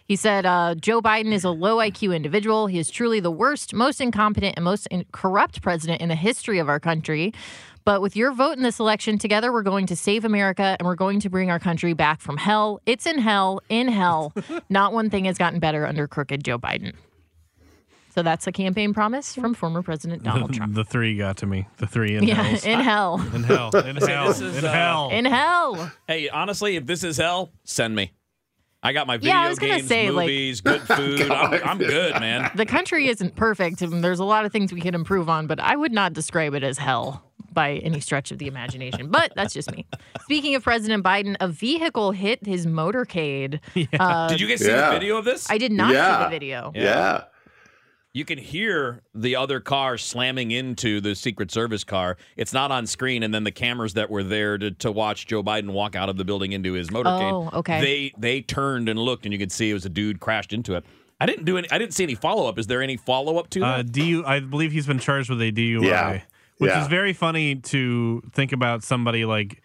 He 0.10 0.16
said, 0.16 0.44
uh, 0.48 0.74
Joe 0.74 1.04
Biden 1.04 1.32
is 1.32 1.44
a 1.44 1.52
low 1.52 1.78
IQ 1.78 2.16
individual. 2.16 2.66
He 2.66 2.80
is 2.80 2.90
truly 2.90 3.20
the 3.20 3.30
worst, 3.30 3.76
most 3.76 4.02
incompetent, 4.02 4.56
and 4.58 4.64
most 4.66 4.88
in- 4.88 5.06
corrupt 5.12 5.62
president 5.62 6.02
in 6.02 6.10
the 6.10 6.16
history 6.16 6.58
of 6.58 6.68
our 6.68 6.80
country. 6.80 7.32
But 7.86 8.02
with 8.02 8.16
your 8.16 8.32
vote 8.32 8.58
in 8.58 8.64
this 8.64 8.80
election, 8.80 9.20
together 9.20 9.54
we're 9.54 9.62
going 9.62 9.86
to 9.86 9.96
save 9.96 10.26
America 10.26 10.76
and 10.80 10.88
we're 10.88 10.96
going 10.96 11.20
to 11.20 11.30
bring 11.30 11.52
our 11.52 11.60
country 11.60 11.94
back 11.94 12.22
from 12.22 12.38
hell. 12.38 12.82
It's 12.88 13.06
in 13.06 13.20
hell, 13.20 13.62
in 13.70 13.88
hell. 13.88 14.34
Not 14.70 14.94
one 14.94 15.12
thing 15.12 15.26
has 15.26 15.38
gotten 15.38 15.60
better 15.60 15.86
under 15.86 16.08
crooked 16.08 16.44
Joe 16.44 16.58
Biden. 16.58 16.94
So 18.16 18.24
that's 18.24 18.48
a 18.48 18.52
campaign 18.52 18.96
promise 18.96 19.36
from 19.36 19.54
former 19.54 19.84
President 19.84 20.24
Donald 20.24 20.54
Trump. 20.56 20.74
the 20.74 20.84
three 20.84 21.16
got 21.18 21.38
to 21.38 21.46
me. 21.46 21.68
The 21.78 21.86
three 21.86 22.16
in 22.16 22.24
Yeah, 22.24 22.48
in 22.66 22.80
hell. 22.80 23.22
in 23.36 23.44
hell. 23.44 23.70
In 23.76 23.96
hell. 23.96 24.32
in 24.42 24.66
uh, 24.66 24.72
hell. 24.74 25.10
In 25.12 25.26
hell. 25.26 25.92
Hey, 26.08 26.30
honestly, 26.30 26.78
if 26.78 26.88
this 26.88 27.04
is 27.04 27.18
hell, 27.18 27.52
send 27.64 27.96
me. 27.96 28.12
I 28.82 28.94
got 28.94 29.08
my 29.08 29.18
video 29.18 29.34
Yeah, 29.34 29.42
I 29.42 29.50
was 29.50 29.60
gonna 29.60 29.78
games, 29.78 29.88
say, 29.88 30.10
like- 30.10 30.26
movies, 30.28 30.62
good 30.62 30.82
food. 30.84 31.30
I'm, 31.30 31.62
I'm 31.68 31.78
good, 31.78 32.14
man. 32.20 32.50
The 32.56 32.66
country 32.66 33.08
isn't 33.08 33.36
perfect, 33.36 33.82
and 33.82 34.04
there's 34.04 34.20
a 34.20 34.24
lot 34.26 34.46
of 34.46 34.52
things 34.52 34.72
we 34.72 34.80
can 34.82 34.96
improve 34.96 35.28
on, 35.30 35.48
but 35.48 35.60
I 35.60 35.76
would 35.76 35.92
not 35.92 36.14
describe 36.14 36.54
it 36.54 36.64
as 36.64 36.78
hell 36.78 37.24
by 37.52 37.74
any 37.78 38.00
stretch 38.00 38.32
of 38.32 38.38
the 38.38 38.48
imagination. 38.48 39.10
But 39.10 39.34
that's 39.36 39.54
just 39.54 39.72
me. 39.72 39.86
Speaking 40.22 40.56
of 40.56 40.64
President 40.64 41.04
Biden, 41.04 41.36
a 41.42 41.48
vehicle 41.48 42.12
hit 42.12 42.46
his 42.46 42.66
motorcade. 42.68 43.60
Uh, 44.00 44.28
Did 44.30 44.40
you 44.40 44.48
guys 44.48 44.60
see 44.60 44.68
Yeah. 44.68 44.88
the 44.90 44.94
video 45.00 45.18
of 45.18 45.26
this? 45.26 45.50
I 45.50 45.58
did 45.58 45.72
not 45.72 45.90
see 45.90 46.24
the 46.24 46.30
video. 46.30 46.72
Yeah. 46.76 47.24
You 48.12 48.26
can 48.26 48.40
hear 48.40 49.04
the 49.14 49.36
other 49.36 49.60
car 49.60 49.96
slamming 49.98 50.50
into 50.50 51.00
the 51.00 51.14
Secret 51.16 51.52
Service 51.52 51.84
car. 51.84 52.18
It's 52.38 52.54
not 52.54 52.72
on 52.72 52.88
screen, 52.88 53.22
and 53.22 53.32
then 53.34 53.44
the 53.44 53.52
cameras 53.52 53.94
that 53.94 54.10
were 54.10 54.24
there 54.24 54.58
to, 54.58 54.72
to 54.72 54.92
watch 54.92 55.28
Joe 55.28 55.44
Biden 55.44 55.72
walk 55.72 55.96
out 55.96 56.10
of 56.10 56.18
the 56.18 56.26
building 56.26 56.52
into 56.52 56.74
his 56.74 56.90
motorcade. 56.90 57.52
Oh, 57.54 57.60
okay. 57.60 57.80
They 57.82 58.14
they 58.18 58.42
turned 58.42 58.90
and 58.90 58.98
looked, 59.00 59.26
and 59.26 59.34
you 59.34 59.38
could 59.38 59.52
see 59.52 59.70
it 59.70 59.74
was 59.76 59.86
a 59.86 59.90
dude 59.90 60.20
crashed 60.20 60.54
into 60.54 60.74
it. 60.76 60.86
I 61.22 61.28
didn't 61.28 61.46
do 61.46 61.58
any. 61.58 61.70
I 61.70 61.78
didn't 61.78 61.94
see 61.94 62.04
any 62.04 62.16
follow 62.16 62.48
up. 62.50 62.58
Is 62.58 62.66
there 62.66 62.82
any 62.82 62.98
follow 62.98 63.38
up 63.38 63.50
to 63.52 63.64
Uh, 63.64 63.78
that? 63.78 63.92
DU, 63.92 64.24
I 64.26 64.40
believe 64.40 64.72
he's 64.72 64.88
been 64.88 65.00
charged 65.00 65.30
with 65.30 65.42
a 65.42 65.52
DUI, 65.52 65.84
Yeah. 65.86 66.22
which 66.58 66.70
Yeah. 66.72 66.82
is 66.82 66.88
very 66.88 67.14
funny 67.14 67.56
to 67.58 68.24
think 68.34 68.52
about 68.54 68.84
somebody 68.84 69.24
like 69.26 69.62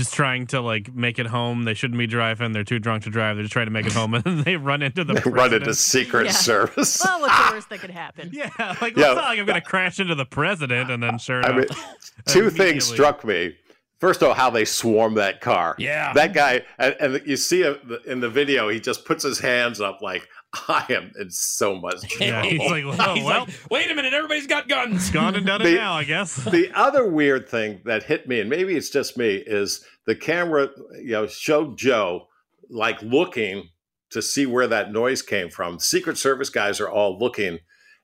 just 0.00 0.14
trying 0.14 0.46
to 0.48 0.60
like 0.60 0.92
make 0.94 1.18
it 1.18 1.26
home. 1.26 1.64
They 1.64 1.74
shouldn't 1.74 1.98
be 1.98 2.06
driving. 2.06 2.52
They're 2.52 2.64
too 2.64 2.78
drunk 2.78 3.04
to 3.04 3.10
drive. 3.10 3.36
They're 3.36 3.44
just 3.44 3.52
trying 3.52 3.66
to 3.66 3.70
make 3.72 3.86
it 3.86 3.92
home, 3.92 4.14
and 4.14 4.24
then 4.24 4.42
they 4.42 4.56
run 4.56 4.82
into 4.82 5.04
the 5.04 5.14
Run 5.26 5.52
into. 5.54 5.74
Secret 5.74 6.26
Yeah. 6.26 6.32
Service. 6.32 7.00
Well, 7.04 7.20
what's 7.20 7.36
the 7.48 7.52
worst 7.54 7.68
that 7.70 7.78
could 7.80 7.90
happen? 7.90 8.30
Yeah, 8.32 8.50
like 8.80 8.96
Yeah. 8.96 9.12
it's 9.12 9.16
not 9.16 9.16
like 9.24 9.38
I'm 9.38 9.46
gonna 9.46 9.60
crash 9.60 10.00
into 10.00 10.14
the 10.14 10.24
president, 10.26 10.90
and 10.90 11.02
then 11.02 11.18
sure 11.18 11.44
I 11.44 11.50
enough, 11.50 11.68
mean, 11.68 11.78
two 12.26 12.50
things 12.50 12.84
struck 12.84 13.24
me. 13.24 13.56
First 13.98 14.22
of 14.22 14.28
all, 14.28 14.34
how 14.34 14.48
they 14.48 14.64
swarm 14.64 15.14
that 15.16 15.42
car. 15.42 15.74
Yeah. 15.78 16.14
That 16.14 16.32
guy, 16.32 16.62
and, 16.78 16.96
and 17.00 17.22
you 17.26 17.36
see 17.36 17.62
it 17.62 17.82
in 18.06 18.20
the 18.20 18.30
video, 18.30 18.70
he 18.70 18.80
just 18.80 19.04
puts 19.04 19.22
his 19.22 19.38
hands 19.40 19.78
up 19.78 20.00
like, 20.00 20.26
I 20.68 20.84
am 20.90 21.12
in 21.18 21.30
so 21.30 21.76
much 21.76 22.00
trouble. 22.08 22.26
yeah, 22.26 22.42
he's 22.44 22.58
like, 22.70 22.84
well, 22.84 23.14
He's 23.14 23.24
well, 23.24 23.40
like, 23.44 23.50
wait 23.70 23.90
a 23.90 23.94
minute, 23.94 24.12
everybody's 24.12 24.46
got 24.48 24.68
guns. 24.68 25.10
gone 25.10 25.36
and 25.36 25.46
done 25.46 25.62
it 25.62 25.74
now, 25.74 25.92
I 25.94 26.04
guess. 26.04 26.34
the 26.44 26.70
other 26.74 27.08
weird 27.08 27.48
thing 27.48 27.80
that 27.84 28.02
hit 28.04 28.26
me, 28.28 28.40
and 28.40 28.50
maybe 28.50 28.76
it's 28.76 28.90
just 28.90 29.16
me, 29.16 29.36
is 29.36 29.84
the 30.06 30.16
camera, 30.16 30.68
you 31.00 31.12
know, 31.12 31.26
showed 31.26 31.78
Joe 31.78 32.26
like 32.68 33.00
looking 33.02 33.68
to 34.10 34.20
see 34.22 34.44
where 34.46 34.66
that 34.66 34.92
noise 34.92 35.22
came 35.22 35.50
from. 35.50 35.78
Secret 35.78 36.18
Service 36.18 36.50
guys 36.50 36.80
are 36.80 36.88
all 36.90 37.16
looking, 37.18 37.58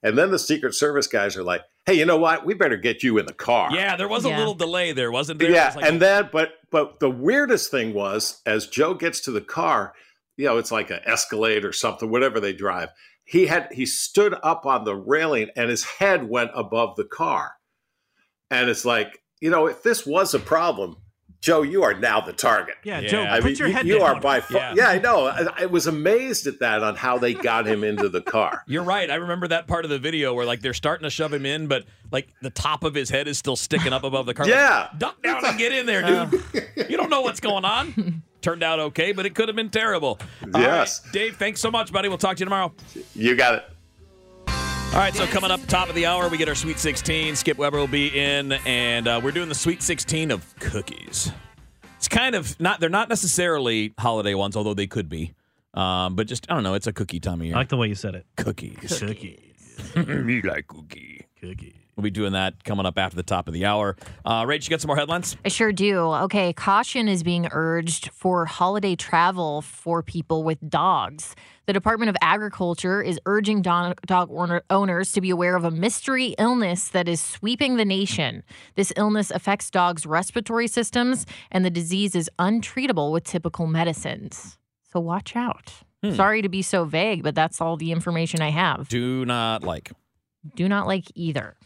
and 0.04 0.16
then 0.16 0.30
the 0.30 0.38
Secret 0.38 0.74
Service 0.74 1.08
guys 1.08 1.36
are 1.36 1.42
like, 1.42 1.62
"Hey, 1.84 1.94
you 1.94 2.04
know 2.04 2.16
what? 2.16 2.46
We 2.46 2.54
better 2.54 2.76
get 2.76 3.02
you 3.02 3.18
in 3.18 3.26
the 3.26 3.32
car." 3.32 3.70
Yeah, 3.72 3.96
there 3.96 4.06
was 4.08 4.24
a 4.24 4.28
little 4.28 4.54
delay 4.54 4.92
there, 4.92 5.10
wasn't 5.10 5.40
there? 5.40 5.50
Yeah, 5.50 5.66
was 5.68 5.76
like- 5.76 5.84
and 5.84 6.00
then 6.00 6.28
but 6.32 6.50
but 6.70 7.00
the 7.00 7.10
weirdest 7.10 7.72
thing 7.72 7.92
was 7.92 8.40
as 8.46 8.68
Joe 8.68 8.94
gets 8.94 9.18
to 9.22 9.32
the 9.32 9.40
car, 9.40 9.94
you 10.36 10.46
know, 10.46 10.58
it's 10.58 10.72
like 10.72 10.90
an 10.90 11.00
Escalade 11.04 11.64
or 11.64 11.72
something, 11.72 12.10
whatever 12.10 12.40
they 12.40 12.52
drive. 12.52 12.90
He 13.24 13.46
had 13.46 13.72
he 13.72 13.86
stood 13.86 14.34
up 14.42 14.66
on 14.66 14.84
the 14.84 14.94
railing 14.94 15.50
and 15.56 15.68
his 15.68 15.84
head 15.84 16.28
went 16.28 16.50
above 16.54 16.96
the 16.96 17.04
car, 17.04 17.52
and 18.50 18.70
it's 18.70 18.84
like 18.84 19.22
you 19.40 19.50
know, 19.50 19.66
if 19.66 19.82
this 19.82 20.06
was 20.06 20.34
a 20.34 20.38
problem, 20.38 20.96
Joe, 21.40 21.62
you 21.62 21.82
are 21.84 21.94
now 21.94 22.20
the 22.20 22.32
target. 22.32 22.74
Yeah, 22.82 23.00
Yeah. 23.00 23.08
Joe, 23.08 23.22
I 23.22 23.36
I 23.36 23.40
put 23.40 23.44
mean, 23.46 23.56
your 23.56 23.68
you, 23.68 23.74
head 23.74 23.86
you 23.86 23.98
down. 23.98 24.16
are 24.16 24.20
by 24.20 24.40
far. 24.40 24.58
Yeah. 24.60 24.74
Yeah. 24.76 24.88
I 24.88 24.98
know. 24.98 25.26
I, 25.26 25.46
I 25.62 25.66
was 25.66 25.86
amazed 25.86 26.46
at 26.46 26.58
that 26.60 26.82
on 26.82 26.96
how 26.96 27.18
they 27.18 27.34
got 27.34 27.66
him 27.66 27.84
into 27.84 28.08
the 28.08 28.20
car. 28.20 28.62
You're 28.66 28.82
right. 28.82 29.10
I 29.10 29.16
remember 29.16 29.46
that 29.48 29.66
part 29.66 29.84
of 29.84 29.90
the 29.90 29.98
video 29.98 30.34
where 30.34 30.44
like 30.46 30.60
they're 30.60 30.74
starting 30.74 31.04
to 31.04 31.10
shove 31.10 31.32
him 31.32 31.46
in, 31.46 31.66
but 31.68 31.84
like 32.10 32.28
the 32.42 32.50
top 32.50 32.82
of 32.84 32.94
his 32.94 33.10
head 33.10 33.28
is 33.28 33.38
still 33.38 33.56
sticking 33.56 33.92
up 33.92 34.02
above 34.04 34.26
the 34.26 34.34
car. 34.34 34.46
Like, 34.46 34.54
Yeah. 34.54 34.88
duck 34.98 35.22
down 35.22 35.44
and 35.44 35.58
get 35.58 35.72
in 35.72 35.86
there, 35.86 36.02
dude. 36.02 36.42
you 36.90 36.96
don't 36.96 37.10
know 37.10 37.20
what's 37.20 37.40
going 37.40 37.64
on. 37.64 38.22
Turned 38.42 38.62
out 38.62 38.78
okay, 38.78 39.12
but 39.12 39.26
it 39.26 39.34
could 39.34 39.48
have 39.48 39.56
been 39.56 39.70
terrible. 39.70 40.20
All 40.54 40.60
Yes. 40.60 41.02
right, 41.04 41.12
Dave, 41.12 41.36
thanks 41.36 41.60
so 41.60 41.70
much, 41.70 41.92
buddy. 41.92 42.08
We'll 42.08 42.18
talk 42.18 42.36
to 42.36 42.40
you 42.40 42.46
tomorrow. 42.46 42.72
You 43.14 43.34
got 43.34 43.54
it. 43.56 43.64
All 44.96 45.02
right, 45.02 45.14
so 45.14 45.26
coming 45.26 45.50
up 45.50 45.60
top 45.66 45.90
of 45.90 45.94
the 45.94 46.06
hour, 46.06 46.30
we 46.30 46.38
get 46.38 46.48
our 46.48 46.54
Sweet 46.54 46.78
16. 46.78 47.36
Skip 47.36 47.58
Weber 47.58 47.76
will 47.76 47.86
be 47.86 48.18
in, 48.18 48.52
and 48.64 49.06
uh, 49.06 49.20
we're 49.22 49.30
doing 49.30 49.50
the 49.50 49.54
Sweet 49.54 49.82
16 49.82 50.30
of 50.30 50.58
cookies. 50.58 51.30
It's 51.98 52.08
kind 52.08 52.34
of 52.34 52.58
not, 52.58 52.80
they're 52.80 52.88
not 52.88 53.10
necessarily 53.10 53.92
holiday 53.98 54.32
ones, 54.32 54.56
although 54.56 54.72
they 54.72 54.86
could 54.86 55.10
be. 55.10 55.34
Um, 55.74 56.16
but 56.16 56.26
just, 56.26 56.50
I 56.50 56.54
don't 56.54 56.62
know, 56.62 56.72
it's 56.72 56.86
a 56.86 56.94
cookie 56.94 57.20
time 57.20 57.42
of 57.42 57.46
year. 57.46 57.56
I 57.56 57.58
like 57.58 57.68
the 57.68 57.76
way 57.76 57.88
you 57.88 57.94
said 57.94 58.14
it. 58.14 58.24
cookies. 58.38 58.98
Cookies. 58.98 59.94
Me 59.96 60.40
like 60.40 60.66
cookie. 60.66 61.26
Cookies. 61.42 61.74
We'll 61.96 62.02
be 62.02 62.10
doing 62.10 62.32
that 62.32 62.62
coming 62.62 62.84
up 62.84 62.98
after 62.98 63.16
the 63.16 63.22
top 63.22 63.48
of 63.48 63.54
the 63.54 63.64
hour. 63.64 63.96
Uh, 64.22 64.42
Rach, 64.44 64.64
you 64.64 64.68
got 64.70 64.82
some 64.82 64.88
more 64.88 64.96
headlines? 64.98 65.34
I 65.46 65.48
sure 65.48 65.72
do. 65.72 65.98
Okay, 65.98 66.52
caution 66.52 67.08
is 67.08 67.22
being 67.22 67.48
urged 67.52 68.10
for 68.10 68.44
holiday 68.44 68.96
travel 68.96 69.62
for 69.62 70.02
people 70.02 70.44
with 70.44 70.58
dogs. 70.68 71.34
The 71.64 71.72
Department 71.72 72.10
of 72.10 72.16
Agriculture 72.20 73.00
is 73.02 73.18
urging 73.24 73.62
dog 73.62 73.98
owner- 74.10 74.62
owners 74.68 75.12
to 75.12 75.22
be 75.22 75.30
aware 75.30 75.56
of 75.56 75.64
a 75.64 75.70
mystery 75.70 76.34
illness 76.38 76.90
that 76.90 77.08
is 77.08 77.18
sweeping 77.18 77.76
the 77.76 77.84
nation. 77.86 78.42
This 78.74 78.92
illness 78.94 79.30
affects 79.30 79.70
dogs' 79.70 80.04
respiratory 80.04 80.68
systems, 80.68 81.24
and 81.50 81.64
the 81.64 81.70
disease 81.70 82.14
is 82.14 82.28
untreatable 82.38 83.10
with 83.10 83.24
typical 83.24 83.66
medicines. 83.66 84.58
So 84.92 85.00
watch 85.00 85.34
out. 85.34 85.72
Sorry 86.14 86.40
to 86.42 86.48
be 86.50 86.60
so 86.62 86.84
vague, 86.84 87.24
but 87.24 87.34
that's 87.34 87.60
all 87.60 87.76
the 87.78 87.90
information 87.90 88.40
I 88.40 88.50
have. 88.50 88.88
Do 88.88 89.24
not 89.24 89.64
like. 89.64 89.90
Do 90.54 90.68
not 90.68 90.86
like 90.86 91.06
either. 91.16 91.56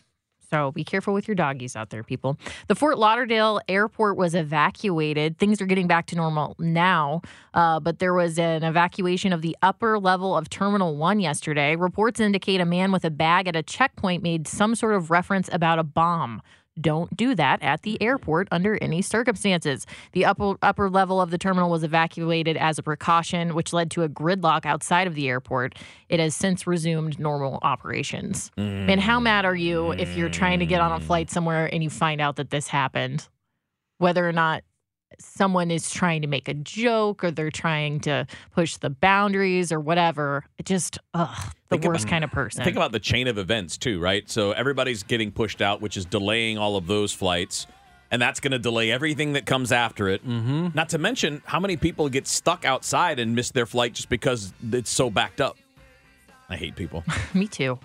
So 0.52 0.72
be 0.72 0.82
careful 0.82 1.14
with 1.14 1.28
your 1.28 1.36
doggies 1.36 1.76
out 1.76 1.90
there, 1.90 2.02
people. 2.02 2.36
The 2.66 2.74
Fort 2.74 2.98
Lauderdale 2.98 3.60
airport 3.68 4.16
was 4.16 4.34
evacuated. 4.34 5.38
Things 5.38 5.60
are 5.62 5.66
getting 5.66 5.86
back 5.86 6.06
to 6.06 6.16
normal 6.16 6.56
now, 6.58 7.22
uh, 7.54 7.78
but 7.78 8.00
there 8.00 8.12
was 8.12 8.36
an 8.36 8.64
evacuation 8.64 9.32
of 9.32 9.42
the 9.42 9.56
upper 9.62 9.96
level 9.96 10.36
of 10.36 10.50
Terminal 10.50 10.96
1 10.96 11.20
yesterday. 11.20 11.76
Reports 11.76 12.18
indicate 12.18 12.60
a 12.60 12.64
man 12.64 12.90
with 12.90 13.04
a 13.04 13.10
bag 13.10 13.46
at 13.46 13.54
a 13.54 13.62
checkpoint 13.62 14.24
made 14.24 14.48
some 14.48 14.74
sort 14.74 14.94
of 14.94 15.10
reference 15.10 15.48
about 15.52 15.78
a 15.78 15.84
bomb. 15.84 16.42
Don't 16.80 17.16
do 17.16 17.34
that 17.34 17.62
at 17.62 17.82
the 17.82 17.94
mm-hmm. 17.94 18.04
airport 18.04 18.48
under 18.50 18.78
any 18.80 19.02
circumstances. 19.02 19.86
The 20.12 20.24
upper 20.24 20.56
upper 20.62 20.88
level 20.88 21.20
of 21.20 21.30
the 21.30 21.38
terminal 21.38 21.70
was 21.70 21.84
evacuated 21.84 22.56
as 22.56 22.78
a 22.78 22.82
precaution, 22.82 23.54
which 23.54 23.72
led 23.72 23.90
to 23.92 24.02
a 24.02 24.08
gridlock 24.08 24.66
outside 24.66 25.06
of 25.06 25.14
the 25.14 25.28
airport. 25.28 25.76
It 26.08 26.20
has 26.20 26.34
since 26.34 26.66
resumed 26.66 27.18
normal 27.18 27.58
operations. 27.62 28.50
And 28.56 29.00
how 29.00 29.16
mm-hmm. 29.16 29.24
mad 29.24 29.44
are 29.44 29.54
you 29.54 29.92
if 29.92 30.16
you're 30.16 30.28
trying 30.28 30.60
to 30.60 30.66
get 30.66 30.80
on 30.80 30.92
a 30.92 31.00
flight 31.00 31.30
somewhere 31.30 31.68
and 31.72 31.82
you 31.82 31.90
find 31.90 32.20
out 32.20 32.36
that 32.36 32.50
this 32.50 32.68
happened? 32.68 33.28
Whether 33.98 34.26
or 34.26 34.32
not 34.32 34.62
someone 35.18 35.70
is 35.70 35.90
trying 35.90 36.22
to 36.22 36.28
make 36.28 36.48
a 36.48 36.54
joke 36.54 37.24
or 37.24 37.30
they're 37.30 37.50
trying 37.50 38.00
to 38.00 38.26
push 38.54 38.76
the 38.76 38.90
boundaries 38.90 39.72
or 39.72 39.80
whatever. 39.80 40.44
Just, 40.64 40.98
ugh, 41.14 41.28
the 41.36 41.52
Think 41.76 41.84
about- 41.84 41.92
worst 41.94 42.08
kind 42.08 42.24
of 42.24 42.30
person. 42.30 42.64
Think 42.64 42.76
about 42.76 42.92
the 42.92 43.00
chain 43.00 43.26
of 43.28 43.36
events, 43.38 43.76
too, 43.76 44.00
right? 44.00 44.28
So 44.30 44.52
everybody's 44.52 45.02
getting 45.02 45.30
pushed 45.32 45.60
out, 45.60 45.80
which 45.80 45.96
is 45.96 46.04
delaying 46.04 46.58
all 46.58 46.76
of 46.76 46.86
those 46.86 47.12
flights. 47.12 47.66
And 48.12 48.20
that's 48.20 48.40
going 48.40 48.50
to 48.52 48.58
delay 48.58 48.90
everything 48.90 49.34
that 49.34 49.46
comes 49.46 49.70
after 49.70 50.08
it. 50.08 50.26
Mm-hmm. 50.26 50.68
Not 50.74 50.88
to 50.88 50.98
mention 50.98 51.42
how 51.44 51.60
many 51.60 51.76
people 51.76 52.08
get 52.08 52.26
stuck 52.26 52.64
outside 52.64 53.20
and 53.20 53.36
miss 53.36 53.50
their 53.52 53.66
flight 53.66 53.92
just 53.94 54.08
because 54.08 54.52
it's 54.72 54.90
so 54.90 55.10
backed 55.10 55.40
up. 55.40 55.56
I 56.48 56.56
hate 56.56 56.74
people. 56.74 57.04
Me 57.34 57.46
too. 57.46 57.78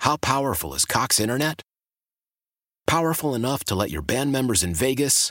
How 0.00 0.16
powerful 0.16 0.74
is 0.74 0.84
Cox 0.84 1.20
Internet? 1.20 1.62
Powerful 2.88 3.36
enough 3.36 3.62
to 3.66 3.76
let 3.76 3.90
your 3.90 4.02
band 4.02 4.32
members 4.32 4.64
in 4.64 4.74
Vegas, 4.74 5.30